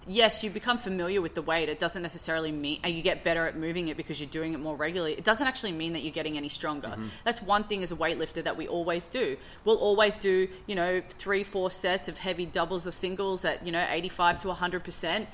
yes, 0.09 0.43
you 0.43 0.51
become 0.51 0.79
familiar 0.79 1.21
with 1.21 1.35
the 1.35 1.43
weight. 1.43 1.69
It 1.69 1.79
doesn't 1.79 2.03
necessarily 2.03 2.53
mean, 2.53 2.81
and 2.83 2.95
you 2.95 3.03
get 3.03 3.25
better 3.25 3.47
at 3.47 3.57
moving 3.57 3.89
it 3.89 3.97
because 3.97 4.21
you're 4.21 4.29
doing 4.29 4.53
it 4.53 4.61
more 4.61 4.77
regularly. 4.77 5.13
It 5.15 5.25
doesn't 5.25 5.47
actually 5.47 5.73
mean 5.73 5.93
that 5.93 6.03
you're 6.03 6.13
getting 6.13 6.37
any 6.37 6.49
stronger. 6.49 6.89
Mm-hmm. 6.89 7.09
That's 7.25 7.41
one 7.43 7.65
thing 7.65 7.83
as 7.83 7.93
a 7.93 7.97
weightlifter 7.97 8.43
that 8.43 8.57
we 8.57 8.67
always 8.67 9.09
do. 9.09 9.37
We'll 9.65 9.79
always 9.79 10.17
do, 10.17 10.49
you 10.67 10.75
know, 10.75 11.03
three, 11.09 11.45
four 11.45 11.71
sets 11.71 12.09
of 12.09 12.19
heavy 12.19 12.47
doubles 12.47 12.87
or 12.87 12.91
singles 12.91 13.45
at, 13.45 13.65
you 13.65 13.73
know, 13.73 13.87
85 13.89 14.41
to 14.41 14.49
100% 14.49 15.27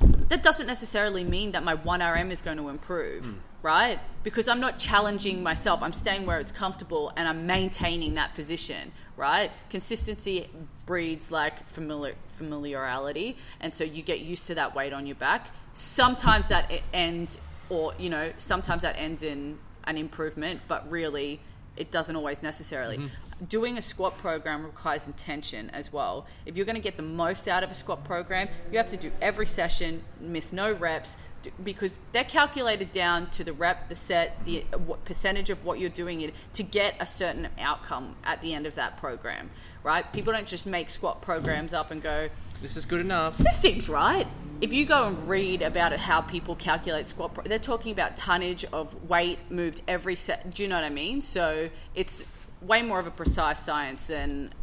that 0.00 0.42
doesn't 0.42 0.66
necessarily 0.66 1.24
mean 1.24 1.52
that 1.52 1.64
my 1.64 1.76
1RM 1.76 2.30
is 2.30 2.42
going 2.42 2.56
to 2.58 2.68
improve, 2.68 3.34
right? 3.62 3.98
Because 4.22 4.48
I'm 4.48 4.60
not 4.60 4.78
challenging 4.78 5.42
myself. 5.42 5.82
I'm 5.82 5.92
staying 5.92 6.26
where 6.26 6.40
it's 6.40 6.52
comfortable 6.52 7.12
and 7.16 7.28
I'm 7.28 7.46
maintaining 7.46 8.14
that 8.14 8.34
position, 8.34 8.92
right? 9.16 9.50
Consistency 9.70 10.48
breeds 10.84 11.30
like 11.30 11.66
familiar, 11.68 12.14
familiarity. 12.28 13.36
And 13.60 13.74
so 13.74 13.84
you 13.84 14.02
get 14.02 14.20
used 14.20 14.46
to 14.48 14.54
that 14.56 14.74
weight 14.74 14.92
on 14.92 15.06
your 15.06 15.16
back. 15.16 15.48
Sometimes 15.74 16.48
that 16.48 16.70
ends 16.92 17.38
or 17.68 17.92
you 17.98 18.10
know 18.10 18.32
sometimes 18.36 18.82
that 18.82 18.96
ends 18.98 19.22
in 19.22 19.58
an 19.84 19.96
improvement 19.96 20.60
but 20.68 20.88
really 20.90 21.40
it 21.76 21.90
doesn't 21.90 22.16
always 22.16 22.42
necessarily 22.42 22.96
mm-hmm. 22.96 23.44
doing 23.46 23.76
a 23.76 23.82
squat 23.82 24.16
program 24.18 24.64
requires 24.64 25.06
intention 25.06 25.70
as 25.70 25.92
well 25.92 26.26
if 26.44 26.56
you're 26.56 26.66
going 26.66 26.76
to 26.76 26.82
get 26.82 26.96
the 26.96 27.02
most 27.02 27.48
out 27.48 27.62
of 27.62 27.70
a 27.70 27.74
squat 27.74 28.04
program 28.04 28.48
you 28.70 28.78
have 28.78 28.90
to 28.90 28.96
do 28.96 29.10
every 29.20 29.46
session 29.46 30.02
miss 30.20 30.52
no 30.52 30.72
reps 30.72 31.16
because 31.62 31.98
they're 32.12 32.24
calculated 32.24 32.92
down 32.92 33.28
to 33.30 33.44
the 33.44 33.52
rep 33.52 33.88
the 33.88 33.94
set 33.94 34.44
the 34.44 34.64
uh, 34.72 34.78
what 34.78 35.04
percentage 35.04 35.50
of 35.50 35.64
what 35.64 35.78
you're 35.78 35.88
doing 35.90 36.20
it 36.20 36.34
to 36.54 36.62
get 36.62 36.94
a 37.00 37.06
certain 37.06 37.48
outcome 37.58 38.16
at 38.24 38.40
the 38.42 38.52
end 38.54 38.66
of 38.66 38.74
that 38.74 38.96
program 38.96 39.50
right 39.82 40.12
people 40.12 40.32
don't 40.32 40.46
just 40.46 40.66
make 40.66 40.90
squat 40.90 41.22
programs 41.22 41.72
up 41.72 41.90
and 41.90 42.02
go 42.02 42.28
This 42.62 42.76
is 42.76 42.84
good 42.86 43.00
enough. 43.00 43.36
this 43.38 43.56
seems 43.58 43.88
right. 43.88 44.26
If 44.60 44.72
you 44.72 44.86
go 44.86 45.06
and 45.06 45.28
read 45.28 45.60
about 45.60 45.92
it, 45.92 46.00
how 46.00 46.22
people 46.22 46.56
calculate 46.56 47.04
squat, 47.04 47.34
pro- 47.34 47.44
they're 47.44 47.58
talking 47.58 47.92
about 47.92 48.16
tonnage 48.16 48.64
of 48.72 49.08
weight 49.10 49.38
moved 49.50 49.82
every 49.86 50.16
set. 50.16 50.54
Do 50.54 50.62
you 50.62 50.68
know 50.70 50.76
what 50.76 50.84
I 50.84 50.88
mean? 50.88 51.20
So 51.20 51.68
it's 51.94 52.24
way 52.62 52.80
more 52.80 52.98
of 52.98 53.06
a 53.06 53.10
precise 53.10 53.60
science 53.62 54.06
than 54.06 54.54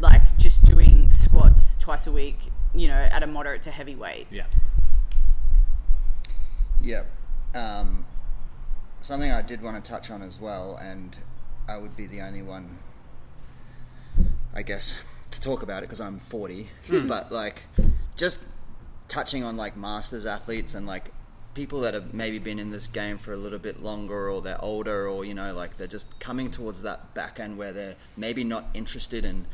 like 0.00 0.36
just 0.36 0.64
doing 0.64 1.12
squats 1.12 1.76
twice 1.76 2.08
a 2.08 2.12
week. 2.12 2.38
You 2.74 2.88
know, 2.88 2.94
at 2.94 3.22
a 3.22 3.26
moderate 3.28 3.62
to 3.62 3.70
heavy 3.70 3.94
weight. 3.94 4.26
Yeah. 4.32 4.46
Yep. 6.82 7.06
Um, 7.54 8.06
something 9.00 9.30
I 9.30 9.42
did 9.42 9.62
want 9.62 9.82
to 9.82 9.90
touch 9.90 10.10
on 10.10 10.22
as 10.22 10.40
well, 10.40 10.76
and 10.76 11.16
I 11.68 11.76
would 11.78 11.96
be 11.96 12.06
the 12.06 12.20
only 12.22 12.42
one, 12.42 12.78
I 14.54 14.62
guess, 14.62 14.94
to 15.30 15.40
talk 15.40 15.62
about 15.62 15.78
it 15.82 15.86
because 15.86 16.00
I'm 16.00 16.20
40. 16.20 16.68
But 17.06 17.30
like, 17.32 17.62
just 18.16 18.38
touching 19.08 19.42
on 19.44 19.56
like 19.56 19.76
masters 19.76 20.26
athletes 20.26 20.74
and 20.74 20.86
like 20.86 21.10
people 21.54 21.80
that 21.80 21.94
have 21.94 22.14
maybe 22.14 22.38
been 22.38 22.58
in 22.60 22.70
this 22.70 22.86
game 22.86 23.18
for 23.18 23.32
a 23.32 23.36
little 23.36 23.58
bit 23.58 23.82
longer 23.82 24.30
or 24.30 24.40
they're 24.40 24.62
older 24.64 25.08
or 25.08 25.24
you 25.24 25.34
know 25.34 25.52
like 25.52 25.76
they're 25.78 25.88
just 25.88 26.06
coming 26.20 26.48
towards 26.48 26.82
that 26.82 27.12
back 27.12 27.40
end 27.40 27.58
where 27.58 27.72
they're 27.72 27.96
maybe 28.16 28.44
not 28.44 28.66
interested 28.72 29.24
in 29.24 29.44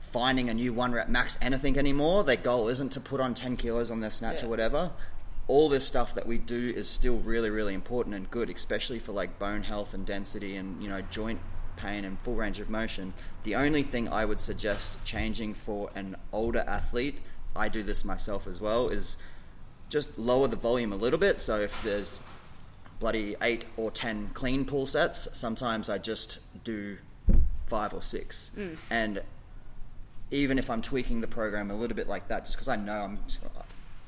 finding 0.00 0.48
a 0.48 0.54
new 0.54 0.72
one 0.72 0.92
rep 0.92 1.06
max 1.08 1.38
anything 1.42 1.76
anymore. 1.78 2.24
Their 2.24 2.36
goal 2.36 2.68
isn't 2.68 2.92
to 2.92 3.00
put 3.00 3.20
on 3.20 3.34
10 3.34 3.56
kilos 3.58 3.90
on 3.90 4.00
their 4.00 4.10
snatch 4.10 4.40
Yeah. 4.40 4.46
or 4.46 4.48
whatever. 4.48 4.90
All 5.48 5.68
this 5.68 5.84
stuff 5.84 6.14
that 6.14 6.26
we 6.26 6.38
do 6.38 6.72
is 6.76 6.88
still 6.88 7.18
really, 7.18 7.50
really 7.50 7.74
important 7.74 8.14
and 8.14 8.30
good, 8.30 8.50
especially 8.50 8.98
for 8.98 9.12
like 9.12 9.38
bone 9.38 9.64
health 9.64 9.94
and 9.94 10.06
density 10.06 10.56
and, 10.56 10.80
you 10.82 10.88
know, 10.88 11.02
joint 11.10 11.40
pain 11.76 12.04
and 12.04 12.18
full 12.20 12.34
range 12.34 12.60
of 12.60 12.70
motion. 12.70 13.12
The 13.42 13.56
only 13.56 13.82
thing 13.82 14.08
I 14.08 14.24
would 14.24 14.40
suggest 14.40 15.02
changing 15.04 15.54
for 15.54 15.90
an 15.94 16.16
older 16.32 16.64
athlete, 16.66 17.18
I 17.56 17.68
do 17.68 17.82
this 17.82 18.04
myself 18.04 18.46
as 18.46 18.60
well, 18.60 18.88
is 18.88 19.18
just 19.88 20.16
lower 20.18 20.46
the 20.46 20.56
volume 20.56 20.92
a 20.92 20.96
little 20.96 21.18
bit. 21.18 21.40
So 21.40 21.58
if 21.58 21.82
there's 21.82 22.20
bloody 23.00 23.34
eight 23.42 23.64
or 23.76 23.90
ten 23.90 24.30
clean 24.34 24.64
pull 24.64 24.86
sets, 24.86 25.36
sometimes 25.36 25.88
I 25.88 25.98
just 25.98 26.38
do 26.62 26.98
five 27.66 27.92
or 27.92 28.02
six. 28.02 28.50
Mm. 28.56 28.76
And 28.90 29.22
even 30.30 30.58
if 30.58 30.70
I'm 30.70 30.82
tweaking 30.82 31.22
the 31.22 31.26
program 31.26 31.70
a 31.70 31.74
little 31.74 31.96
bit 31.96 32.08
like 32.08 32.28
that, 32.28 32.44
just 32.44 32.56
because 32.56 32.68
I 32.68 32.76
know 32.76 33.02
I'm 33.02 33.18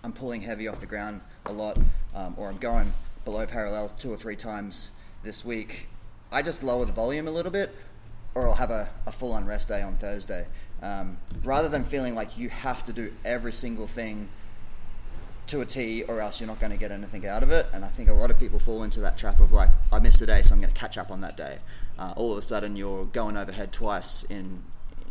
I'm 0.04 0.12
pulling 0.12 0.42
heavy 0.42 0.68
off 0.68 0.80
the 0.80 0.86
ground 0.86 1.20
a 1.46 1.52
lot, 1.52 1.78
um, 2.14 2.34
or 2.36 2.48
I'm 2.48 2.58
going 2.58 2.92
below 3.24 3.46
parallel 3.46 3.92
two 3.98 4.12
or 4.12 4.16
three 4.16 4.36
times 4.36 4.92
this 5.22 5.44
week, 5.44 5.86
I 6.30 6.42
just 6.42 6.62
lower 6.62 6.84
the 6.84 6.92
volume 6.92 7.28
a 7.28 7.30
little 7.30 7.52
bit, 7.52 7.74
or 8.34 8.48
I'll 8.48 8.54
have 8.54 8.70
a, 8.70 8.88
a 9.06 9.12
full 9.12 9.32
on 9.32 9.46
rest 9.46 9.68
day 9.68 9.82
on 9.82 9.96
Thursday. 9.96 10.46
Um, 10.82 11.18
rather 11.44 11.68
than 11.68 11.84
feeling 11.84 12.14
like 12.14 12.36
you 12.36 12.48
have 12.48 12.84
to 12.86 12.92
do 12.92 13.12
every 13.24 13.52
single 13.52 13.86
thing 13.86 14.28
to 15.46 15.60
a 15.60 15.66
T, 15.66 16.02
or 16.04 16.20
else 16.20 16.40
you're 16.40 16.48
not 16.48 16.58
going 16.58 16.72
to 16.72 16.78
get 16.78 16.90
anything 16.90 17.26
out 17.26 17.42
of 17.42 17.50
it. 17.50 17.66
And 17.72 17.84
I 17.84 17.88
think 17.88 18.08
a 18.08 18.14
lot 18.14 18.30
of 18.30 18.38
people 18.38 18.58
fall 18.58 18.82
into 18.82 19.00
that 19.00 19.18
trap 19.18 19.40
of 19.40 19.52
like, 19.52 19.68
I 19.92 19.98
missed 19.98 20.20
a 20.22 20.26
day, 20.26 20.42
so 20.42 20.54
I'm 20.54 20.60
going 20.60 20.72
to 20.72 20.78
catch 20.78 20.98
up 20.98 21.10
on 21.10 21.20
that 21.20 21.36
day. 21.36 21.58
Uh, 21.98 22.14
all 22.16 22.32
of 22.32 22.38
a 22.38 22.42
sudden, 22.42 22.74
you're 22.74 23.04
going 23.04 23.36
overhead 23.36 23.72
twice 23.72 24.24
in 24.24 24.62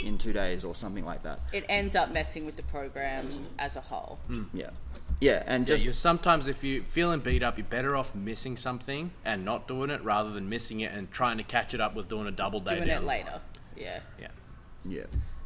in 0.03 0.17
two 0.17 0.33
days, 0.33 0.63
or 0.63 0.75
something 0.75 1.05
like 1.05 1.23
that. 1.23 1.39
It 1.51 1.65
ends 1.69 1.95
up 1.95 2.11
messing 2.11 2.45
with 2.45 2.55
the 2.55 2.63
program 2.63 3.47
as 3.59 3.75
a 3.75 3.81
whole. 3.81 4.19
Hmm. 4.27 4.43
Yeah, 4.53 4.71
yeah, 5.19 5.43
and 5.45 5.67
just 5.67 5.85
you 5.85 5.93
sometimes 5.93 6.47
if 6.47 6.63
you're 6.63 6.83
feeling 6.83 7.19
beat 7.19 7.43
up, 7.43 7.57
you're 7.57 7.65
better 7.67 7.95
off 7.95 8.15
missing 8.15 8.57
something 8.57 9.11
and 9.23 9.45
not 9.45 9.67
doing 9.67 9.89
it 9.91 10.03
rather 10.03 10.31
than 10.31 10.49
missing 10.49 10.79
it 10.79 10.91
and 10.91 11.11
trying 11.11 11.37
to 11.37 11.43
catch 11.43 11.73
it 11.73 11.81
up 11.81 11.95
with 11.95 12.07
doing 12.09 12.25
a 12.27 12.31
double 12.31 12.59
day. 12.59 12.75
Doing 12.75 12.87
down 12.87 13.03
it 13.03 13.05
later. 13.05 13.39
Yeah. 13.77 13.99
Yeah. 14.19 14.27
yeah, 14.83 15.03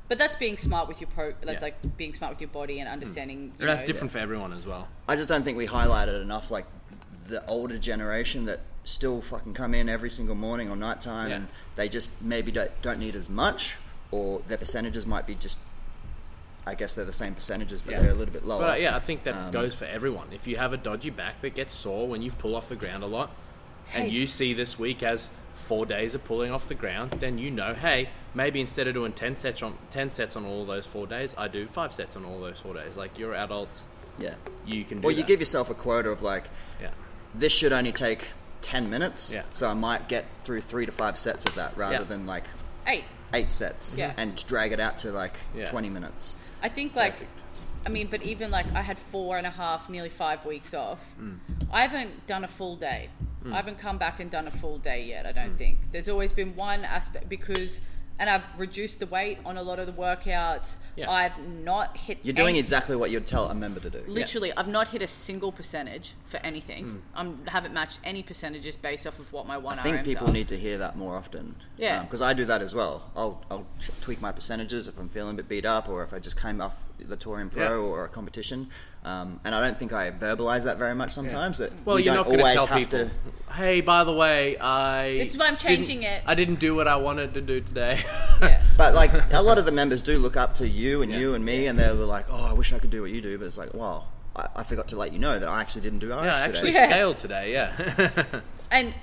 But 0.07 0.17
that's 0.17 0.35
being 0.35 0.57
smart 0.57 0.87
with 0.87 1.01
your 1.01 1.09
pro. 1.09 1.33
That's 1.41 1.55
Yeah. 1.55 1.59
Like 1.59 1.97
being 1.97 2.13
smart 2.13 2.31
with 2.33 2.41
your 2.41 2.49
body 2.49 2.79
and 2.79 2.87
understanding. 2.89 3.37
Hmm. 3.37 3.43
you 3.45 3.53
And 3.59 3.69
that's 3.69 3.81
know, 3.83 3.87
different 3.87 4.11
for 4.11 4.19
everyone 4.19 4.53
as 4.53 4.65
well. 4.65 4.87
I 5.07 5.15
just 5.15 5.27
don't 5.29 5.43
think 5.43 5.57
we 5.57 5.67
highlighted 5.67 6.21
enough 6.21 6.49
like 6.51 6.65
the 7.27 7.45
older 7.47 7.77
generation 7.77 8.45
that 8.45 8.61
still 8.85 9.19
fucking 9.19 9.53
come 9.53 9.73
in 9.73 9.89
every 9.89 10.09
single 10.09 10.35
morning 10.35 10.69
or 10.69 10.75
nighttime 10.75 11.29
Yeah. 11.29 11.35
and 11.37 11.47
they 11.75 11.89
just 11.89 12.09
maybe 12.21 12.51
don't, 12.51 12.71
don't 12.81 12.99
need 12.99 13.15
as 13.15 13.27
much 13.27 13.75
or 14.11 14.41
their 14.47 14.57
percentages 14.57 15.05
might 15.05 15.25
be 15.27 15.35
just 15.35 15.57
I 16.67 16.73
guess 16.73 16.95
they're 16.95 17.05
the 17.05 17.13
same 17.13 17.35
percentages 17.35 17.81
but 17.83 17.91
Yeah. 17.91 18.01
they're 18.01 18.11
a 18.11 18.15
little 18.15 18.33
bit 18.33 18.43
lower. 18.45 18.61
But 18.61 18.73
uh, 18.73 18.81
yeah, 18.81 18.95
I 18.95 18.99
think 18.99 19.23
that 19.25 19.35
Um, 19.35 19.51
goes 19.51 19.75
for 19.75 19.85
everyone. 19.85 20.27
If 20.31 20.47
you 20.47 20.57
have 20.57 20.73
a 20.73 20.77
dodgy 20.77 21.11
back 21.11 21.41
that 21.41 21.53
gets 21.53 21.75
sore 21.75 22.07
when 22.07 22.21
you 22.23 22.31
pull 22.31 22.55
off 22.55 22.69
the 22.69 22.75
ground 22.75 23.03
a 23.03 23.07
lot, 23.07 23.29
Hey. 23.87 24.01
and 24.05 24.11
you 24.11 24.25
see 24.25 24.53
this 24.55 24.79
week 24.79 25.03
as 25.03 25.29
four 25.53 25.85
days 25.85 26.15
of 26.15 26.23
pulling 26.25 26.51
off 26.51 26.67
the 26.67 26.73
ground, 26.75 27.11
then 27.19 27.37
you 27.37 27.51
know, 27.51 27.75
hey, 27.75 28.09
maybe 28.33 28.59
instead 28.59 28.87
of 28.87 28.95
doing 28.95 29.13
ten 29.13 29.35
sets 29.35 29.61
on 29.61 29.77
ten 29.91 30.09
sets 30.09 30.35
on 30.35 30.43
all 30.43 30.65
those 30.65 30.87
four 30.87 31.05
days, 31.05 31.35
I 31.37 31.47
do 31.47 31.67
five 31.67 31.93
sets 31.93 32.15
on 32.15 32.25
all 32.25 32.39
those 32.41 32.59
four 32.59 32.73
days. 32.73 32.97
Like 32.97 33.19
you're 33.19 33.35
adults, 33.35 33.85
Yeah. 34.17 34.33
you 34.65 34.83
can 34.85 35.01
do 35.01 35.07
Or 35.07 35.11
you 35.11 35.17
that. 35.17 35.27
give 35.27 35.39
yourself 35.39 35.69
a 35.69 35.75
quota 35.75 36.09
of 36.09 36.23
like 36.23 36.49
yeah, 36.81 36.89
this 37.35 37.53
should 37.53 37.73
only 37.73 37.91
take 37.91 38.29
10 38.63 38.89
minutes. 38.89 39.31
Yeah. 39.31 39.43
So 39.51 39.69
I 39.69 39.75
might 39.75 40.07
get 40.09 40.25
through 40.43 40.61
3 40.61 40.87
to 40.87 40.91
5 40.91 41.15
sets 41.15 41.45
of 41.45 41.53
that 41.53 41.77
rather 41.77 41.95
Yeah. 41.97 42.03
than 42.05 42.25
like 42.25 42.45
Eight. 42.87 43.03
8 43.35 43.51
sets 43.51 43.97
Yeah. 43.97 44.13
and 44.17 44.35
drag 44.47 44.71
it 44.71 44.79
out 44.79 44.97
to 44.99 45.11
like 45.11 45.37
Yeah. 45.53 45.65
20 45.65 45.89
minutes. 45.89 46.35
I 46.63 46.69
think 46.69 46.95
like, 46.95 47.13
Perfect. 47.13 47.41
I 47.85 47.89
mean, 47.89 48.07
but 48.09 48.23
even 48.23 48.49
like 48.49 48.65
I 48.73 48.81
had 48.81 48.97
four 48.97 49.37
and 49.37 49.45
a 49.45 49.51
half, 49.51 49.89
nearly 49.89 50.09
five 50.09 50.45
weeks 50.45 50.73
off. 50.73 51.05
Mm. 51.21 51.39
I 51.71 51.81
haven't 51.81 52.25
done 52.25 52.43
a 52.43 52.47
full 52.47 52.75
day. 52.75 53.09
I 53.47 53.57
haven't 53.57 53.77
come 53.77 53.99
back 53.99 54.19
and 54.19 54.31
done 54.31 54.47
a 54.47 54.51
full 54.51 54.79
day 54.79 55.03
yet. 55.03 55.27
I 55.27 55.31
Mm. 55.31 55.35
don't 55.35 55.55
think 55.57 55.91
there's 55.91 56.09
always 56.09 56.31
been 56.31 56.55
one 56.55 56.83
aspect 56.83 57.29
because, 57.29 57.81
and 58.17 58.29
I've 58.29 58.43
reduced 58.57 58.99
the 58.99 59.05
weight 59.05 59.39
on 59.45 59.57
a 59.57 59.61
lot 59.63 59.79
of 59.79 59.87
the 59.87 59.91
workouts. 59.91 60.77
Yeah. 60.95 61.11
I've 61.11 61.37
not 61.47 61.97
hit. 61.97 62.19
You're 62.23 62.33
doing 62.33 62.49
any- 62.51 62.59
exactly 62.59 62.95
what 62.95 63.11
you'd 63.11 63.25
tell 63.27 63.47
a 63.49 63.55
member 63.55 63.79
to 63.81 63.89
do. 63.89 64.03
Literally, 64.07 64.53
I've 64.55 64.67
not 64.67 64.89
hit 64.89 65.01
a 65.01 65.07
single 65.07 65.51
percentage 65.51 66.13
for 66.25 66.37
anything. 66.37 67.01
Hmm. 67.13 67.33
I 67.47 67.51
haven't 67.51 67.73
matched 67.73 67.99
any 68.03 68.23
percentages 68.23 68.75
based 68.77 69.05
off 69.05 69.19
of 69.19 69.33
what 69.33 69.45
my 69.45 69.57
one 69.57 69.79
I 69.79 69.83
think 69.83 69.97
RMs 69.97 70.03
people 70.05 70.29
are. 70.29 70.33
need 70.33 70.47
to 70.47 70.57
hear 70.57 70.77
that 70.77 70.95
more 70.95 71.17
often. 71.17 71.55
Yeah. 71.77 71.99
Um, 71.99 72.05
because 72.05 72.21
I 72.21 72.33
do 72.33 72.45
that 72.45 72.61
as 72.61 72.73
well. 72.73 73.11
I'll, 73.15 73.43
I'll 73.51 73.67
tweak 74.01 74.21
my 74.21 74.31
percentages 74.31 74.87
if 74.87 74.97
I'm 74.97 75.09
feeling 75.09 75.33
a 75.33 75.37
bit 75.37 75.49
beat 75.49 75.65
up 75.65 75.89
or 75.89 76.03
if 76.03 76.13
I 76.13 76.19
just 76.19 76.39
came 76.39 76.61
off 76.61 76.75
the 76.99 77.17
Torian 77.17 77.51
Pro 77.51 77.63
Yeah. 77.63 77.91
or 77.91 78.05
a 78.05 78.09
competition. 78.09 78.69
Um, 79.03 79.39
and 79.43 79.53
I 79.53 79.61
don't 79.61 79.77
think 79.77 79.93
I 79.93 80.09
verbalize 80.09 80.63
that 80.63 80.77
very 80.79 80.95
much 80.95 81.11
sometimes. 81.13 81.59
That 81.59 81.71
Well, 81.85 81.99
you 81.99 82.05
you're 82.05 82.15
don't 82.15 82.23
not 82.23 82.25
going 82.27 82.37
to 82.39 82.43
always 82.43 82.55
tell 82.55 82.65
have 82.67 82.77
people, 82.77 83.09
to- 83.09 83.53
hey, 83.53 83.81
by 83.81 84.03
the 84.03 84.11
way, 84.13 84.57
I. 84.57 85.17
This 85.19 85.33
is 85.33 85.37
why 85.37 85.45
I'm 85.47 85.55
didn't- 85.55 85.67
changing 85.67 86.03
it." 86.03 86.23
I 86.25 86.33
didn't 86.33 86.59
do 86.59 86.73
what 86.75 86.87
I 86.87 86.95
wanted 86.95 87.33
to 87.35 87.41
do 87.41 87.61
today. 87.61 87.99
Yeah. 88.41 88.61
But 88.77 88.93
like 88.95 89.11
a 89.31 89.41
lot 89.41 89.57
of 89.57 89.65
the 89.65 89.71
members 89.71 90.01
do 90.03 90.17
look 90.17 90.35
up 90.35 90.55
to 90.55 90.67
you 90.67 91.01
and 91.01 91.11
Yeah. 91.11 91.19
you 91.19 91.33
and 91.35 91.45
me, 91.45 91.67
and 91.67 91.77
they're 91.79 91.93
like, 91.93 92.25
"Oh, 92.29 92.45
I 92.45 92.53
wish 92.53 92.73
I 92.73 92.79
could 92.79 92.89
do 92.91 93.01
what 93.01 93.11
you 93.11 93.21
do," 93.21 93.37
but 93.37 93.45
it's 93.45 93.57
like, 93.57 93.73
well, 93.73 94.07
I, 94.35 94.47
I 94.57 94.63
forgot 94.63 94.87
to 94.89 94.95
let 94.97 95.13
you 95.13 95.19
know 95.19 95.37
that 95.39 95.47
I 95.47 95.61
actually 95.61 95.81
didn't 95.83 95.99
do 95.99 96.11
RX 96.13 96.25
yeah, 96.25 96.33
I 96.33 96.37
today. 96.37 96.45
actually 96.49 96.71
Yeah. 96.73 96.85
scaled 96.87 97.17
today. 97.19 97.51
Yeah. 97.53 98.11
And 98.71 98.95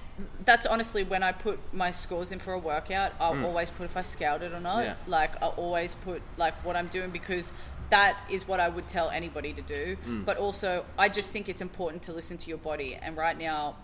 that's 0.44 0.66
honestly 0.66 1.04
when 1.04 1.22
I 1.22 1.30
put 1.32 1.58
my 1.72 1.92
scores 1.92 2.32
in 2.32 2.40
for 2.40 2.52
a 2.52 2.58
workout, 2.58 3.12
I'll 3.20 3.42
always 3.46 3.70
put 3.70 3.84
if 3.84 3.96
I 3.96 4.02
scaled 4.02 4.42
it 4.42 4.52
or 4.52 4.58
not. 4.60 4.84
Yeah. 4.84 4.94
Like 5.06 5.40
I'll 5.40 5.54
always 5.56 5.94
put 5.94 6.20
like 6.36 6.54
what 6.64 6.74
I'm 6.76 6.88
doing 6.88 7.10
because 7.10 7.52
that 7.92 8.16
is 8.30 8.48
what 8.48 8.58
I 8.58 8.70
would 8.70 8.88
tell 8.88 9.10
anybody 9.10 9.52
to 9.52 9.60
do. 9.60 9.96
Hmm. 10.02 10.22
But 10.22 10.38
also, 10.38 10.86
I 10.98 11.10
just 11.10 11.30
think 11.30 11.46
it's 11.50 11.60
important 11.60 12.02
to 12.04 12.12
listen 12.12 12.38
to 12.38 12.48
your 12.48 12.56
body. 12.56 12.98
And 13.00 13.18
right 13.18 13.36
now, 13.38 13.76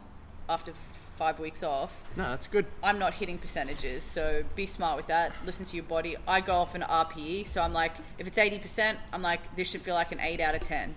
after 0.49 0.73
five 1.19 1.39
weeks 1.39 1.63
off, 1.63 2.01
no, 2.17 2.31
that's 2.31 2.47
good. 2.47 2.65
I'm 2.83 2.99
not 2.99 3.15
hitting 3.15 3.37
percentages, 3.37 4.03
so 4.03 4.45
be 4.57 4.65
smart 4.65 4.97
with 4.97 5.09
that. 5.09 5.33
Listen 5.45 5.67
to 5.67 5.77
your 5.77 5.85
body. 5.85 6.17
I 6.27 6.41
go 6.41 6.55
off 6.55 6.75
an 6.75 6.83
RPE, 6.89 7.45
so 7.47 7.61
I'm 7.61 7.75
like, 7.75 7.93
if 8.19 8.27
it's 8.27 8.39
80%, 8.39 8.97
I'm 9.13 9.21
like, 9.21 9.55
this 9.57 9.69
should 9.69 9.83
feel 9.83 9.95
like 9.95 10.11
an 10.11 10.21
8 10.21 10.41
out 10.41 10.55
of 10.55 10.63
10. 10.63 10.95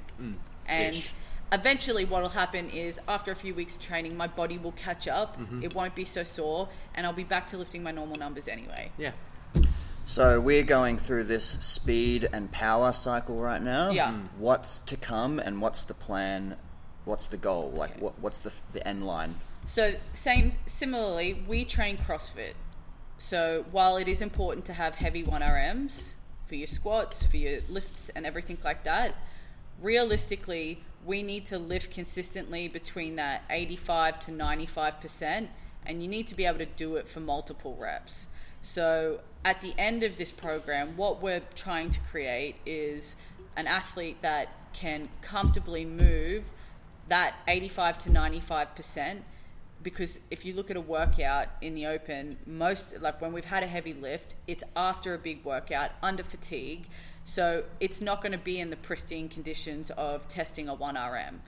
and 0.65 0.95
Ish. 0.95 1.13
eventually, 1.51 2.05
what 2.05 2.21
will 2.21 2.29
happen 2.29 2.69
is 2.69 2.97
after 3.09 3.29
a 3.33 3.35
few 3.35 3.53
weeks 3.53 3.75
of 3.75 3.81
training, 3.81 4.15
my 4.15 4.27
body 4.27 4.57
will 4.57 4.71
catch 4.71 5.05
up. 5.09 5.37
It 5.61 5.75
won't 5.75 5.95
be 5.95 6.05
so 6.05 6.23
sore, 6.23 6.69
and 6.95 7.05
I'll 7.05 7.11
be 7.11 7.25
back 7.25 7.47
to 7.47 7.57
lifting 7.57 7.83
my 7.83 7.91
normal 7.91 8.15
numbers 8.15 8.47
anyway. 8.47 8.91
Yeah. 8.97 9.11
So 10.05 10.41
we're 10.41 10.63
going 10.63 10.97
through 10.97 11.25
this 11.25 11.45
speed 11.45 12.27
and 12.33 12.51
power 12.51 12.91
cycle 12.91 13.37
right 13.37 13.61
now. 13.61 13.91
Yeah. 13.91 14.09
Mm. 14.11 14.27
What's 14.37 14.79
to 14.79 14.97
come 14.97 15.39
and 15.39 15.61
what's 15.61 15.83
the 15.83 15.93
plan? 15.93 16.57
What's 17.05 17.25
the 17.27 17.37
goal? 17.37 17.71
Like, 17.71 17.91
Okay. 17.91 17.99
what, 18.01 18.19
what's 18.19 18.39
the 18.39 18.51
the 18.73 18.85
end 18.87 19.05
line? 19.05 19.35
So, 19.65 19.95
same 20.13 20.53
similarly, 20.65 21.43
we 21.47 21.63
train 21.65 21.97
CrossFit. 21.97 22.53
So, 23.17 23.65
while 23.71 23.95
it 23.97 24.07
is 24.07 24.21
important 24.21 24.65
to 24.65 24.73
have 24.73 24.95
heavy 24.95 25.23
1RMs 25.23 26.15
for 26.47 26.55
your 26.55 26.67
squats, 26.67 27.23
for 27.23 27.37
your 27.37 27.61
lifts, 27.69 28.09
and 28.15 28.25
everything 28.25 28.57
like 28.63 28.83
that, 28.83 29.15
realistically, 29.79 30.83
we 31.05 31.23
need 31.23 31.45
to 31.47 31.57
lift 31.59 31.93
consistently 31.93 32.67
between 32.67 33.15
that 33.15 33.43
85 33.49 34.19
to 34.21 34.31
95%, 34.31 35.47
and 35.85 36.01
you 36.01 36.07
need 36.07 36.27
to 36.27 36.35
be 36.35 36.45
able 36.45 36.59
to 36.59 36.65
do 36.65 36.95
it 36.95 37.07
for 37.07 37.19
multiple 37.19 37.75
reps. 37.79 38.27
So, 38.61 39.21
at 39.43 39.61
the 39.61 39.73
end 39.77 40.03
of 40.03 40.17
this 40.17 40.31
program, 40.31 40.95
what 40.97 41.21
we're 41.21 41.41
trying 41.55 41.89
to 41.91 41.99
create 42.01 42.55
is 42.65 43.15
an 43.55 43.67
athlete 43.67 44.21
that 44.21 44.49
can 44.73 45.09
comfortably 45.21 45.83
move 45.83 46.43
that 47.07 47.35
85 47.47 47.97
to 47.99 48.09
95% 48.09 49.21
because 49.83 50.19
if 50.29 50.45
you 50.45 50.53
look 50.53 50.69
at 50.69 50.77
a 50.77 50.81
workout 50.81 51.47
in 51.59 51.75
the 51.75 51.85
open 51.85 52.37
most 52.45 53.01
like 53.01 53.19
when 53.19 53.33
we've 53.33 53.45
had 53.45 53.63
a 53.63 53.67
heavy 53.67 53.93
lift 53.93 54.35
it's 54.47 54.63
after 54.75 55.13
a 55.13 55.17
big 55.17 55.43
workout 55.43 55.91
under 56.01 56.23
fatigue. 56.23 56.87
So 57.25 57.65
it's 57.79 58.01
not 58.01 58.21
going 58.21 58.31
to 58.31 58.37
be 58.37 58.59
in 58.59 58.69
the 58.69 58.75
pristine 58.75 59.29
conditions 59.29 59.91
of 59.91 60.27
testing 60.27 60.67
a 60.69 60.75
1rm 60.75 61.39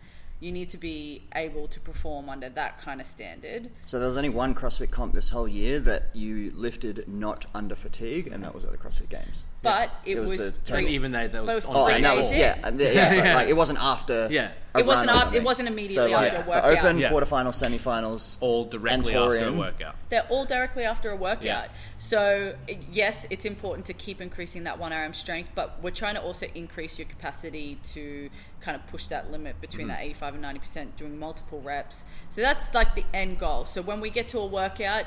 you 0.44 0.52
need 0.52 0.68
to 0.70 0.78
be 0.78 1.24
able 1.36 1.68
to 1.70 1.80
perform 1.80 2.28
under 2.28 2.50
that 2.50 2.82
kind 2.82 3.00
of 3.00 3.08
standard 3.08 3.70
So 3.86 3.98
there 3.98 4.08
was 4.08 4.18
only 4.18 4.30
one 4.30 4.54
CrossFit 4.54 4.92
comp 4.92 5.14
this 5.14 5.30
whole 5.30 5.48
year 5.48 5.80
that 5.82 6.10
you 6.14 6.52
lifted 6.54 7.06
not 7.08 7.46
under 7.56 7.76
fatigue, 7.76 8.28
and 8.28 8.44
that 8.44 8.54
was 8.54 8.66
at 8.66 8.72
the 8.72 8.78
CrossFit 8.78 9.08
Games. 9.10 9.46
but 9.62 9.90
it, 10.06 10.18
It 10.18 10.20
was 10.20 10.32
was, 10.32 10.42
the 10.42 10.52
three, 10.52 10.80
And 10.80 10.90
even 10.90 11.12
though 11.14 11.28
that 11.30 11.44
was 11.46 11.54
was 11.54 11.66
on 11.68 11.74
three 11.74 11.82
Oh, 11.84 11.88
day 11.88 11.96
and 11.96 12.06
that 12.06 12.16
days 12.16 12.26
was 12.26 12.34
yeah, 12.34 12.60
and, 12.68 12.80
yeah, 12.80 12.92
yeah, 12.92 13.14
Yeah. 13.14 13.36
like 13.36 13.48
it 13.48 13.54
wasn't 13.56 13.80
after. 13.82 14.28
Yeah. 14.32 14.52
a 14.76 14.80
It 14.80 14.86
wasn't 14.86 15.08
run 15.12 15.22
or 15.24 15.28
af- 15.30 15.34
it 15.36 15.44
wasn't 15.44 15.68
immediately 15.70 16.12
so, 16.12 16.18
like, 16.18 16.34
after 16.34 16.52
a 16.52 16.56
The 16.74 16.80
open 16.80 16.98
Yeah. 16.98 17.12
quarterfinals, 17.12 17.56
semifinals, 17.64 18.38
all 18.42 18.66
directly 18.66 19.16
after 19.16 19.46
a 19.46 19.52
workout. 19.54 19.96
They're 20.10 20.26
all 20.30 20.46
directly 20.46 20.84
after 20.84 21.10
a 21.12 21.16
workout. 21.16 21.44
Yeah. 21.44 21.68
So, 21.98 22.56
yes, 22.92 23.26
it's 23.30 23.46
important 23.46 23.86
to 23.86 23.94
keep 23.94 24.20
increasing 24.20 24.64
that 24.66 24.78
one 24.80 24.92
RM 24.92 25.14
strength, 25.14 25.52
but 25.56 25.82
we're 25.82 25.92
trying 25.92 26.16
to 26.16 26.22
also 26.22 26.48
increase 26.54 26.98
your 27.00 27.08
capacity 27.08 27.80
to 27.94 28.30
kind 28.64 28.76
of 28.76 28.86
push 28.88 29.06
that 29.08 29.32
limit 29.32 29.60
between 29.62 29.88
Mm-hmm. 29.88 29.96
that 29.98 30.04
85 30.04 30.36
and 30.36 30.44
90% 30.62 30.96
doing 30.96 31.20
multiple 31.20 31.62
reps. 31.62 32.06
So, 32.30 32.42
that's 32.42 32.74
like 32.74 32.96
the 32.96 33.04
end 33.14 33.40
goal. 33.40 33.66
So, 33.66 33.82
when 33.82 34.00
we 34.00 34.10
get 34.10 34.30
to 34.30 34.40
a 34.40 34.46
workout, 34.46 35.06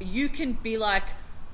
you 0.00 0.28
can 0.28 0.52
be 0.52 0.76
like, 0.76 1.04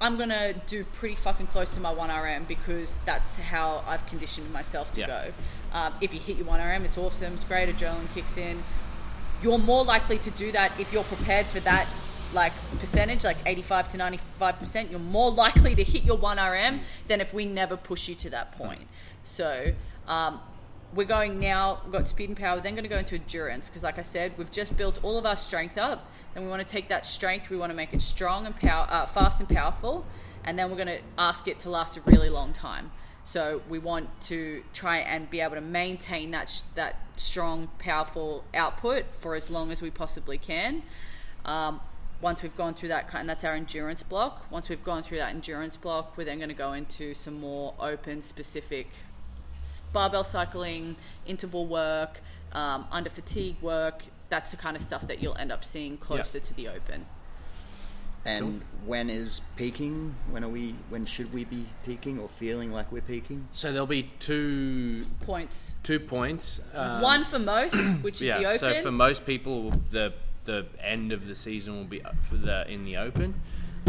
I'm 0.01 0.17
going 0.17 0.31
to 0.31 0.55
do 0.67 0.85
pretty 0.85 1.15
fucking 1.15 1.47
close 1.47 1.73
to 1.75 1.81
my 1.81 1.95
1RM 1.95 2.49
because 2.49 2.97
that's 3.07 3.39
how 3.39 3.83
I've 3.87 4.05
conditioned 4.07 4.53
myself 4.53 4.93
to 4.95 5.01
Yeah. 5.01 5.07
go. 5.07 5.33
Um, 5.73 5.95
if 6.01 6.13
you 6.13 6.21
hit 6.21 6.37
your 6.37 6.47
1RM, 6.47 6.85
it's 6.85 6.99
awesome, 6.99 7.35
it's 7.35 7.45
great, 7.45 7.69
adrenaline 7.75 8.13
kicks 8.15 8.37
in 8.37 8.63
you're 9.43 9.59
more 9.59 9.85
likely 9.85 10.17
to 10.17 10.31
do 10.31 10.51
that 10.53 10.73
if 10.81 10.91
you're 10.93 11.03
prepared 11.05 11.45
for 11.45 11.61
that 11.61 11.87
like 12.33 12.53
percentage 12.79 13.25
like 13.25 13.37
85 13.45 13.91
to 13.91 13.99
95% 13.99 14.91
you're 14.91 14.99
more 15.01 15.31
likely 15.31 15.75
to 15.75 15.85
hit 15.85 16.03
your 16.05 16.17
1rm 16.17 16.81
than 17.09 17.21
if 17.21 17.35
we 17.35 17.45
never 17.45 17.77
push 17.77 18.09
you 18.09 18.15
to 18.15 18.31
that 18.31 18.53
point 18.57 18.87
so 19.23 19.73
um, 20.07 20.41
we're 20.95 21.05
going 21.05 21.39
now 21.39 21.81
we've 21.85 21.93
got 21.93 22.07
speed 22.07 22.29
and 22.29 22.39
power 22.39 22.57
we're 22.57 22.63
then 22.63 22.75
going 22.75 22.85
to 22.85 22.89
go 22.89 22.99
into 22.99 23.15
endurance 23.15 23.69
because 23.69 23.83
like 23.83 23.99
i 23.99 24.03
said 24.03 24.33
we've 24.37 24.53
just 24.53 24.77
built 24.77 24.99
all 25.03 25.19
of 25.19 25.27
our 25.27 25.37
strength 25.37 25.77
up 25.77 26.11
and 26.35 26.45
we 26.45 26.51
want 26.51 26.61
to 26.61 26.69
take 26.69 26.89
that 26.89 27.05
strength 27.05 27.51
we 27.51 27.57
want 27.57 27.71
to 27.71 27.77
make 27.77 27.93
it 27.93 28.03
strong 28.03 28.47
and 28.47 28.57
power, 28.57 28.87
uh, 28.91 29.07
fast 29.07 29.41
and 29.41 29.49
powerful 29.49 30.05
and 30.45 30.59
then 30.59 30.71
we're 30.71 30.77
going 30.77 30.87
to 30.87 31.01
ask 31.19 31.49
it 31.49 31.59
to 31.59 31.71
last 31.71 31.97
a 31.97 32.01
really 32.03 32.29
long 32.31 32.53
time 32.53 32.91
so 33.25 33.63
we 33.69 33.79
want 33.79 34.09
to 34.23 34.63
try 34.75 34.99
and 34.99 35.31
be 35.31 35.41
able 35.41 35.55
to 35.55 35.61
maintain 35.63 36.31
that 36.33 36.63
that 36.75 37.05
strong, 37.17 37.69
powerful 37.79 38.45
output 38.55 39.07
for 39.19 39.35
as 39.35 39.51
long 39.51 39.71
as 39.71 39.81
we 39.81 39.91
possibly 39.91 40.39
can. 40.39 40.83
Um, 41.45 41.81
once 42.21 42.43
we've 42.43 42.57
gone 42.57 42.75
through 42.75 42.89
that, 42.91 43.09
kind, 43.09 43.29
that's 43.29 43.45
our 43.45 43.55
endurance 43.55 44.03
block. 44.03 44.51
Once 44.51 44.69
we've 44.69 44.85
gone 44.85 45.03
through 45.03 45.19
that 45.19 45.31
endurance 45.31 45.77
block, 45.77 46.17
we're 46.17 46.25
then 46.25 46.39
going 46.39 46.49
to 46.49 46.55
go 46.55 46.73
into 46.73 47.15
some 47.15 47.39
more 47.41 47.75
open, 47.79 48.23
specific 48.23 48.89
barbell 49.93 50.25
cycling, 50.25 50.97
interval 51.27 51.67
work, 51.67 52.21
um, 52.53 52.87
under 52.91 53.11
fatigue 53.11 53.57
work. 53.61 54.05
That's 54.29 54.51
the 54.51 54.57
kind 54.57 54.77
of 54.77 54.83
stuff 54.83 55.07
that 55.07 55.23
you'll 55.23 55.37
end 55.37 55.53
up 55.53 55.65
seeing 55.65 55.97
closer 55.97 56.41
to 56.41 56.55
the 56.55 56.69
open. 56.69 57.07
And 58.27 58.63
when 58.87 59.11
is 59.11 59.43
peaking? 59.57 60.15
When 60.31 60.45
are 60.45 60.49
we? 60.49 60.75
When 60.89 61.05
should 61.05 61.33
we 61.35 61.45
be 61.45 61.67
peaking 61.85 62.19
or 62.19 62.29
feeling 62.29 62.73
like 62.73 62.91
we're 62.91 63.03
peaking? 63.03 63.49
So 63.53 63.71
there'll 63.71 63.87
be 63.87 64.11
two 64.19 65.07
Points. 65.21 65.75
two 65.83 66.01
points. 66.01 66.61
Um, 66.73 67.03
One 67.03 67.25
for 67.27 67.39
most, 67.39 67.75
which 68.03 68.17
is 68.17 68.29
yeah. 68.29 68.39
the 68.39 68.47
open. 68.47 68.59
So 68.59 68.83
for 68.83 68.91
most 68.91 69.27
people, 69.27 69.73
the 69.91 70.15
the 70.45 70.67
end 70.83 71.13
of 71.13 71.27
the 71.27 71.35
season 71.35 71.77
will 71.77 71.85
be 71.85 72.03
up 72.03 72.19
for 72.21 72.37
the 72.37 72.67
in 72.71 72.85
the 72.85 72.97
open, 72.97 73.35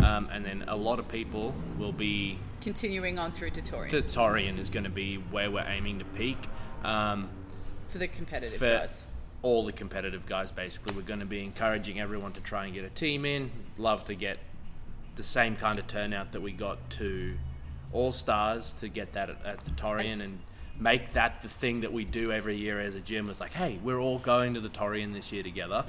um, 0.04 0.30
and 0.32 0.46
then 0.46 0.66
a 0.68 0.76
lot 0.76 1.00
of 1.00 1.08
people 1.08 1.54
will 1.78 1.92
be 1.92 2.38
continuing 2.62 3.20
on 3.20 3.32
through 3.32 3.52
to 3.52 3.62
Torian 3.62 3.90
to 3.90 4.02
Torian 4.02 4.58
is 4.58 4.70
going 4.70 4.84
to 4.84 4.90
be 4.90 5.16
where 5.16 5.50
we're 5.52 5.68
aiming 5.68 6.00
to 6.00 6.06
peak. 6.06 6.38
Um, 6.84 7.30
for 7.90 7.98
the 7.98 8.08
competitive 8.08 8.58
for 8.58 8.78
guys. 8.80 9.04
all 9.42 9.66
the 9.66 9.72
competitive 9.72 10.26
guys, 10.26 10.52
basically, 10.52 10.96
we're 10.96 11.04
going 11.04 11.20
to 11.20 11.26
be 11.26 11.44
encouraging 11.44 12.00
everyone 12.00 12.34
to 12.34 12.42
try 12.42 12.66
and 12.66 12.74
get 12.74 12.84
a 12.84 12.90
team 12.90 13.26
in. 13.26 13.52
Love 13.78 14.06
to 14.06 14.16
get 14.16 14.40
the 15.16 15.24
same 15.24 15.56
kind 15.56 15.80
of 15.80 15.88
turnout 15.88 16.34
that 16.34 16.42
we 16.42 16.52
got 16.52 16.90
to 16.92 17.38
All 17.94 18.12
Stars 18.12 18.74
to 18.74 18.90
get 18.90 19.14
that 19.14 19.30
at, 19.30 19.46
at 19.46 19.66
the 19.66 19.72
Torian 19.72 20.22
and 20.22 20.40
make 20.78 21.14
that 21.14 21.42
the 21.42 21.48
thing 21.48 21.82
that 21.82 21.94
we 21.94 22.04
do 22.04 22.32
every 22.32 22.58
year 22.58 22.82
as 22.82 22.96
a 22.96 23.00
gym. 23.00 23.28
Was 23.28 23.40
like, 23.40 23.54
hey, 23.54 23.80
we're 23.82 24.00
all 24.00 24.20
going 24.20 24.54
to 24.56 24.60
the 24.60 24.70
Torian 24.70 25.14
this 25.14 25.32
year 25.32 25.44
together. 25.44 25.86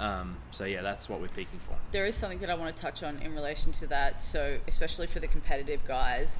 Um, 0.00 0.38
so 0.50 0.64
yeah, 0.64 0.80
that's 0.80 1.10
what 1.10 1.20
we're 1.20 1.28
peaking 1.28 1.58
for. 1.58 1.76
there 1.92 2.06
is 2.06 2.16
something 2.16 2.38
that 2.38 2.48
I 2.48 2.54
want 2.54 2.74
to 2.74 2.82
touch 2.82 3.02
on 3.02 3.18
in 3.18 3.34
relation 3.34 3.70
to 3.72 3.86
that. 3.88 4.22
So, 4.22 4.58
especially 4.66 5.06
for 5.06 5.20
the 5.20 5.26
competitive 5.26 5.86
guys, 5.86 6.38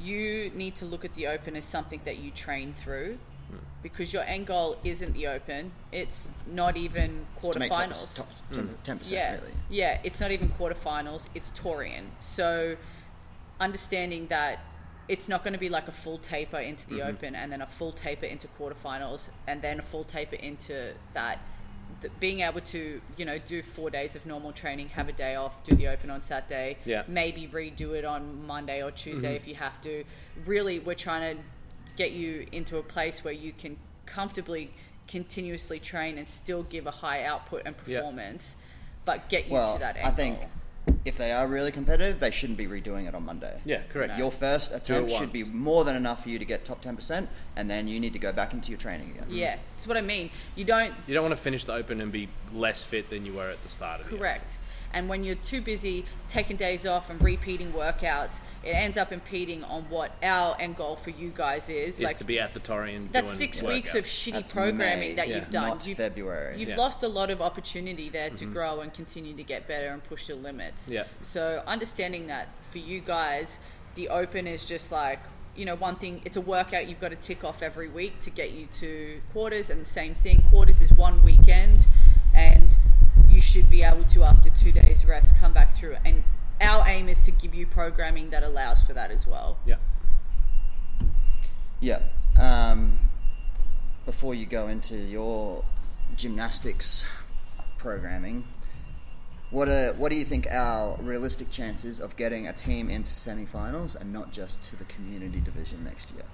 you 0.00 0.52
need 0.54 0.76
to 0.76 0.84
look 0.84 1.04
at 1.04 1.14
the 1.14 1.26
open 1.26 1.56
as 1.56 1.64
something 1.64 2.00
that 2.04 2.18
you 2.18 2.30
train 2.30 2.74
through 2.74 3.18
hmm. 3.50 3.56
because 3.82 4.12
your 4.12 4.22
end 4.22 4.46
goal 4.46 4.78
isn't 4.84 5.14
the 5.14 5.26
open. 5.26 5.72
It's 5.90 6.30
not 6.46 6.76
even 6.76 7.26
To 7.42 7.58
make 7.58 7.72
top- 7.72 7.90
quarterfinals. 7.90 8.16
top 8.16 8.32
hmm. 8.52 8.66
ten 8.84 8.98
percent 8.98 9.12
yeah, 9.12 9.32
really. 9.32 9.52
yeah, 9.68 9.98
it's 10.04 10.20
not 10.20 10.30
even 10.30 10.50
quarterfinals. 10.50 11.28
It's 11.34 11.50
Torian. 11.50 12.04
So, 12.20 12.76
understanding 13.58 14.28
that 14.28 14.60
it's 15.08 15.28
not 15.28 15.42
going 15.42 15.54
to 15.54 15.58
be 15.58 15.68
like 15.68 15.88
a 15.88 15.92
full 15.92 16.18
taper 16.18 16.58
into 16.58 16.88
the 16.88 16.98
mm-hmm. 16.98 17.10
open 17.10 17.34
and 17.34 17.50
then 17.50 17.60
a 17.60 17.66
full 17.66 17.90
taper 17.90 18.26
into 18.26 18.46
quarterfinals 18.58 19.28
and 19.48 19.60
then 19.60 19.80
a 19.80 19.82
full 19.82 20.04
taper 20.04 20.36
into 20.36 20.94
that. 21.14 21.40
Th- 22.00 22.12
being 22.20 22.40
able 22.40 22.60
to, 22.60 23.00
you 23.16 23.24
know, 23.24 23.38
do 23.38 23.62
four 23.62 23.90
days 23.90 24.16
of 24.16 24.24
normal 24.26 24.52
training, 24.52 24.88
have 24.90 25.08
a 25.08 25.12
day 25.12 25.34
off, 25.34 25.62
do 25.64 25.76
the 25.76 25.88
open 25.88 26.10
on 26.10 26.20
Saturday, 26.22 26.78
Yeah. 26.84 27.02
maybe 27.06 27.46
redo 27.46 27.94
it 27.94 28.04
on 28.04 28.46
Monday 28.46 28.82
or 28.82 28.90
Tuesday 28.90 29.28
mm-hmm. 29.28 29.36
if 29.36 29.46
you 29.48 29.54
have 29.56 29.80
to. 29.82 30.04
Really, 30.46 30.78
we're 30.78 30.94
trying 30.94 31.36
to 31.36 31.42
get 31.96 32.12
you 32.12 32.46
into 32.52 32.78
a 32.78 32.82
place 32.82 33.22
where 33.22 33.34
you 33.34 33.52
can 33.52 33.76
comfortably 34.06 34.72
continuously 35.08 35.78
train 35.78 36.18
and 36.18 36.28
still 36.28 36.62
give 36.62 36.86
a 36.86 36.90
high 36.90 37.24
output 37.24 37.62
and 37.66 37.74
Yeah. 37.86 37.98
performance, 37.98 38.56
but 39.04 39.28
get 39.28 39.46
you 39.46 39.52
Well, 39.54 39.74
to 39.74 39.80
that 39.80 39.96
end 39.96 40.06
I 40.06 40.10
think 40.10 40.38
goal. 40.40 40.48
If 41.04 41.16
they 41.16 41.32
are 41.32 41.46
really 41.46 41.72
competitive, 41.72 42.20
they 42.20 42.30
shouldn't 42.30 42.58
be 42.58 42.66
redoing 42.66 43.08
it 43.08 43.14
on 43.14 43.24
Monday. 43.24 43.60
Yeah, 43.64 43.82
correct. 43.82 44.18
Your 44.18 44.30
first 44.30 44.72
attempt 44.72 45.10
should 45.10 45.32
be 45.32 45.44
more 45.44 45.84
than 45.84 45.96
enough 45.96 46.22
for 46.22 46.28
you 46.28 46.38
to 46.38 46.44
get 46.44 46.64
top 46.64 46.80
ten 46.80 46.96
percent, 46.96 47.28
and 47.56 47.70
then 47.70 47.88
you 47.88 47.98
need 48.00 48.12
to 48.12 48.18
go 48.18 48.32
back 48.32 48.52
into 48.52 48.70
your 48.70 48.78
training 48.78 49.10
again. 49.10 49.24
Mm-hmm. 49.24 49.34
Yeah, 49.34 49.56
that's 49.70 49.86
what 49.86 49.96
I 49.96 50.00
mean. 50.00 50.30
You 50.56 50.64
don't 50.64 50.92
You 51.06 51.14
don't 51.14 51.22
want 51.24 51.34
to 51.34 51.40
finish 51.40 51.64
the 51.64 51.72
open 51.74 52.00
and 52.00 52.12
be 52.12 52.28
less 52.52 52.84
fit 52.84 53.10
than 53.10 53.24
you 53.26 53.34
were 53.34 53.50
at 53.50 53.62
the 53.62 53.68
start 53.68 54.00
of 54.00 54.06
the 54.06 54.12
year. 54.12 54.20
correct. 54.20 54.58
And 54.92 55.08
when 55.08 55.24
you're 55.24 55.34
too 55.36 55.60
busy 55.60 56.04
taking 56.28 56.56
days 56.56 56.86
off 56.86 57.10
and 57.10 57.22
repeating 57.22 57.72
workouts, 57.72 58.40
it 58.62 58.70
ends 58.70 58.98
up 58.98 59.12
impeding 59.12 59.64
on 59.64 59.84
what 59.84 60.12
our 60.22 60.56
end 60.60 60.76
goal 60.76 60.96
for 60.96 61.10
you 61.10 61.32
guys 61.34 61.68
is. 61.68 61.98
Is 62.00 62.12
to 62.14 62.24
be 62.24 62.38
at 62.38 62.54
the 62.54 62.60
Torian. 62.60 63.10
that's 63.10 63.28
doing 63.28 63.38
six 63.38 63.62
weeks 63.62 63.94
of 63.94 64.04
shitty 64.04 64.32
That's 64.32 64.52
programming 64.52 65.10
May, 65.10 65.14
that 65.14 65.28
yeah. 65.28 65.36
you've 65.36 65.50
done. 65.50 65.68
Not 65.68 65.86
you've, 65.86 65.96
February. 65.96 66.58
You've 66.58 66.70
Yeah. 66.70 66.76
lost 66.76 67.02
a 67.02 67.08
lot 67.08 67.30
of 67.30 67.40
opportunity 67.40 68.08
there 68.08 68.30
to 68.30 68.36
mm-hmm. 68.36 68.52
grow 68.52 68.80
and 68.80 68.92
continue 68.92 69.34
to 69.34 69.42
get 69.42 69.66
better 69.66 69.88
and 69.88 70.04
push 70.04 70.28
your 70.28 70.38
limits. 70.38 70.88
Yeah. 70.88 71.04
So 71.22 71.62
understanding 71.66 72.26
that 72.28 72.48
for 72.70 72.78
you 72.78 73.00
guys, 73.00 73.58
the 73.94 74.08
open 74.08 74.46
is 74.46 74.64
just 74.64 74.92
like 74.92 75.20
you 75.54 75.64
know 75.64 75.74
one 75.74 75.96
thing. 75.96 76.22
It's 76.24 76.36
a 76.36 76.40
workout 76.40 76.88
you've 76.88 77.00
got 77.00 77.10
to 77.10 77.16
tick 77.16 77.44
off 77.44 77.62
every 77.62 77.88
week 77.88 78.20
to 78.20 78.30
get 78.30 78.52
you 78.52 78.66
to 78.80 79.20
quarters, 79.32 79.70
and 79.70 79.82
the 79.82 79.90
same 79.90 80.14
thing. 80.14 80.42
Quarters 80.48 80.80
is 80.80 80.92
one 80.92 81.22
weekend, 81.22 81.86
and 82.34 82.62
you 82.62 82.68
should 82.68 82.71
be 83.72 83.82
able 83.82 84.04
to 84.04 84.22
after 84.22 84.50
two 84.50 84.70
days 84.70 85.04
rest 85.06 85.34
come 85.36 85.52
back 85.52 85.74
through. 85.74 85.96
And 86.04 86.22
our 86.60 86.86
aim 86.86 87.08
is 87.08 87.20
to 87.20 87.30
give 87.30 87.54
you 87.54 87.66
programming 87.66 88.28
that 88.30 88.42
allows 88.42 88.82
for 88.84 88.92
that 88.92 89.10
as 89.10 89.26
well. 89.26 89.56
Yeah. 89.64 89.76
Yeah. 91.80 92.02
Um, 92.38 92.98
before 94.04 94.34
you 94.34 94.44
go 94.46 94.68
into 94.68 94.96
your 94.96 95.64
gymnastics 96.16 97.06
programming, 97.78 98.44
what 99.50 99.68
are, 99.68 99.94
what 99.94 100.10
do 100.10 100.16
you 100.16 100.24
think 100.24 100.46
our 100.50 100.98
realistic 101.00 101.50
chances 101.50 101.98
of 101.98 102.14
getting 102.16 102.46
a 102.46 102.52
team 102.52 102.90
into 102.90 103.14
semi-finals 103.14 103.94
and 103.94 104.12
not 104.12 104.32
just 104.32 104.62
to 104.64 104.76
the 104.76 104.84
community 104.84 105.40
division 105.40 105.82
next 105.82 106.10
year? 106.10 106.24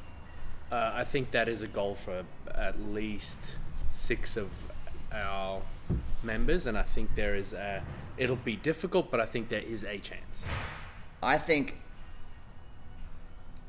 Uh, 0.73 0.91
I 0.93 1.05
think 1.05 1.31
that 1.31 1.49
is 1.49 1.63
a 1.63 1.69
goal 1.69 1.95
for 1.95 2.25
at 2.53 2.81
least 2.81 3.55
six 3.89 4.37
of 4.37 4.51
our 5.13 5.63
members, 6.23 6.67
and 6.67 6.77
I 6.77 6.83
think 6.83 7.15
there 7.15 7.35
is 7.35 7.53
a. 7.53 7.83
It'll 8.17 8.37
be 8.37 8.57
difficult, 8.57 9.11
but 9.11 9.21
I 9.21 9.27
think 9.27 9.49
there 9.49 9.61
is 9.61 9.85
a 9.85 9.99
chance. 9.99 10.45
I 11.23 11.39
think 11.39 11.77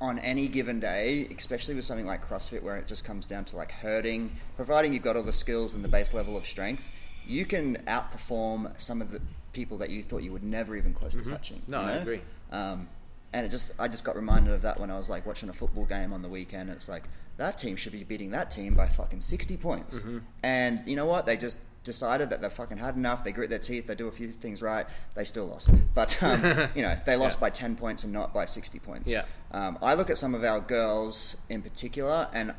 on 0.02 0.18
any 0.20 0.48
given 0.48 0.80
day, 0.80 1.28
especially 1.36 1.76
with 1.76 1.86
something 1.86 2.06
like 2.06 2.26
CrossFit 2.26 2.64
where 2.64 2.78
it 2.78 2.88
just 2.88 3.04
comes 3.04 3.26
down 3.26 3.46
to 3.46 3.56
like 3.56 3.72
hurting, 3.72 4.32
providing 4.56 4.94
you've 4.94 5.04
got 5.04 5.18
all 5.18 5.24
the 5.24 5.34
skills 5.34 5.74
and 5.74 5.84
the 5.84 5.90
base 5.90 6.14
level 6.14 6.38
of 6.38 6.46
strength, 6.46 6.90
you 7.28 7.46
can 7.46 7.76
outperform 7.88 8.80
some 8.80 9.02
of 9.02 9.12
the 9.12 9.22
people 9.52 9.78
that 9.78 9.90
you 9.90 10.02
thought 10.04 10.24
you 10.24 10.32
would 10.32 10.44
never 10.44 10.76
even 10.76 10.94
close 10.94 11.14
to 11.14 11.22
touching. 11.22 11.58
Mm-hmm. 11.58 11.72
No, 11.72 11.82
you 11.82 11.88
I 11.88 11.92
agree. 11.94 12.22
Um, 12.52 12.88
and 13.34 13.46
it 13.46 13.50
just, 13.50 13.72
I 13.78 13.88
just 13.88 14.04
got 14.04 14.16
reminded 14.16 14.54
of 14.54 14.62
that 14.62 14.80
when 14.80 14.90
I 14.90 14.98
was 14.98 15.10
like 15.10 15.26
watching 15.26 15.50
a 15.50 15.54
football 15.54 15.86
game 15.86 16.14
on 16.14 16.22
the 16.22 16.30
weekend. 16.30 16.70
And 16.70 16.78
it's 16.78 16.90
like 16.90 17.04
that 17.40 17.58
team 17.58 17.76
should 17.76 17.92
be 17.94 18.04
beating 18.04 18.30
that 18.32 18.52
team 18.52 18.76
by 18.76 18.88
fucking 18.88 19.22
sixty 19.22 19.58
points, 19.58 20.00
Mm-hmm. 20.00 20.18
and 20.44 20.82
you 20.86 20.96
know 20.96 21.06
what? 21.08 21.26
They 21.26 21.36
just 21.36 21.58
decided 21.84 22.30
that 22.30 22.42
they 22.42 22.50
fucking 22.50 22.78
had 22.78 22.96
enough. 22.96 23.24
They 23.24 23.32
grit 23.32 23.50
their 23.50 23.58
teeth. 23.60 23.88
They 23.88 23.96
do 23.96 24.08
a 24.08 24.12
few 24.12 24.28
things 24.30 24.62
right. 24.62 24.86
They 25.16 25.24
still 25.26 25.48
lost, 25.48 25.70
but 25.96 26.22
um, 26.22 26.44
you 26.76 26.82
know 26.84 26.98
they 27.06 27.16
lost 27.16 27.38
Yeah. 27.38 27.42
by 27.42 27.50
ten 27.50 27.76
points 27.76 28.04
and 28.04 28.14
not 28.14 28.34
by 28.34 28.46
sixty 28.46 28.80
points. 28.80 29.10
Yeah. 29.10 29.24
Um, 29.52 29.78
I 29.82 29.96
look 29.96 30.10
at 30.10 30.18
some 30.18 30.36
of 30.36 30.44
our 30.44 30.60
girls 30.60 31.36
in 31.50 31.62
particular, 31.64 32.28
and 32.34 32.54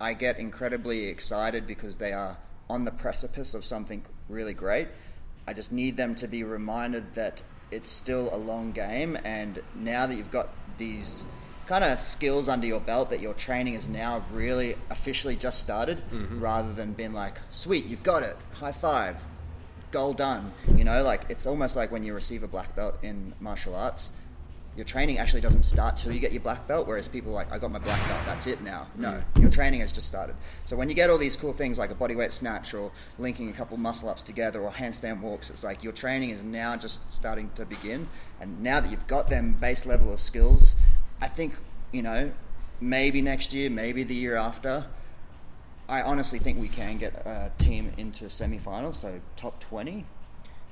I 0.00 0.12
get 0.14 0.38
incredibly 0.38 1.06
excited 1.06 1.66
because 1.66 1.96
they 1.96 2.12
are 2.12 2.36
on 2.70 2.84
the 2.84 2.90
precipice 2.92 3.54
of 3.54 3.64
something 3.64 4.04
really 4.28 4.54
great. 4.54 4.88
I 5.46 5.54
just 5.54 5.72
need 5.72 5.96
them 5.96 6.14
to 6.16 6.28
be 6.28 6.44
reminded 6.44 7.14
that 7.14 7.40
it's 7.70 7.88
still 7.90 8.28
a 8.32 8.36
long 8.36 8.72
game, 8.72 9.18
and 9.24 9.60
now 9.74 10.06
that 10.06 10.14
you've 10.14 10.30
got 10.30 10.48
these 10.76 11.26
kind 11.68 11.84
of 11.84 11.98
skills 11.98 12.48
under 12.48 12.66
your 12.66 12.80
belt, 12.80 13.10
that 13.10 13.20
your 13.20 13.34
training 13.34 13.74
is 13.74 13.88
now 13.88 14.24
really 14.32 14.76
officially 14.90 15.36
just 15.36 15.60
started, 15.60 15.98
mm-hmm. 16.10 16.40
rather 16.40 16.72
than 16.72 16.94
being 16.94 17.12
like, 17.12 17.38
"Sweet, 17.50 17.84
you've 17.84 18.02
got 18.02 18.22
it, 18.22 18.36
high 18.54 18.72
five, 18.72 19.22
goal 19.90 20.14
done." 20.14 20.52
You 20.76 20.84
know, 20.84 21.02
like 21.02 21.26
it's 21.28 21.46
almost 21.46 21.76
like 21.76 21.92
when 21.92 22.02
you 22.02 22.14
receive 22.14 22.42
a 22.42 22.48
black 22.48 22.74
belt 22.74 22.96
in 23.02 23.34
martial 23.40 23.76
arts 23.76 24.12
your 24.78 24.84
training 24.84 25.18
actually 25.18 25.40
doesn't 25.40 25.64
start 25.64 25.96
till 25.96 26.12
you 26.12 26.20
get 26.20 26.30
your 26.30 26.40
black 26.40 26.68
belt. 26.68 26.86
Whereas 26.86 27.08
people 27.08 27.32
are 27.32 27.34
like, 27.34 27.50
I 27.50 27.58
got 27.58 27.72
my 27.72 27.80
black 27.80 27.98
belt, 28.06 28.20
that's 28.26 28.46
it 28.46 28.62
now. 28.62 28.86
No, 28.94 29.08
mm-hmm. 29.08 29.42
your 29.42 29.50
training 29.50 29.80
has 29.80 29.90
just 29.90 30.06
started. 30.06 30.36
So 30.66 30.76
when 30.76 30.88
you 30.88 30.94
get 30.94 31.10
all 31.10 31.18
these 31.18 31.34
cool 31.34 31.52
things 31.52 31.78
like 31.78 31.90
a 31.90 31.96
bodyweight 31.96 32.30
snatch 32.30 32.72
or 32.74 32.92
linking 33.18 33.50
a 33.50 33.52
couple 33.52 33.76
muscle 33.76 34.08
ups 34.08 34.22
together 34.22 34.60
or 34.62 34.70
handstand 34.70 35.20
walks, 35.20 35.50
it's 35.50 35.64
like 35.64 35.82
your 35.82 35.92
training 35.92 36.30
is 36.30 36.44
now 36.44 36.76
just 36.76 37.00
starting 37.12 37.50
to 37.56 37.66
begin. 37.66 38.06
And 38.40 38.62
now 38.62 38.78
that 38.78 38.88
you've 38.92 39.08
got 39.08 39.28
them 39.28 39.54
base 39.60 39.84
level 39.84 40.12
of 40.12 40.20
skills, 40.20 40.76
I 41.20 41.28
think 41.28 41.54
you 41.92 42.02
know 42.02 42.32
maybe 42.80 43.20
next 43.22 43.52
year, 43.52 43.70
maybe 43.70 44.02
the 44.04 44.14
year 44.14 44.36
after. 44.36 44.86
I 45.88 46.02
honestly 46.02 46.38
think 46.38 46.58
we 46.60 46.68
can 46.68 46.98
get 46.98 47.14
a 47.26 47.50
team 47.58 47.92
into 47.96 48.28
semi-finals, 48.28 48.98
so 48.98 49.20
top 49.36 49.58
twenty. 49.60 50.04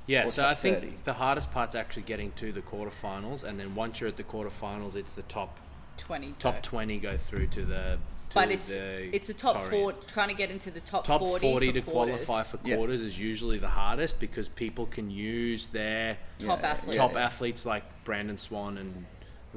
Yeah, 0.05 0.27
so 0.29 0.43
top 0.43 0.51
I 0.51 0.55
think 0.55 1.03
the 1.03 1.13
hardest 1.13 1.51
part's 1.51 1.75
actually 1.75 2.03
getting 2.03 2.31
to 2.33 2.51
the 2.51 2.61
quarterfinals, 2.61 3.43
and 3.43 3.59
then 3.59 3.75
once 3.75 3.99
you're 3.99 4.07
at 4.09 4.15
the 4.17 4.23
quarterfinals, 4.23 4.95
it's 4.95 5.13
the 5.13 5.23
top 5.23 5.57
Twenty. 5.97 6.35
top 6.39 6.55
though. 6.55 6.59
twenty 6.61 6.97
go 6.99 7.17
through 7.17 7.47
to 7.47 7.65
the. 7.65 7.97
To 8.29 8.33
But 8.35 8.51
it's 8.51 8.67
the 8.67 9.13
it's 9.15 9.29
a 9.29 9.33
top 9.33 9.55
Torian. 9.55 9.69
four. 9.69 9.93
Trying 10.13 10.27
to 10.29 10.33
get 10.35 10.51
into 10.51 10.69
the 10.69 10.81
top, 10.81 11.03
Top 11.05 11.19
40, 11.21 11.39
forty, 11.51 11.67
for 11.67 11.73
to 11.73 11.81
quarters. 11.81 12.25
qualify 12.25 12.43
for 12.43 12.59
Yeah. 12.63 12.75
quarters 12.75 13.01
is 13.01 13.17
usually 13.19 13.57
the 13.57 13.69
hardest 13.69 14.19
because 14.19 14.49
people 14.49 14.85
can 14.85 15.09
use 15.09 15.67
their 15.67 16.17
top 16.39 16.61
Yeah, 16.61 16.67
athletes. 16.71 16.97
top 16.97 17.15
athletes 17.15 17.65
like 17.65 17.83
Brandon 18.03 18.37
Swan 18.37 18.77
and 18.77 19.05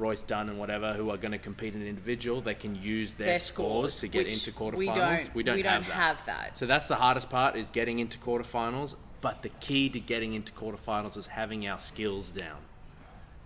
Royce 0.00 0.22
Dunn 0.22 0.48
and 0.48 0.58
whatever 0.58 0.94
who 0.94 1.10
are 1.10 1.16
going 1.16 1.32
to 1.32 1.38
compete 1.38 1.74
in 1.74 1.86
individual. 1.86 2.40
They 2.40 2.54
can 2.54 2.74
use 2.74 3.14
their, 3.14 3.28
Their 3.28 3.38
scores, 3.38 3.96
to 3.96 4.08
get 4.08 4.26
into 4.26 4.50
quarterfinals. 4.50 4.76
We 4.76 4.86
don't. 4.86 5.34
we 5.34 5.42
don't, 5.42 5.56
we 5.56 5.62
don't 5.62 5.72
have, 5.72 5.86
that. 5.86 5.94
have 5.94 6.26
that. 6.26 6.58
So 6.58 6.66
that's 6.66 6.86
the 6.86 6.96
hardest 6.96 7.30
part 7.30 7.56
is 7.56 7.68
getting 7.68 7.98
into 7.98 8.18
quarterfinals. 8.18 8.96
But 9.20 9.42
the 9.42 9.50
key 9.50 9.90
to 9.90 10.00
getting 10.00 10.32
into 10.34 10.52
quarterfinals 10.52 11.16
is 11.16 11.26
having 11.26 11.68
our 11.68 11.78
skills 11.78 12.30
down. 12.30 12.58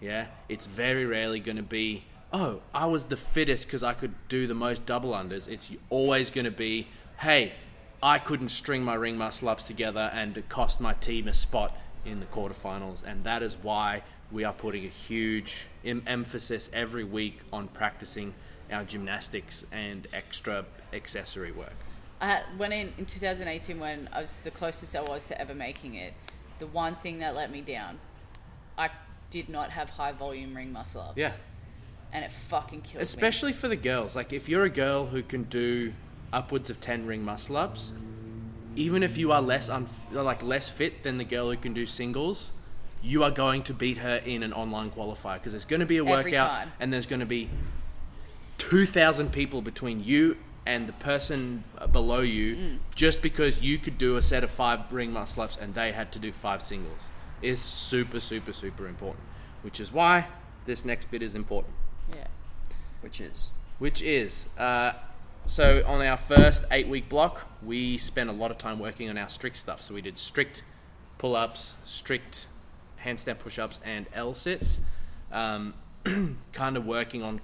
Yeah, 0.01 0.27
it's 0.49 0.67
very 0.67 1.05
rarely 1.05 1.41
going 1.41 1.57
to 1.57 1.63
be, 1.63 2.05
oh, 2.33 2.61
I 2.73 2.87
was 2.87 3.07
the 3.07 3.17
fittest 3.17 3.67
because 3.67 3.83
I 3.83 3.95
could 3.95 4.15
do 4.29 4.47
the 4.47 4.55
most 4.55 4.87
double 4.87 5.13
unders. 5.13 5.49
It's 5.49 5.73
always 5.91 6.31
going 6.31 6.45
to 6.45 6.51
be, 6.51 6.89
hey, 7.19 7.53
I 8.03 8.19
couldn't 8.19 8.51
string 8.51 8.83
my 8.83 8.95
ring 8.95 9.17
muscle 9.17 9.49
ups 9.49 9.67
together 9.67 10.11
and 10.13 10.37
it 10.37 10.49
cost 10.49 10.81
my 10.81 10.93
team 10.95 11.27
a 11.27 11.35
spot 11.35 11.77
in 12.05 12.21
the 12.21 12.27
quarterfinals. 12.27 13.03
And 13.03 13.25
that 13.25 13.43
is 13.43 13.57
why 13.61 14.03
we 14.35 14.43
are 14.43 14.53
putting 14.53 14.85
a 14.85 14.89
huge 14.89 15.67
em- 15.85 16.03
emphasis 16.07 16.69
every 16.73 17.05
week 17.05 17.39
on 17.53 17.69
practicing 17.69 18.35
our 18.71 18.85
gymnastics 18.85 19.65
and 19.71 20.09
extra 20.13 20.65
accessory 20.93 21.53
work. 21.53 21.77
I 22.21 22.43
when 22.57 22.73
in, 22.73 22.93
in 22.99 23.07
2018, 23.07 23.79
when 23.79 24.09
I 24.13 24.21
was 24.21 24.37
the 24.39 24.51
closest 24.51 24.97
I 24.97 25.03
was 25.03 25.25
to 25.27 25.41
ever 25.41 25.55
making 25.55 25.95
it, 25.95 26.15
the 26.59 26.67
one 26.67 26.97
thing 26.97 27.21
that 27.21 27.37
let 27.37 27.51
me 27.51 27.61
down, 27.61 28.01
I 28.77 28.91
did 29.31 29.49
not 29.49 29.71
have 29.71 29.91
high 29.91 30.13
volume 30.13 30.57
ring 30.57 30.73
muscle 30.73 31.03
ups. 31.03 31.17
Yeah. 31.17 31.33
And 32.13 32.25
it 32.25 32.33
fucking 32.33 32.83
killed 32.83 32.97
me. 32.97 33.03
Especially 33.03 33.53
for 33.53 33.67
the 33.69 33.77
girls. 33.77 34.15
Like, 34.15 34.33
if 34.33 34.49
you're 34.49 34.65
a 34.65 34.71
girl 34.71 35.07
who 35.07 35.23
can 35.23 35.45
do 35.45 35.93
upwards 36.33 36.71
of 36.71 36.81
10 36.81 37.07
ring 37.07 37.25
muscle 37.25 37.57
ups, 37.57 37.93
even 38.77 39.03
if 39.03 39.19
you 39.19 39.33
are 39.33 39.43
less 39.43 39.69
un- 39.69 39.89
like 40.13 40.43
less 40.43 40.69
fit 40.69 41.03
than 41.03 41.19
the 41.19 41.25
girl 41.25 41.51
who 41.51 41.57
can 41.57 41.75
do 41.75 41.87
singles, 41.87 42.53
you 43.05 43.23
are 43.23 43.31
going 43.31 43.63
to 43.63 43.75
beat 43.75 43.99
her 43.99 44.17
in 44.25 44.43
an 44.43 44.53
online 44.53 44.91
qualifier 44.91 45.35
because 45.35 45.53
there's 45.53 45.67
going 45.67 45.81
to 45.81 45.87
be 45.87 45.99
a 45.99 46.05
workout 46.05 46.51
and 46.81 46.91
there's 46.93 47.05
going 47.07 47.21
to 47.21 47.27
be 47.27 47.49
2,000 48.59 49.31
people 49.33 49.61
between 49.63 50.03
you 50.03 50.37
and 50.67 50.89
the 50.89 50.93
person 50.95 51.65
below 51.93 52.21
you 52.21 52.57
Mm. 52.57 52.79
just 52.95 53.21
because 53.21 53.63
you 53.63 53.77
could 53.77 53.99
do 53.99 54.17
a 54.17 54.23
set 54.23 54.43
of 54.43 54.51
five 54.51 54.91
ring 54.91 55.13
muscle 55.13 55.43
ups 55.43 55.59
and 55.61 55.75
they 55.75 55.93
had 55.93 56.11
to 56.13 56.19
do 56.19 56.33
five 56.33 56.63
singles 56.63 57.11
is 57.43 57.61
super, 57.61 58.19
super, 58.21 58.53
super 58.55 58.89
important. 58.89 59.23
Which 59.63 59.81
is 59.81 59.93
why 59.93 60.29
this 60.65 60.85
next 60.85 61.11
bit 61.11 61.23
is 61.23 61.35
important 61.35 61.75
Yeah. 62.11 62.27
Which 63.03 63.21
is 63.21 63.51
which 63.79 64.01
is 64.01 64.47
uh, 64.57 64.93
so 65.47 65.85
on 65.87 66.01
our 66.01 66.17
first 66.17 66.65
eight 66.71 66.89
week 66.89 67.09
block, 67.11 67.47
we 67.63 67.99
spent 67.99 68.31
a 68.31 68.33
lot 68.33 68.51
of 68.51 68.57
time 68.57 68.79
working 68.79 69.11
on 69.11 69.19
our 69.19 69.29
strict 69.29 69.57
stuff. 69.59 69.83
So 69.83 69.93
we 69.93 70.01
did 70.01 70.17
strict 70.17 70.63
pull 71.19 71.37
ups, 71.37 71.75
strict 71.85 72.47
handstand 73.05 73.39
push 73.39 73.59
ups, 73.59 73.81
and 73.85 74.07
L 74.15 74.35
sits. 74.35 74.81
Um, 75.31 75.75
kind 76.53 76.77
of 76.77 76.85
working 76.87 77.23
on 77.23 77.41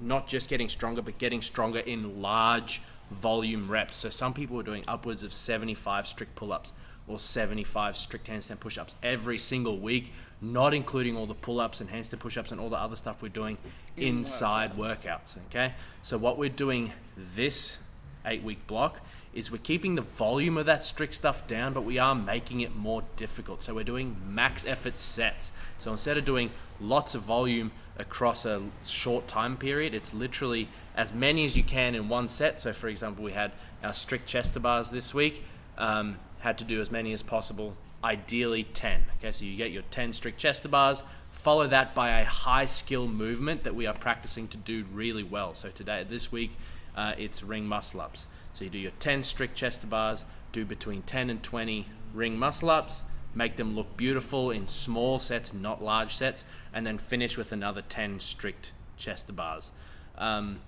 not 0.00 0.26
just 0.26 0.48
getting 0.48 0.68
stronger, 0.68 1.02
but 1.02 1.18
getting 1.18 1.42
stronger 1.42 1.78
in 1.78 2.20
large 2.20 2.82
volume 3.10 3.70
reps. 3.70 3.96
So 3.96 4.08
some 4.08 4.34
people 4.34 4.58
are 4.58 4.64
doing 4.64 4.84
upwards 4.88 5.22
of 5.22 5.32
75 5.32 6.06
strict 6.06 6.34
pull 6.34 6.52
ups 6.52 6.72
or 7.06 7.18
75 7.18 7.96
strict 7.96 8.28
handstand 8.28 8.60
push 8.60 8.78
ups 8.78 8.94
every 9.02 9.38
single 9.38 9.78
week, 9.78 10.12
not 10.40 10.72
including 10.72 11.16
all 11.16 11.26
the 11.26 11.34
pull 11.34 11.60
ups 11.60 11.80
and 11.80 11.90
handstand 11.90 12.20
push 12.20 12.36
ups 12.36 12.52
and 12.52 12.60
all 12.60 12.68
the 12.68 12.78
other 12.78 12.96
stuff 12.96 13.22
we're 13.22 13.28
doing 13.28 13.58
inside 13.96 14.72
workouts. 14.74 15.36
Okay, 15.48 15.74
so 16.02 16.16
what 16.16 16.38
we're 16.38 16.48
doing 16.48 16.92
this 17.16 17.78
eight 18.24 18.42
week 18.42 18.66
block 18.66 19.00
is 19.32 19.50
we're 19.50 19.58
keeping 19.58 19.94
the 19.94 20.02
volume 20.02 20.58
of 20.58 20.66
that 20.66 20.84
strict 20.84 21.14
stuff 21.14 21.46
down, 21.46 21.72
but 21.72 21.82
we 21.84 21.98
are 21.98 22.14
making 22.14 22.60
it 22.60 22.76
more 22.76 23.02
difficult. 23.16 23.62
So 23.62 23.74
we're 23.74 23.84
doing 23.84 24.16
max 24.26 24.66
effort 24.66 24.98
sets. 24.98 25.52
So 25.78 25.90
instead 25.90 26.18
of 26.18 26.24
doing 26.24 26.50
lots 26.80 27.14
of 27.14 27.22
volume 27.22 27.72
across 27.98 28.44
a 28.44 28.62
short 28.84 29.28
time 29.28 29.56
period, 29.56 29.94
it's 29.94 30.12
literally 30.12 30.68
as 30.94 31.14
many 31.14 31.46
as 31.46 31.56
you 31.56 31.62
can 31.62 31.94
in 31.94 32.08
one 32.08 32.28
set. 32.28 32.60
So 32.60 32.72
for 32.72 32.88
example, 32.88 33.24
we 33.24 33.32
had 33.32 33.52
our 33.82 33.94
strict 33.94 34.26
chest 34.26 34.60
bars 34.60 34.90
this 34.90 35.14
week. 35.14 35.44
Um, 35.78 36.18
had 36.40 36.58
to 36.58 36.64
do 36.64 36.80
as 36.80 36.90
many 36.90 37.12
as 37.12 37.22
possible, 37.22 37.76
ideally 38.02 38.64
10. 38.64 39.04
Okay, 39.18 39.32
so 39.32 39.44
you 39.44 39.56
get 39.56 39.70
your 39.70 39.84
10 39.90 40.12
strict 40.12 40.38
chest 40.38 40.68
bars, 40.70 41.04
follow 41.30 41.66
that 41.68 41.94
by 41.94 42.20
a 42.20 42.24
high 42.24 42.66
skill 42.66 43.06
movement 43.06 43.62
that 43.62 43.74
we 43.74 43.86
are 43.86 43.94
practicing 43.94 44.48
to 44.48 44.56
do 44.56 44.84
really 44.92 45.22
well. 45.22 45.54
So 45.54 45.70
today, 45.70 46.04
this 46.08 46.32
week, 46.32 46.50
uh, 46.96 47.14
it's 47.16 47.42
ring 47.42 47.64
muscle 47.64 48.00
ups. 48.00 48.26
So 48.54 48.64
you 48.64 48.70
do 48.70 48.78
your 48.78 48.92
10 48.98 49.22
strict 49.22 49.54
chest 49.54 49.88
bars, 49.88 50.24
do 50.52 50.64
between 50.64 51.02
10 51.02 51.30
and 51.30 51.42
20 51.42 51.86
ring 52.12 52.38
muscle 52.38 52.70
ups, 52.70 53.04
make 53.34 53.56
them 53.56 53.74
look 53.74 53.96
beautiful 53.96 54.50
in 54.50 54.68
small 54.68 55.18
sets, 55.18 55.52
not 55.52 55.82
large 55.82 56.14
sets, 56.14 56.44
and 56.72 56.86
then 56.86 56.98
finish 56.98 57.38
with 57.38 57.52
another 57.52 57.82
10 57.82 58.20
strict 58.20 58.72
chest 58.96 59.34
bars. 59.34 59.72
Um, 60.18 60.60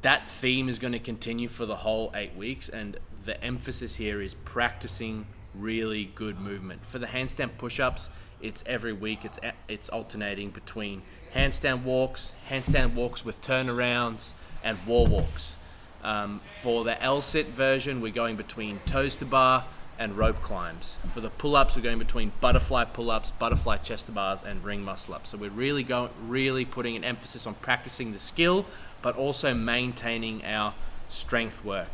that 0.00 0.28
theme 0.28 0.68
is 0.68 0.78
going 0.78 0.92
to 0.92 0.98
continue 0.98 1.48
for 1.48 1.66
the 1.66 1.76
whole 1.76 2.10
eight 2.14 2.34
weeks, 2.34 2.68
and 2.68 2.98
the 3.24 3.42
emphasis 3.42 3.96
here 3.96 4.20
is 4.20 4.34
practicing 4.34 5.26
really 5.54 6.06
good 6.14 6.40
movement. 6.40 6.84
For 6.84 6.98
the 6.98 7.06
handstand 7.06 7.58
push-ups, 7.58 8.08
it's 8.40 8.64
every 8.66 8.92
week. 8.92 9.24
It's 9.24 9.38
it's 9.68 9.88
alternating 9.88 10.50
between 10.50 11.02
handstand 11.34 11.84
walks, 11.84 12.34
handstand 12.50 12.94
walks 12.94 13.24
with 13.24 13.40
turnarounds, 13.40 14.32
and 14.64 14.76
wall 14.86 15.06
walks. 15.06 15.56
Um, 16.02 16.40
for 16.62 16.84
the 16.84 17.00
L-sit 17.02 17.48
version, 17.48 18.00
we're 18.00 18.12
going 18.12 18.36
between 18.36 18.80
toes 18.80 19.16
to 19.16 19.24
bar 19.24 19.64
and 19.98 20.16
rope 20.16 20.40
climbs. 20.42 20.96
For 21.12 21.20
the 21.20 21.30
pull-ups, 21.30 21.76
we're 21.76 21.82
going 21.82 21.98
between 21.98 22.32
butterfly 22.40 22.84
pull-ups, 22.84 23.30
butterfly 23.32 23.76
chest 23.78 24.06
to 24.06 24.12
bars, 24.12 24.42
and 24.42 24.64
ring 24.64 24.82
muscle-ups. 24.82 25.30
So 25.30 25.38
we're 25.38 25.50
really 25.50 25.84
going, 25.84 26.10
really 26.26 26.64
putting 26.64 26.96
an 26.96 27.04
emphasis 27.04 27.46
on 27.46 27.54
practicing 27.54 28.12
the 28.12 28.18
skill, 28.18 28.66
but 29.00 29.16
also 29.16 29.54
maintaining 29.54 30.44
our 30.44 30.74
strength 31.08 31.64
work. 31.64 31.90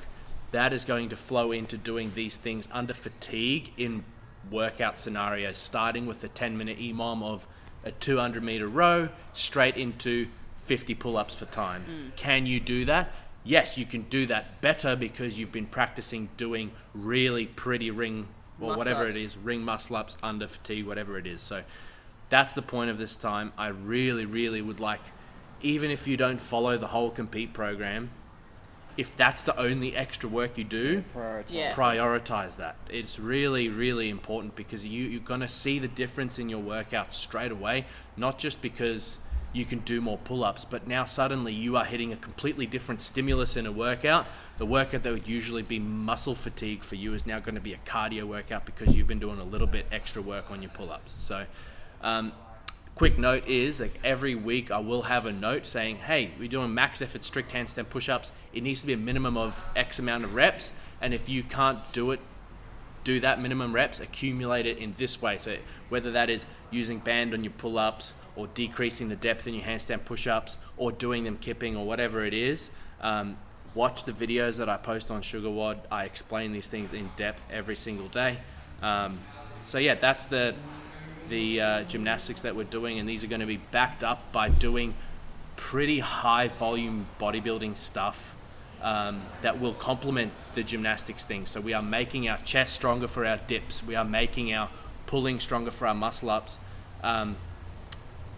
That 0.52 0.72
is 0.72 0.86
going 0.86 1.10
to 1.10 1.16
flow 1.16 1.52
into 1.52 1.76
doing 1.76 2.12
these 2.14 2.36
things 2.36 2.68
under 2.72 2.94
fatigue 2.94 3.72
in 3.76 4.04
workout 4.50 4.98
scenarios, 5.00 5.58
starting 5.58 6.06
with 6.06 6.22
the 6.22 6.28
10-minute 6.30 6.78
EMOM 6.78 7.22
of 7.22 7.46
a 7.84 7.90
200 7.90 8.42
meter 8.42 8.66
row 8.66 9.10
straight 9.34 9.76
into 9.76 10.28
50 10.58 10.94
pull 10.94 11.16
ups 11.18 11.34
for 11.34 11.44
time. 11.46 12.12
Can 12.16 12.46
you 12.46 12.60
do 12.60 12.86
that? 12.86 13.12
Yes, 13.44 13.78
you 13.78 13.86
can 13.86 14.02
do 14.02 14.26
that 14.26 14.60
better 14.60 14.94
because 14.96 15.38
you've 15.38 15.52
been 15.52 15.66
practicing 15.66 16.28
doing 16.36 16.70
really 16.92 17.46
pretty 17.46 17.90
ring 17.90 18.28
or 18.60 18.76
whatever 18.76 19.04
it 19.04 19.14
Muscle-ups. 19.14 19.34
is, 19.36 19.38
ring 19.38 19.62
muscle 19.64 19.96
ups 19.96 20.16
under 20.22 20.46
fatigue, 20.48 20.86
whatever 20.86 21.16
it 21.16 21.26
is. 21.26 21.40
So 21.40 21.62
that's 22.28 22.54
the 22.54 22.62
point 22.62 22.90
of 22.90 22.98
this 22.98 23.16
time. 23.16 23.52
I 23.56 23.68
really, 23.68 24.26
really 24.26 24.60
would 24.60 24.80
like, 24.80 25.00
even 25.62 25.90
if 25.90 26.06
you 26.06 26.16
don't 26.16 26.40
follow 26.40 26.76
the 26.76 26.88
whole 26.88 27.10
compete 27.10 27.52
program, 27.54 28.10
if 28.96 29.16
that's 29.16 29.44
the 29.44 29.56
only 29.56 29.94
extra 29.94 30.28
work 30.28 30.58
you 30.58 30.64
do, 30.64 31.04
Prioritize. 31.14 31.44
Yeah. 31.50 31.72
prioritize 31.72 32.56
that. 32.56 32.74
It's 32.90 33.20
really, 33.20 33.68
really 33.68 34.08
important 34.10 34.56
because 34.56 34.84
you, 34.84 35.04
you're 35.04 35.20
going 35.20 35.40
to 35.40 35.48
see 35.48 35.78
the 35.78 35.86
difference 35.86 36.40
in 36.40 36.48
your 36.48 36.58
workout 36.58 37.14
straight 37.14 37.52
away, 37.52 37.86
not 38.16 38.40
just 38.40 38.60
because 38.60 39.18
you 39.52 39.64
can 39.64 39.78
do 39.80 40.00
more 40.00 40.18
pull 40.18 40.44
ups, 40.44 40.64
but 40.64 40.86
now 40.86 41.04
suddenly 41.04 41.52
you 41.52 41.76
are 41.76 41.84
hitting 41.84 42.12
a 42.12 42.16
completely 42.16 42.66
different 42.66 43.00
stimulus 43.00 43.56
in 43.56 43.66
a 43.66 43.72
workout. 43.72 44.26
The 44.58 44.66
workout 44.66 45.02
that 45.04 45.12
would 45.12 45.28
usually 45.28 45.62
be 45.62 45.78
muscle 45.78 46.34
fatigue 46.34 46.82
for 46.82 46.96
you 46.96 47.14
is 47.14 47.26
now 47.26 47.40
going 47.40 47.54
to 47.54 47.60
be 47.60 47.72
a 47.72 47.78
cardio 47.78 48.24
workout 48.24 48.66
because 48.66 48.94
you've 48.94 49.06
been 49.06 49.18
doing 49.18 49.38
a 49.38 49.44
little 49.44 49.66
bit 49.66 49.86
extra 49.90 50.20
work 50.20 50.50
on 50.50 50.60
your 50.60 50.70
pull 50.70 50.90
ups. 50.90 51.14
So, 51.16 51.46
um, 52.02 52.32
quick 52.94 53.18
note 53.18 53.46
is 53.46 53.80
like 53.80 53.98
every 54.04 54.34
week 54.34 54.70
I 54.70 54.80
will 54.80 55.02
have 55.02 55.24
a 55.24 55.32
note 55.32 55.66
saying, 55.66 55.96
"Hey, 55.96 56.32
we're 56.38 56.48
doing 56.48 56.74
max 56.74 57.00
effort 57.00 57.24
strict 57.24 57.52
handstand 57.52 57.88
push-ups. 57.88 58.32
It 58.52 58.62
needs 58.62 58.82
to 58.82 58.86
be 58.86 58.92
a 58.92 58.98
minimum 58.98 59.36
of 59.36 59.68
X 59.74 59.98
amount 59.98 60.24
of 60.24 60.34
reps, 60.34 60.72
and 61.00 61.14
if 61.14 61.28
you 61.28 61.42
can't 61.42 61.80
do 61.92 62.10
it, 62.10 62.20
do 63.04 63.20
that 63.20 63.40
minimum 63.40 63.72
reps, 63.72 64.00
accumulate 64.00 64.66
it 64.66 64.76
in 64.78 64.92
this 64.98 65.22
way. 65.22 65.38
So 65.38 65.56
whether 65.88 66.10
that 66.10 66.28
is 66.28 66.44
using 66.70 66.98
band 66.98 67.32
on 67.32 67.42
your 67.44 67.52
pull-ups 67.52 68.14
or 68.38 68.46
decreasing 68.54 69.10
the 69.10 69.16
depth 69.16 69.46
in 69.46 69.52
your 69.52 69.64
handstand 69.64 70.06
push-ups 70.06 70.56
or 70.78 70.92
doing 70.92 71.24
them 71.24 71.36
kipping 71.36 71.76
or 71.76 71.84
whatever 71.84 72.24
it 72.24 72.32
is." 72.32 72.70
Um, 73.02 73.36
watch 73.74 74.04
the 74.04 74.12
videos 74.12 74.56
that 74.56 74.68
I 74.68 74.76
post 74.76 75.10
on 75.10 75.20
SugarWOD. 75.22 75.78
I 75.92 76.04
explain 76.04 76.52
these 76.52 76.68
things 76.68 76.92
in 76.92 77.10
depth 77.16 77.46
every 77.52 77.76
single 77.76 78.08
day. 78.08 78.38
Um, 78.82 79.18
so 79.64 79.78
yeah, 79.78 79.94
that's 79.94 80.26
the 80.26 80.54
the 81.28 81.60
uh, 81.60 81.82
gymnastics 81.82 82.40
that 82.40 82.56
we're 82.56 82.64
doing, 82.64 82.98
and 82.98 83.06
these 83.08 83.22
are 83.22 83.26
going 83.26 83.40
to 83.40 83.46
be 83.46 83.60
backed 83.70 84.02
up 84.02 84.32
by 84.32 84.48
doing 84.48 84.94
pretty 85.56 85.98
high 85.98 86.48
volume 86.48 87.06
bodybuilding 87.20 87.76
stuff 87.76 88.34
um, 88.82 89.20
that 89.42 89.60
will 89.60 89.74
complement 89.74 90.32
the 90.54 90.62
gymnastics 90.62 91.24
thing. 91.24 91.46
So 91.46 91.60
we 91.60 91.74
are 91.74 91.82
making 91.82 92.28
our 92.28 92.38
chest 92.38 92.74
stronger 92.74 93.08
for 93.08 93.26
our 93.26 93.38
dips. 93.46 93.84
We 93.84 93.94
are 93.94 94.04
making 94.04 94.54
our 94.54 94.70
pulling 95.06 95.40
stronger 95.40 95.70
for 95.70 95.86
our 95.86 95.94
muscle 95.94 96.30
ups. 96.30 96.58
Um, 97.02 97.36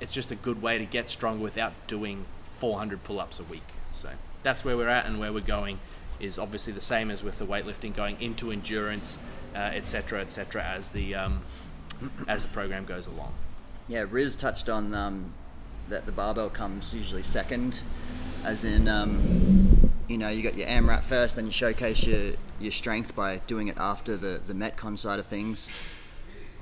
it's 0.00 0.12
just 0.12 0.30
a 0.30 0.34
good 0.34 0.62
way 0.62 0.78
to 0.78 0.84
get 0.84 1.10
stronger 1.10 1.42
without 1.42 1.72
doing 1.86 2.24
400 2.56 3.04
pull-ups 3.04 3.38
a 3.38 3.44
week. 3.44 3.62
So 3.94 4.10
that's 4.42 4.64
where 4.64 4.76
we're 4.76 4.88
at 4.88 5.06
and 5.06 5.20
where 5.20 5.32
we're 5.32 5.40
going 5.40 5.78
is 6.18 6.38
obviously 6.38 6.72
the 6.72 6.80
same 6.80 7.10
as 7.10 7.22
with 7.22 7.38
the 7.38 7.46
weightlifting 7.46 7.94
going 7.94 8.20
into 8.20 8.50
endurance, 8.50 9.18
uh, 9.54 9.58
etc., 9.58 10.20
etc. 10.20 10.62
as 10.62 10.90
the 10.90 11.14
um, 11.14 11.40
as 12.28 12.42
the 12.42 12.48
program 12.48 12.84
goes 12.84 13.06
along. 13.06 13.32
Yeah, 13.88 14.04
Riz 14.08 14.36
touched 14.36 14.68
on 14.68 14.94
um, 14.94 15.32
that 15.88 16.06
the 16.06 16.12
barbell 16.12 16.50
comes 16.50 16.94
usually 16.94 17.22
second, 17.22 17.80
as 18.44 18.64
in, 18.64 18.88
um, 18.88 19.90
you 20.08 20.16
know, 20.16 20.28
you 20.28 20.42
got 20.42 20.56
your 20.56 20.68
AMRAP 20.68 21.02
first, 21.02 21.36
then 21.36 21.46
you 21.46 21.52
showcase 21.52 22.04
your, 22.04 22.34
your 22.58 22.72
strength 22.72 23.14
by 23.14 23.38
doing 23.46 23.68
it 23.68 23.76
after 23.76 24.16
the, 24.16 24.40
the 24.46 24.54
Metcon 24.54 24.98
side 24.98 25.18
of 25.18 25.26
things. 25.26 25.70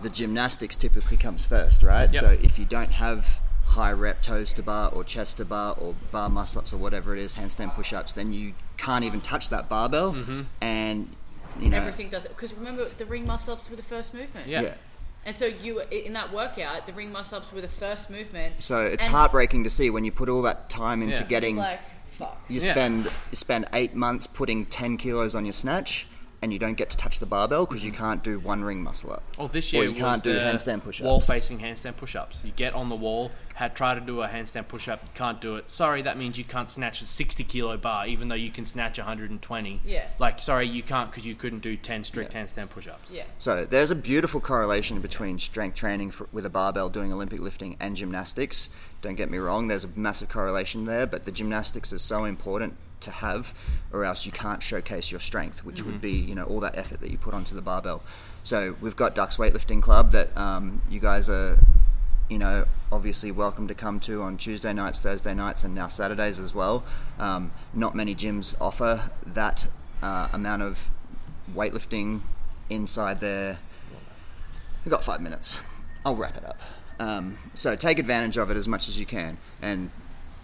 The 0.02 0.10
gymnastics 0.10 0.76
typically 0.76 1.16
comes 1.16 1.44
first, 1.44 1.82
right? 1.82 2.12
Yep. 2.12 2.22
So 2.22 2.30
if 2.30 2.58
you 2.58 2.64
don't 2.64 2.92
have 2.92 3.40
high 3.66 3.92
rep 3.92 4.22
toes 4.22 4.52
to 4.54 4.62
bar 4.62 4.90
or 4.92 5.04
chest 5.04 5.36
to 5.38 5.44
bar 5.44 5.74
or 5.78 5.94
bar 6.10 6.28
muscle 6.30 6.60
ups 6.60 6.72
or 6.72 6.78
whatever 6.78 7.14
it 7.14 7.20
is, 7.20 7.34
handstand 7.36 7.74
push 7.74 7.92
ups, 7.92 8.12
then 8.12 8.32
you 8.32 8.54
can't 8.76 9.04
even 9.04 9.20
touch 9.20 9.48
that 9.50 9.68
barbell. 9.68 10.14
Mm-hmm. 10.14 10.42
And, 10.60 11.14
you 11.58 11.68
know, 11.70 11.76
Everything 11.78 12.08
does 12.08 12.24
it 12.24 12.28
because 12.34 12.54
remember 12.54 12.88
the 12.96 13.04
ring 13.06 13.26
muscle 13.26 13.54
ups 13.54 13.68
were 13.68 13.76
the 13.76 13.82
first 13.82 14.14
movement. 14.14 14.46
Yeah. 14.46 14.62
yeah. 14.62 14.74
And 15.26 15.36
so 15.36 15.44
you 15.46 15.82
in 15.90 16.14
that 16.14 16.32
workout, 16.32 16.86
the 16.86 16.92
ring 16.92 17.12
muscle 17.12 17.38
ups 17.38 17.52
were 17.52 17.60
the 17.60 17.68
first 17.68 18.08
movement. 18.08 18.54
So 18.60 18.84
it's 18.86 19.04
heartbreaking 19.04 19.64
to 19.64 19.70
see 19.70 19.90
when 19.90 20.04
you 20.04 20.12
put 20.12 20.28
all 20.28 20.42
that 20.42 20.70
time 20.70 21.02
into 21.02 21.20
Yeah. 21.20 21.26
getting. 21.26 21.56
like 21.56 21.80
fuck. 22.06 22.40
You 22.48 22.60
Yeah. 22.60 22.70
spend 22.70 23.04
you 23.04 23.10
spend 23.36 23.66
eight 23.72 23.94
months 23.94 24.26
putting 24.26 24.64
ten 24.66 24.96
kilos 24.96 25.34
on 25.34 25.44
your 25.44 25.52
snatch, 25.52 26.06
and 26.40 26.52
you 26.52 26.58
don't 26.58 26.74
get 26.74 26.90
to 26.90 26.96
touch 26.96 27.18
the 27.18 27.26
barbell 27.26 27.66
because 27.66 27.82
you 27.82 27.90
mm-hmm. 27.90 28.02
can't 28.02 28.24
do 28.24 28.38
one 28.38 28.62
ring 28.62 28.82
muscle 28.82 29.12
up. 29.12 29.22
Well, 29.36 29.48
this 29.48 29.72
Or 29.72 29.78
year 29.78 29.84
you 29.84 29.90
was 29.90 29.98
can't 29.98 30.22
do 30.22 30.34
the 30.34 30.40
handstand 30.40 30.84
push-ups. 30.84 31.04
Wall-facing 31.04 31.58
handstand 31.58 31.96
push-ups. 31.96 32.42
You 32.44 32.52
get 32.52 32.74
on 32.74 32.88
the 32.88 32.94
wall, 32.94 33.32
had 33.54 33.74
try 33.74 33.94
to 33.94 34.00
do 34.00 34.22
a 34.22 34.28
handstand 34.28 34.68
push-up, 34.68 35.02
you 35.02 35.10
can't 35.14 35.40
do 35.40 35.56
it. 35.56 35.70
Sorry, 35.70 36.02
that 36.02 36.16
means 36.16 36.38
you 36.38 36.44
can't 36.44 36.70
snatch 36.70 37.02
a 37.02 37.06
60 37.06 37.42
kilo 37.44 37.76
bar, 37.76 38.06
even 38.06 38.28
though 38.28 38.36
you 38.36 38.50
can 38.50 38.66
snatch 38.66 38.98
120. 38.98 39.80
Yeah. 39.84 40.06
Like, 40.18 40.38
sorry, 40.38 40.68
you 40.68 40.82
can't 40.82 41.10
because 41.10 41.26
you 41.26 41.34
couldn't 41.34 41.60
do 41.60 41.76
10 41.76 42.04
strict 42.04 42.34
handstand 42.34 42.70
push-ups. 42.70 43.10
Yeah. 43.10 43.24
So 43.38 43.64
there's 43.64 43.90
a 43.90 43.96
beautiful 43.96 44.40
correlation 44.40 45.00
between 45.00 45.38
strength 45.40 45.76
training 45.76 46.12
for, 46.12 46.28
with 46.32 46.46
a 46.46 46.50
barbell, 46.50 46.88
doing 46.88 47.12
Olympic 47.12 47.40
lifting, 47.40 47.76
and 47.80 47.96
gymnastics. 47.96 48.68
Don't 49.02 49.16
get 49.16 49.30
me 49.30 49.38
wrong, 49.38 49.68
there's 49.68 49.84
a 49.84 49.90
massive 49.96 50.28
correlation 50.28 50.86
there, 50.86 51.06
but 51.06 51.24
the 51.24 51.32
gymnastics 51.32 51.92
is 51.92 52.02
so 52.02 52.24
important 52.24 52.76
to 53.00 53.10
have, 53.10 53.54
or 53.92 54.04
else 54.04 54.26
you 54.26 54.32
can't 54.32 54.62
showcase 54.62 55.10
your 55.10 55.20
strength, 55.20 55.64
which 55.64 55.82
would 55.82 56.00
be 56.00 56.12
you 56.12 56.34
know 56.34 56.44
all 56.44 56.60
that 56.60 56.76
effort 56.76 57.00
that 57.00 57.10
you 57.10 57.18
put 57.18 57.34
onto 57.34 57.54
the 57.54 57.62
barbell. 57.62 58.02
So 58.44 58.76
we've 58.80 58.96
got 58.96 59.14
Dux 59.14 59.36
Weightlifting 59.36 59.82
Club 59.82 60.12
that 60.12 60.36
um, 60.36 60.82
you 60.88 61.00
guys 61.00 61.28
are, 61.28 61.58
you 62.30 62.38
know, 62.38 62.64
obviously 62.90 63.30
welcome 63.30 63.68
to 63.68 63.74
come 63.74 64.00
to 64.00 64.22
on 64.22 64.38
Tuesday 64.38 64.72
nights, 64.72 65.00
Thursday 65.00 65.34
nights, 65.34 65.64
and 65.64 65.74
now 65.74 65.88
Saturdays 65.88 66.38
as 66.38 66.54
well. 66.54 66.84
Um, 67.18 67.52
not 67.74 67.94
many 67.94 68.14
gyms 68.14 68.54
offer 68.60 69.10
that 69.26 69.66
uh, 70.02 70.28
amount 70.32 70.62
of 70.62 70.88
weightlifting 71.54 72.22
inside 72.70 73.20
their 73.20 73.58
We've 74.88 74.90
got 74.90 75.04
five 75.04 75.20
minutes. 75.20 75.60
I'll 76.06 76.16
wrap 76.16 76.36
it 76.36 76.46
up. 76.46 76.60
Um, 76.98 77.36
so 77.52 77.76
take 77.76 77.98
advantage 77.98 78.38
of 78.38 78.50
it 78.50 78.56
as 78.56 78.66
much 78.66 78.88
as 78.88 78.98
you 78.98 79.04
can. 79.04 79.36
And 79.60 79.90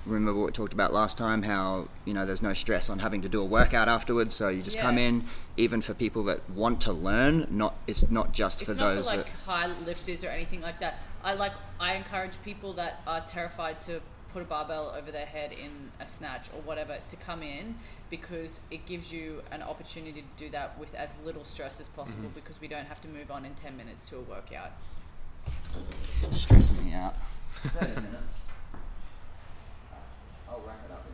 remember 0.07 0.35
what 0.39 0.47
we 0.47 0.53
talked 0.53 0.73
about 0.73 0.93
last 0.93 1.17
time 1.19 1.43
how, 1.45 1.89
you 2.05 2.13
know, 2.15 2.27
there's 2.27 2.43
no 2.43 2.53
stress 2.55 2.91
on 2.91 2.99
having 2.99 3.23
to 3.23 3.29
do 3.29 3.41
a 3.41 3.45
workout 3.45 3.89
afterwards. 3.89 4.35
So 4.35 4.49
you 4.49 4.63
just 4.63 4.79
come 4.79 4.99
in, 4.99 5.25
even 5.57 5.81
for 5.81 5.95
people 5.95 6.23
that 6.25 6.49
want 6.51 6.81
to 6.83 6.93
learn, 6.93 7.47
not 7.51 7.75
it's 7.87 8.11
not 8.11 8.33
just 8.33 8.63
It's 8.63 8.71
for 8.73 8.77
not 8.79 8.95
those 8.95 9.11
for 9.11 9.17
like 9.17 9.33
high 9.45 9.67
lifters 9.85 10.23
or 10.25 10.29
anything 10.29 10.61
like 10.61 10.81
that. 10.81 10.99
I 11.23 11.35
like 11.35 11.53
I 11.81 11.95
encourage 11.95 12.43
people 12.43 12.73
that 12.75 13.01
are 13.07 13.21
terrified 13.23 13.81
to 13.83 14.01
put 14.33 14.43
a 14.43 14.45
barbell 14.47 14.93
over 14.99 15.13
their 15.13 15.27
head 15.27 15.53
in 15.53 15.93
a 16.01 16.07
snatch 16.07 16.49
or 16.55 16.61
whatever 16.63 16.99
to 17.09 17.17
come 17.17 17.41
in 17.43 17.77
because 18.11 18.61
it 18.71 18.85
gives 18.85 19.13
you 19.13 19.43
an 19.53 19.63
opportunity 19.63 20.23
to 20.23 20.45
do 20.45 20.51
that 20.51 20.77
with 20.79 20.93
as 20.95 21.15
little 21.25 21.45
stress 21.45 21.81
as 21.81 21.89
possible 21.89 22.25
Mm-hmm. 22.25 22.35
because 22.35 22.61
we 22.61 22.67
don't 22.69 22.87
have 22.87 23.01
to 23.03 23.09
move 23.09 23.31
on 23.31 23.45
in 23.45 23.55
10 23.55 23.77
minutes 23.77 24.09
to 24.11 24.17
a 24.17 24.21
workout. 24.21 24.73
stressing 26.31 26.85
me 26.85 26.93
out. 26.93 27.15
30 27.63 28.01
minutes. 28.01 28.39
I'll 30.49 30.63
wrap 30.67 30.81
it 30.85 30.93
up. 30.93 31.07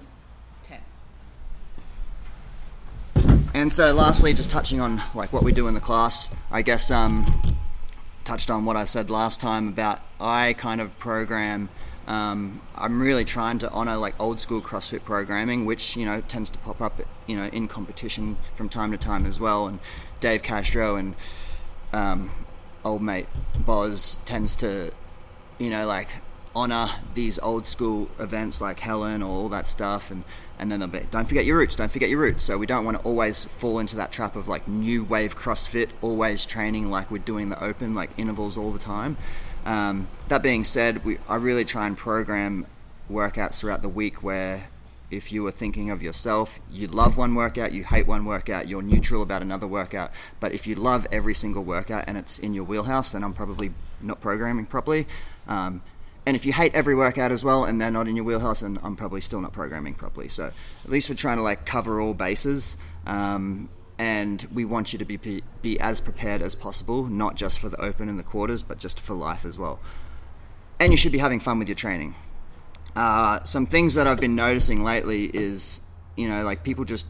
in 3.17 3.23
10. 3.23 3.51
And 3.55 3.73
so, 3.73 3.93
lastly, 3.93 4.35
just 4.35 4.51
touching 4.51 4.81
on 4.81 5.03
like 5.15 5.33
what 5.33 5.43
we 5.43 5.53
do 5.53 5.69
in 5.69 5.75
the 5.75 5.81
class, 5.81 6.31
I 6.51 6.63
guess 6.63 6.91
um, 6.91 7.57
touched 8.25 8.51
on 8.51 8.65
what 8.65 8.77
I 8.77 8.85
said 8.85 9.11
last 9.11 9.41
time 9.41 9.69
about 9.69 10.01
I 10.21 10.55
kind 10.55 10.81
of 10.81 10.99
program. 10.99 11.69
Um, 12.07 12.61
I'm 12.75 13.01
really 13.01 13.25
trying 13.25 13.59
to 13.61 13.71
honor 13.71 13.97
like 13.97 14.15
old 14.19 14.41
school 14.41 14.61
CrossFit 14.61 15.05
programming, 15.05 15.65
which 15.65 15.97
you 15.97 16.05
know 16.05 16.21
tends 16.23 16.51
to 16.51 16.59
pop 16.59 16.81
up, 16.81 17.01
you 17.27 17.37
know, 17.37 17.47
in 17.47 17.69
competition 17.69 18.37
from 18.55 18.69
time 18.69 18.91
to 18.93 18.99
time 18.99 19.27
as 19.27 19.39
well. 19.39 19.67
And 19.67 19.79
Dave 20.21 20.43
Castro 20.43 20.97
and 20.97 21.15
um, 21.93 22.31
old 22.85 23.03
mate 23.03 23.27
Boz 23.59 24.19
tends 24.25 24.57
to, 24.57 24.93
you 25.59 25.71
know, 25.71 25.87
like 25.87 26.09
honor 26.55 26.91
these 27.15 27.39
old 27.39 27.67
school 27.67 28.09
events 28.19 28.61
like 28.61 28.81
Helen 28.81 29.23
or 29.23 29.31
all 29.31 29.49
that 29.51 29.67
stuff, 29.67 30.11
and 30.11 30.25
and 30.59 30.71
then 30.71 30.81
they'll 30.81 30.89
be 30.89 31.01
don't 31.11 31.27
forget 31.27 31.45
your 31.45 31.59
roots, 31.59 31.77
don't 31.77 31.91
forget 31.91 32.09
your 32.09 32.21
roots. 32.21 32.45
So 32.45 32.59
we 32.59 32.67
don't 32.67 32.85
want 32.85 32.99
to 32.99 33.05
always 33.05 33.45
fall 33.45 33.79
into 33.79 33.97
that 33.97 34.13
trap 34.13 34.37
of 34.37 34.49
like 34.49 34.69
new 34.69 35.05
wave 35.05 35.37
CrossFit, 35.37 35.89
always 36.03 36.45
training 36.47 36.91
like 36.91 37.11
we're 37.11 37.19
doing 37.19 37.49
the 37.49 37.63
open, 37.63 37.95
like 37.95 38.11
intervals 38.19 38.57
all 38.57 38.71
the 38.71 38.79
time. 38.79 39.17
Um, 39.65 40.09
that 40.29 40.43
being 40.43 40.65
said, 40.65 41.05
we 41.05 41.19
I 41.29 41.37
really 41.37 41.65
try 41.65 41.87
and 41.87 41.97
program 41.97 42.67
workouts 43.11 43.59
throughout 43.59 43.83
the 43.83 43.89
week 43.89 44.23
where 44.23 44.69
if 45.11 45.33
you 45.33 45.43
were 45.43 45.51
thinking 45.51 45.91
of 45.91 46.03
yourself, 46.03 46.61
you 46.71 46.87
love 46.87 47.17
one 47.17 47.35
workout, 47.35 47.73
you 47.73 47.85
hate 47.85 48.07
one 48.07 48.25
workout, 48.25 48.69
you're 48.69 48.83
neutral 48.83 49.23
about 49.23 49.43
another 49.43 49.67
workout. 49.67 50.13
But 50.39 50.53
if 50.53 50.67
you 50.67 50.77
love 50.77 51.07
every 51.11 51.35
single 51.35 51.65
workout 51.65 52.05
and 52.07 52.17
it's 52.17 52.39
in 52.39 52.55
your 52.55 52.65
wheelhouse, 52.65 53.13
then 53.13 53.25
I'm 53.25 53.35
probably 53.35 53.73
not 54.01 54.21
programming 54.21 54.67
properly. 54.67 55.07
Um, 55.49 55.83
and 56.27 56.37
if 56.37 56.45
you 56.45 56.53
hate 56.53 56.75
every 56.75 56.95
workout 56.95 57.33
as 57.33 57.43
well 57.43 57.65
and 57.65 57.81
they're 57.81 57.91
not 57.91 58.07
in 58.09 58.17
your 58.17 58.25
wheelhouse, 58.25 58.61
then 58.61 58.79
I'm 58.83 58.97
probably 58.97 59.21
still 59.21 59.41
not 59.41 59.53
programming 59.53 59.95
properly. 59.95 60.29
So 60.29 60.53
at 60.85 60.91
least 60.91 61.09
we're 61.09 61.17
trying 61.17 61.39
to 61.39 61.43
like 61.43 61.65
cover 61.65 62.01
all 62.01 62.15
bases. 62.15 62.77
Um, 63.07 63.69
and 63.99 64.47
we 64.53 64.65
want 64.65 64.93
you 64.95 64.99
to 64.99 65.05
be 65.05 65.43
be 65.61 65.79
as 65.81 66.01
prepared 66.01 66.41
as 66.41 66.55
possible, 66.55 67.05
not 67.05 67.35
just 67.37 67.59
for 67.59 67.69
the 67.69 67.81
open 67.81 68.09
and 68.09 68.19
the 68.19 68.23
quarters, 68.23 68.63
but 68.63 68.79
just 68.79 68.99
for 68.99 69.15
life 69.15 69.45
as 69.45 69.59
well. 69.59 69.79
and 70.79 70.93
you 70.93 70.97
should 70.97 71.13
be 71.13 71.19
having 71.19 71.41
fun 71.41 71.59
with 71.59 71.69
your 71.69 71.75
training. 71.75 72.15
Uh, 72.97 73.45
some 73.45 73.67
things 73.67 73.95
that 73.95 74.07
I've 74.07 74.19
been 74.19 74.35
noticing 74.35 74.83
lately 74.83 75.27
is, 75.27 75.81
you 76.17 76.29
know, 76.29 76.43
like 76.45 76.65
people 76.65 76.85
just 76.85 77.07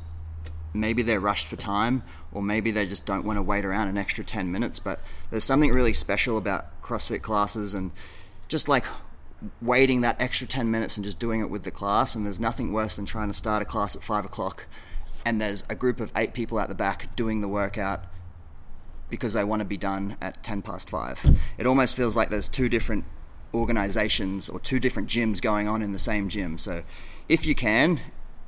maybe 0.74 1.02
they're 1.02 1.20
rushed 1.20 1.46
for 1.46 1.56
time 1.56 2.02
or 2.32 2.42
maybe 2.42 2.70
they 2.70 2.86
just 2.86 3.06
don't 3.06 3.24
want 3.24 3.36
to 3.36 3.42
wait 3.42 3.64
around 3.64 3.88
an 3.88 3.98
extra 3.98 4.22
10 4.22 4.52
minutes 4.52 4.78
but 4.78 5.00
there's 5.30 5.42
something 5.42 5.72
really 5.72 5.92
special 5.92 6.38
about 6.38 6.80
crossfit 6.80 7.22
classes 7.22 7.74
and 7.74 7.90
just 8.50 8.68
like 8.68 8.84
waiting 9.62 10.02
that 10.02 10.20
extra 10.20 10.46
10 10.46 10.70
minutes 10.70 10.96
and 10.96 11.04
just 11.04 11.18
doing 11.18 11.40
it 11.40 11.48
with 11.48 11.62
the 11.62 11.70
class 11.70 12.14
and 12.14 12.26
there's 12.26 12.40
nothing 12.40 12.72
worse 12.72 12.96
than 12.96 13.06
trying 13.06 13.28
to 13.28 13.34
start 13.34 13.62
a 13.62 13.64
class 13.64 13.96
at 13.96 14.02
5 14.02 14.26
o'clock 14.26 14.66
and 15.24 15.40
there's 15.40 15.64
a 15.70 15.74
group 15.74 16.00
of 16.00 16.12
eight 16.14 16.34
people 16.34 16.60
at 16.60 16.68
the 16.68 16.74
back 16.74 17.14
doing 17.16 17.40
the 17.40 17.48
workout 17.48 18.04
because 19.08 19.32
they 19.32 19.44
want 19.44 19.60
to 19.60 19.64
be 19.64 19.78
done 19.78 20.16
at 20.20 20.42
10 20.42 20.60
past 20.60 20.90
5 20.90 21.38
it 21.56 21.66
almost 21.66 21.96
feels 21.96 22.16
like 22.16 22.28
there's 22.28 22.50
two 22.50 22.68
different 22.68 23.06
organizations 23.54 24.50
or 24.50 24.60
two 24.60 24.78
different 24.78 25.08
gyms 25.08 25.40
going 25.40 25.66
on 25.66 25.80
in 25.80 25.92
the 25.92 25.98
same 25.98 26.28
gym 26.28 26.58
so 26.58 26.82
if 27.28 27.46
you 27.46 27.54
can 27.54 28.00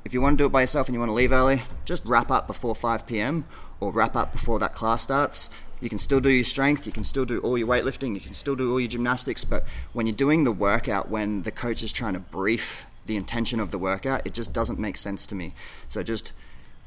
if 0.05 0.13
you 0.13 0.21
want 0.21 0.37
to 0.37 0.41
do 0.41 0.45
it 0.45 0.51
by 0.51 0.61
yourself 0.61 0.87
and 0.87 0.93
you 0.93 0.99
want 0.99 1.09
to 1.09 1.13
leave 1.13 1.31
early, 1.31 1.61
just 1.85 2.05
wrap 2.05 2.29
up 2.29 2.47
before 2.47 2.75
5 2.75 3.07
p.m. 3.07 3.45
or 3.79 3.91
wrap 3.91 4.15
up 4.15 4.31
before 4.31 4.59
that 4.59 4.75
class 4.75 5.03
starts. 5.03 5.49
You 5.83 5.89
can 5.89 5.97
still 5.97 6.21
do 6.21 6.29
your 6.29 6.45
strength, 6.45 6.85
you 6.85 6.93
can 6.93 7.03
still 7.03 7.25
do 7.25 7.39
all 7.39 7.57
your 7.57 7.67
weightlifting, 7.67 8.13
you 8.13 8.21
can 8.21 8.33
still 8.33 8.55
do 8.55 8.71
all 8.71 8.79
your 8.79 8.87
gymnastics, 8.87 9.43
but 9.43 9.65
when 9.91 10.05
you're 10.05 10.15
doing 10.15 10.45
the 10.45 10.51
workout, 10.53 11.09
when 11.09 11.41
the 11.41 11.51
coach 11.51 11.83
is 11.83 11.91
trying 11.91 12.13
to 12.13 12.21
brief 12.21 12.85
the 13.05 13.17
intention 13.17 13.59
of 13.59 13.71
the 13.71 13.77
workout, 13.77 14.25
it 14.25 14.33
just 14.33 14.53
doesn't 14.53 14.79
make 14.79 14.95
sense 14.95 15.27
to 15.27 15.35
me. 15.35 15.53
So 15.89 16.01
just 16.01 16.31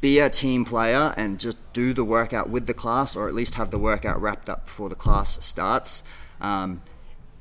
be 0.00 0.18
a 0.18 0.30
team 0.30 0.64
player 0.64 1.12
and 1.14 1.38
just 1.38 1.58
do 1.74 1.92
the 1.92 2.04
workout 2.04 2.48
with 2.48 2.66
the 2.66 2.72
class, 2.72 3.14
or 3.14 3.28
at 3.28 3.34
least 3.34 3.56
have 3.56 3.70
the 3.70 3.78
workout 3.78 4.18
wrapped 4.18 4.48
up 4.48 4.64
before 4.64 4.88
the 4.88 4.94
class 4.94 5.44
starts. 5.44 6.02
Um, 6.40 6.80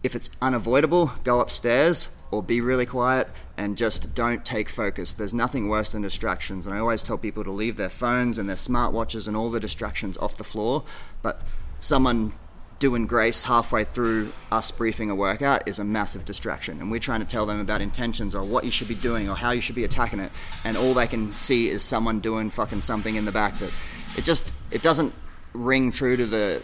if 0.03 0.13
it's 0.13 0.29
unavoidable, 0.41 1.13
go 1.23 1.39
upstairs 1.39 2.09
or 2.31 2.43
be 2.43 2.59
really 2.59 2.85
quiet 2.85 3.29
and 3.57 3.77
just 3.77 4.13
don't 4.13 4.45
take 4.45 4.69
focus. 4.69 5.13
There's 5.13 5.33
nothing 5.33 5.69
worse 5.69 5.91
than 5.91 6.01
distractions. 6.01 6.65
And 6.65 6.75
I 6.75 6.79
always 6.79 7.03
tell 7.03 7.17
people 7.17 7.43
to 7.43 7.51
leave 7.51 7.77
their 7.77 7.89
phones 7.89 8.37
and 8.37 8.49
their 8.49 8.55
smartwatches 8.55 9.27
and 9.27 9.37
all 9.37 9.49
the 9.49 9.59
distractions 9.59 10.17
off 10.17 10.37
the 10.37 10.43
floor. 10.43 10.83
But 11.21 11.41
someone 11.79 12.33
doing 12.79 13.07
grace 13.07 13.45
halfway 13.45 13.85
through 13.85 14.33
us 14.51 14.69
briefing 14.71 15.09
a 15.09 15.15
workout 15.15 15.65
is 15.67 15.79
a 15.79 15.83
massive 15.83 16.25
distraction. 16.25 16.81
And 16.81 16.91
we're 16.91 16.99
trying 16.99 17.21
to 17.21 17.25
tell 17.25 17.45
them 17.45 17.61
about 17.61 17.81
intentions 17.81 18.35
or 18.35 18.43
what 18.43 18.65
you 18.65 18.71
should 18.71 18.89
be 18.89 18.95
doing 18.95 19.29
or 19.29 19.35
how 19.35 19.51
you 19.51 19.61
should 19.61 19.75
be 19.75 19.85
attacking 19.85 20.19
it. 20.19 20.31
And 20.63 20.75
all 20.75 20.93
they 20.93 21.07
can 21.07 21.31
see 21.31 21.69
is 21.69 21.83
someone 21.83 22.19
doing 22.19 22.49
fucking 22.49 22.81
something 22.81 23.15
in 23.15 23.23
the 23.23 23.31
back 23.31 23.57
that 23.59 23.71
it 24.17 24.25
just, 24.25 24.53
it 24.71 24.81
doesn't 24.81 25.13
ring 25.53 25.91
true 25.91 26.17
to 26.17 26.25
the, 26.25 26.61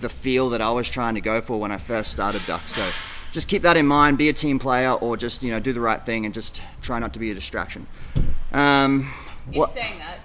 the 0.00 0.08
feel 0.08 0.50
that 0.50 0.60
I 0.60 0.70
was 0.70 0.90
trying 0.90 1.14
to 1.14 1.20
go 1.20 1.40
for 1.40 1.60
when 1.60 1.70
I 1.70 1.78
first 1.78 2.10
started 2.10 2.42
Dux. 2.46 2.72
So, 2.72 2.88
just 3.32 3.48
keep 3.48 3.62
that 3.62 3.76
in 3.76 3.86
mind. 3.86 4.18
Be 4.18 4.28
a 4.28 4.32
team 4.32 4.58
player, 4.58 4.92
or 4.92 5.16
just 5.16 5.42
you 5.42 5.50
know 5.50 5.58
do 5.58 5.72
the 5.72 5.80
right 5.80 6.04
thing 6.04 6.24
and 6.24 6.32
just 6.32 6.62
try 6.80 6.98
not 6.98 7.12
to 7.14 7.18
be 7.18 7.30
a 7.30 7.34
distraction. 7.34 7.86
Um, 8.52 9.10
In 9.50 9.58
what- 9.58 9.70
saying 9.70 9.98
that, 9.98 10.20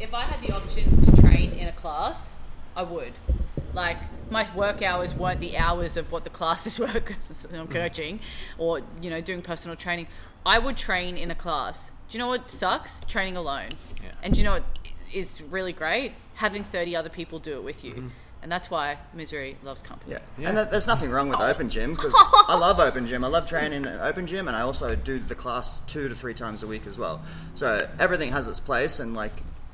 if 0.00 0.12
I 0.14 0.22
had 0.22 0.42
the 0.42 0.52
option 0.54 1.00
to 1.02 1.20
train 1.20 1.52
in 1.52 1.68
a 1.68 1.72
class, 1.72 2.36
I 2.74 2.82
would. 2.82 3.12
Like 3.72 3.98
my 4.30 4.48
work 4.56 4.82
hours 4.82 5.14
weren't 5.14 5.38
the 5.40 5.56
hours 5.56 5.96
of 5.96 6.10
what 6.10 6.24
the 6.24 6.30
classes 6.40 6.78
were. 6.78 7.02
I'm 7.54 7.68
coaching, 7.68 8.18
or 8.58 8.80
you 9.00 9.10
know 9.10 9.20
doing 9.20 9.42
personal 9.42 9.76
training. 9.76 10.08
I 10.44 10.58
would 10.58 10.76
train 10.76 11.16
in 11.18 11.30
a 11.30 11.34
class. 11.34 11.92
Do 12.08 12.16
you 12.16 12.24
know 12.24 12.28
what 12.28 12.50
sucks? 12.50 13.02
Training 13.06 13.36
alone. 13.36 13.68
Yeah. 14.02 14.12
And 14.22 14.34
do 14.34 14.40
you 14.40 14.44
know 14.44 14.52
what 14.54 14.64
is 15.12 15.42
really 15.42 15.72
great? 15.72 16.12
Having 16.36 16.64
30 16.64 16.96
other 16.96 17.10
people 17.10 17.38
do 17.38 17.52
it 17.52 17.62
with 17.62 17.84
you. 17.84 17.92
Mm-hmm. 17.92 18.08
And 18.42 18.50
that's 18.50 18.70
why 18.70 18.96
misery 19.12 19.56
loves 19.62 19.82
company. 19.82 20.12
Yeah. 20.12 20.18
Yeah. 20.38 20.48
and 20.48 20.56
th- 20.56 20.68
there's 20.70 20.86
nothing 20.86 21.10
wrong 21.10 21.28
with 21.28 21.40
open 21.40 21.68
gym 21.68 21.94
because 21.94 22.14
I 22.16 22.56
love 22.56 22.80
open 22.80 23.06
gym. 23.06 23.22
I 23.22 23.28
love 23.28 23.46
training 23.46 23.84
in 23.84 24.00
open 24.00 24.26
gym, 24.26 24.48
and 24.48 24.56
I 24.56 24.62
also 24.62 24.94
do 24.96 25.18
the 25.18 25.34
class 25.34 25.80
two 25.80 26.08
to 26.08 26.14
three 26.14 26.32
times 26.34 26.62
a 26.62 26.66
week 26.66 26.86
as 26.86 26.98
well. 26.98 27.22
So 27.54 27.88
everything 27.98 28.32
has 28.32 28.48
its 28.48 28.58
place, 28.60 28.98
and 28.98 29.14
like 29.14 29.32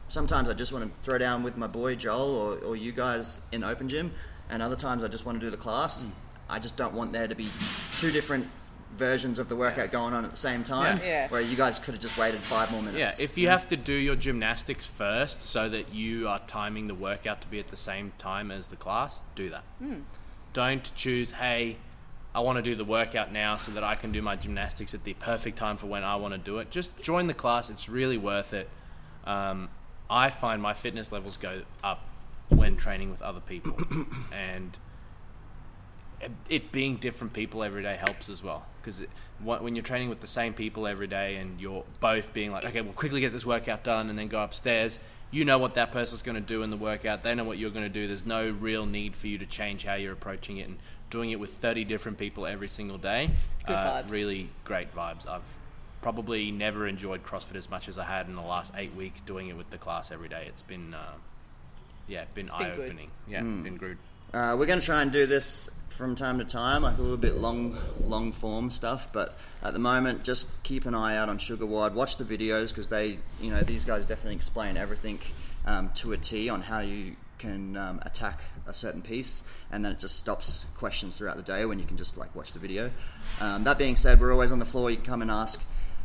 sometimes 0.09 0.49
I 0.49 0.55
just 0.55 0.73
want 0.73 0.85
to 0.85 1.09
throw 1.09 1.19
down 1.19 1.43
with 1.43 1.57
my 1.57 1.69
boy 1.69 1.95
Joel 1.95 2.35
or, 2.35 2.59
or 2.59 2.77
you 2.77 2.91
guys 2.93 3.39
in 3.53 3.63
open 3.63 3.89
gym, 3.89 4.13
and 4.51 4.63
other 4.63 4.77
times 4.77 5.05
I 5.05 5.09
just 5.09 5.25
want 5.25 5.39
to 5.41 5.47
do 5.47 5.51
the 5.51 5.57
class. 5.57 6.05
Mm. 6.05 6.11
I 6.49 6.59
just 6.59 6.77
don't 6.77 6.95
want 6.95 7.13
there 7.13 7.27
to 7.27 7.35
be 7.35 7.51
two 7.97 8.11
different 8.13 8.49
versions 8.97 9.39
of 9.39 9.49
the 9.49 9.57
workout 9.57 9.93
going 9.93 10.15
on 10.15 10.25
at 10.25 10.31
the 10.31 10.37
same 10.37 10.65
time. 10.65 10.99
Yeah. 10.99 11.07
Yeah. 11.07 11.29
Where 11.29 11.41
you 11.41 11.57
guys 11.57 11.79
could 11.79 11.95
have 11.95 12.03
just 12.03 12.17
waited 12.17 12.41
five 12.43 12.71
more 12.71 12.83
minutes. 12.83 13.19
Yeah, 13.19 13.25
if 13.25 13.39
you 13.39 13.49
have 13.49 13.69
to 13.69 13.77
do 13.77 13.93
your 13.93 14.17
gymnastics 14.17 14.87
first 14.87 15.43
so 15.43 15.69
that 15.69 15.95
you 15.95 16.29
are 16.29 16.41
timing 16.47 16.87
the 16.87 16.95
workout 16.95 17.41
to 17.43 17.49
be 17.49 17.59
at 17.59 17.69
the 17.69 17.77
same 17.77 18.13
time 18.19 18.51
as 18.51 18.69
the 18.69 18.77
class, 18.77 19.21
do 19.35 19.51
that. 19.51 19.65
Don't 20.53 20.95
choose, 20.95 21.33
hey, 21.33 21.77
I 22.35 22.41
want 22.41 22.57
to 22.57 22.63
do 22.63 22.75
the 22.75 22.85
workout 22.85 23.33
now 23.33 23.57
so 23.57 23.73
that 23.73 23.85
I 23.85 23.95
can 23.95 24.13
do 24.13 24.21
my 24.21 24.37
gymnastics 24.37 24.93
at 24.93 25.05
the 25.05 25.15
perfect 25.15 25.57
time 25.57 25.77
for 25.77 25.87
when 25.87 26.05
I 26.05 26.17
want 26.17 26.33
to 26.33 26.39
do 26.39 26.59
it. 26.59 26.71
Just 26.71 27.03
join 27.03 27.27
the 27.27 27.35
class, 27.35 27.71
it's 27.71 27.89
really 27.89 28.19
worth 28.19 28.53
it. 28.53 28.69
Um, 29.25 29.71
I 30.09 30.31
find 30.31 30.61
my 30.61 30.75
fitness 30.75 31.11
levels 31.11 31.37
go 31.37 31.63
up 31.83 32.07
when 32.49 32.77
training 32.77 33.11
with 33.11 33.23
other 33.23 33.41
people. 33.41 33.77
and 34.33 34.77
it- 36.21 36.31
it 36.49 36.73
being 36.73 36.97
different 36.97 37.33
people 37.33 37.63
every 37.63 37.83
day 37.83 37.97
helps 37.97 38.29
as 38.29 38.43
well. 38.43 38.67
Because 38.81 39.05
when 39.41 39.75
you're 39.75 39.83
training 39.85 40.09
with 40.09 40.21
the 40.21 40.27
same 40.27 40.55
people 40.55 40.87
every 40.87 41.07
day 41.07 41.37
and 41.37 41.61
you're 41.61 41.85
both 42.01 42.33
being 42.33 42.51
like 42.53 42.65
okay 42.65 42.81
we'll 42.81 42.95
quickly 42.95 43.21
get 43.21 43.33
this 43.33 43.45
workout 43.45 43.85
done 43.85 44.09
and 44.09 44.19
then 44.19 44.29
go 44.29 44.43
upstairs 44.43 44.99
you 45.31 45.45
know 45.45 45.59
what 45.59 45.75
that 45.75 45.93
person's 45.93 46.23
going 46.23 46.37
to 46.37 46.41
do 46.41 46.63
in 46.63 46.71
the 46.71 46.77
workout. 46.77 47.23
They 47.25 47.35
know 47.35 47.45
what 47.45 47.59
you're 47.59 47.71
going 47.71 47.85
to 47.85 47.89
do. 47.91 48.07
There's 48.07 48.25
no 48.25 48.49
real 48.49 48.87
need 48.87 49.17
for 49.17 49.27
you 49.27 49.39
to 49.39 49.47
change 49.47 49.85
how 49.85 49.95
you're 49.95 50.13
approaching 50.13 50.59
it 50.59 50.69
and 50.69 50.79
doing 51.11 51.31
it 51.31 51.41
with 51.41 51.51
30 51.55 51.85
different 51.85 52.17
people 52.17 52.47
every 52.47 52.69
single 52.69 52.97
day. 52.97 53.31
Good 53.67 53.75
uh, 53.75 54.03
vibes. 54.05 54.11
really 54.13 54.51
great 54.65 54.95
vibes. 54.95 55.27
I've 55.27 55.43
probably 56.01 56.53
never 56.53 56.87
enjoyed 56.87 57.25
crossfit 57.25 57.57
as 57.57 57.69
much 57.69 57.89
as 57.89 57.99
i 57.99 58.05
had 58.05 58.29
in 58.29 58.37
the 58.37 58.41
last 58.43 58.73
eight 58.77 58.95
weeks 58.95 59.21
doing 59.21 59.49
it 59.49 59.57
with 59.57 59.69
the 59.71 59.79
class 59.79 60.13
every 60.13 60.29
day. 60.29 60.45
It's 60.47 60.63
been 60.63 60.95
uh, 60.95 61.15
yeah 62.07 62.25
been 62.33 62.47
been 62.47 62.55
eye-opening. 62.55 63.11
Yeah 63.29 63.41
been 63.41 63.77
good 63.77 63.99
Uh, 64.35 64.57
we're 64.59 64.67
going 64.67 64.81
to 64.81 64.85
try 64.85 65.03
and 65.03 65.13
do 65.13 65.27
this 65.27 65.71
from 65.89 66.15
time 66.15 66.39
to 66.39 66.45
time, 66.45 66.83
like 66.83 66.99
a 66.99 67.01
little 67.01 67.17
bit 67.17 67.37
long, 67.37 67.79
long 68.01 68.33
form 68.33 68.71
stuff. 68.71 69.09
But 69.13 69.39
at 69.63 69.73
the 69.73 69.79
moment, 69.79 70.25
just 70.25 70.49
keep 70.63 70.85
an 70.85 70.95
eye 70.95 71.17
out 71.17 71.29
on 71.29 71.39
SugarWOD. 71.39 71.93
Watch 71.93 72.17
the 72.17 72.25
videos 72.25 72.69
because 72.69 72.89
they, 72.89 73.19
you 73.41 73.51
know, 73.51 73.61
these 73.61 73.85
guys 73.85 74.05
definitely 74.05 74.35
explain 74.35 74.77
everything 74.77 75.19
um, 75.65 75.91
to 75.95 76.13
a 76.13 76.17
T 76.17 76.49
on 76.49 76.61
how 76.61 76.81
you 76.81 77.17
can 77.39 77.77
um, 77.77 78.01
attack 78.05 78.41
a 78.67 78.75
certain 78.75 79.03
piece, 79.03 79.43
and 79.71 79.85
then 79.85 79.93
it 79.93 79.99
just 79.99 80.17
stops 80.17 80.65
questions 80.75 81.17
throughout 81.17 81.37
the 81.37 81.43
day 81.43 81.65
when 81.65 81.79
you 81.79 81.85
can 81.85 81.97
just 81.97 82.17
like 82.17 82.35
watch 82.35 82.53
the 82.53 82.59
video. 82.59 82.91
Um, 83.41 83.65
that 83.65 83.79
being 83.79 83.97
said, 83.97 84.21
we're 84.21 84.33
always 84.33 84.53
on 84.53 84.59
the 84.59 84.65
floor. 84.65 84.91
You 84.91 84.97
can 84.97 85.07
come 85.07 85.23
and 85.23 85.31
ask. 85.31 85.63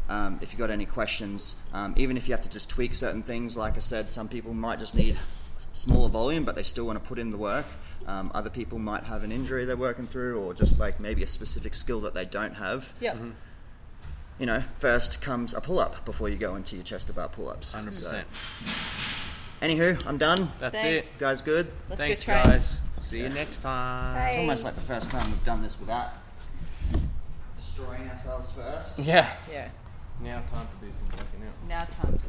Um, 0.09 0.39
if 0.41 0.51
you've 0.51 0.59
got 0.59 0.72
any 0.72 0.86
questions, 0.86 1.55
um, 1.74 1.93
even 1.95 2.17
if 2.17 2.28
you 2.28 2.34
have 2.34 2.41
to 2.41 2.49
just 2.49 2.69
tweak 2.69 2.93
certain 2.93 3.24
things, 3.24 3.55
like 3.55 3.78
I 3.78 3.80
said, 3.80 4.11
some 4.11 4.28
people 4.28 4.53
might 4.53 4.78
just 4.78 4.93
need 4.93 5.17
smaller 5.72 6.09
volume, 6.09 6.43
but 6.43 6.55
they 6.55 6.63
still 6.63 6.86
want 6.86 7.01
to 7.01 7.07
put 7.07 7.17
in 7.17 7.32
the 7.32 7.38
work. 7.38 7.65
Um, 8.07 8.31
other 8.33 8.49
people 8.49 8.79
might 8.79 9.03
have 9.03 9.23
an 9.23 9.31
injury 9.31 9.65
they're 9.65 9.77
working 9.77 10.07
through, 10.07 10.39
or 10.39 10.53
just 10.53 10.79
like 10.79 10.99
maybe 10.99 11.23
a 11.23 11.27
specific 11.27 11.73
skill 11.73 12.01
that 12.01 12.13
they 12.13 12.25
don't 12.25 12.55
have. 12.55 12.93
Yep. 12.99 13.17
You 14.39 14.45
know, 14.45 14.63
first 14.79 15.21
comes 15.21 15.53
a 15.53 15.61
pull 15.61 15.79
up 15.79 16.03
before 16.03 16.27
you 16.29 16.35
go 16.35 16.55
into 16.55 16.75
your 16.75 16.83
chest 16.83 17.09
about 17.09 17.33
pull 17.33 17.49
ups. 17.49 17.73
100% 17.75 18.23
anywho, 19.61 20.03
I'm 20.05 20.17
done. 20.17 20.51
that's 20.59 20.81
Thanks. 20.81 21.09
it 21.09 21.13
You 21.13 21.19
guys 21.19 21.41
good? 21.41 21.71
Let's 21.89 22.01
Thanks, 22.01 22.23
go 22.23 22.33
guys. 22.33 22.79
See 22.99 23.19
you 23.19 23.29
next 23.29 23.59
time. 23.59 24.27
It's 24.27 24.37
almost 24.37 24.63
like 24.63 24.75
the 24.75 24.81
first 24.81 25.11
time 25.11 25.29
we've 25.29 25.43
done 25.43 25.61
this 25.61 25.79
without 25.79 26.13
destroying 27.55 28.09
ourselves 28.09 28.51
first. 28.51 28.99
Yeah. 28.99 29.31
Yeah. 29.51 29.69
Now 30.21 30.41
time 30.51 30.67
to 30.67 30.85
do 30.85 30.91
some 30.91 31.17
working 31.17 31.47
out. 31.47 31.67
Now 31.67 31.85
time. 32.01 32.19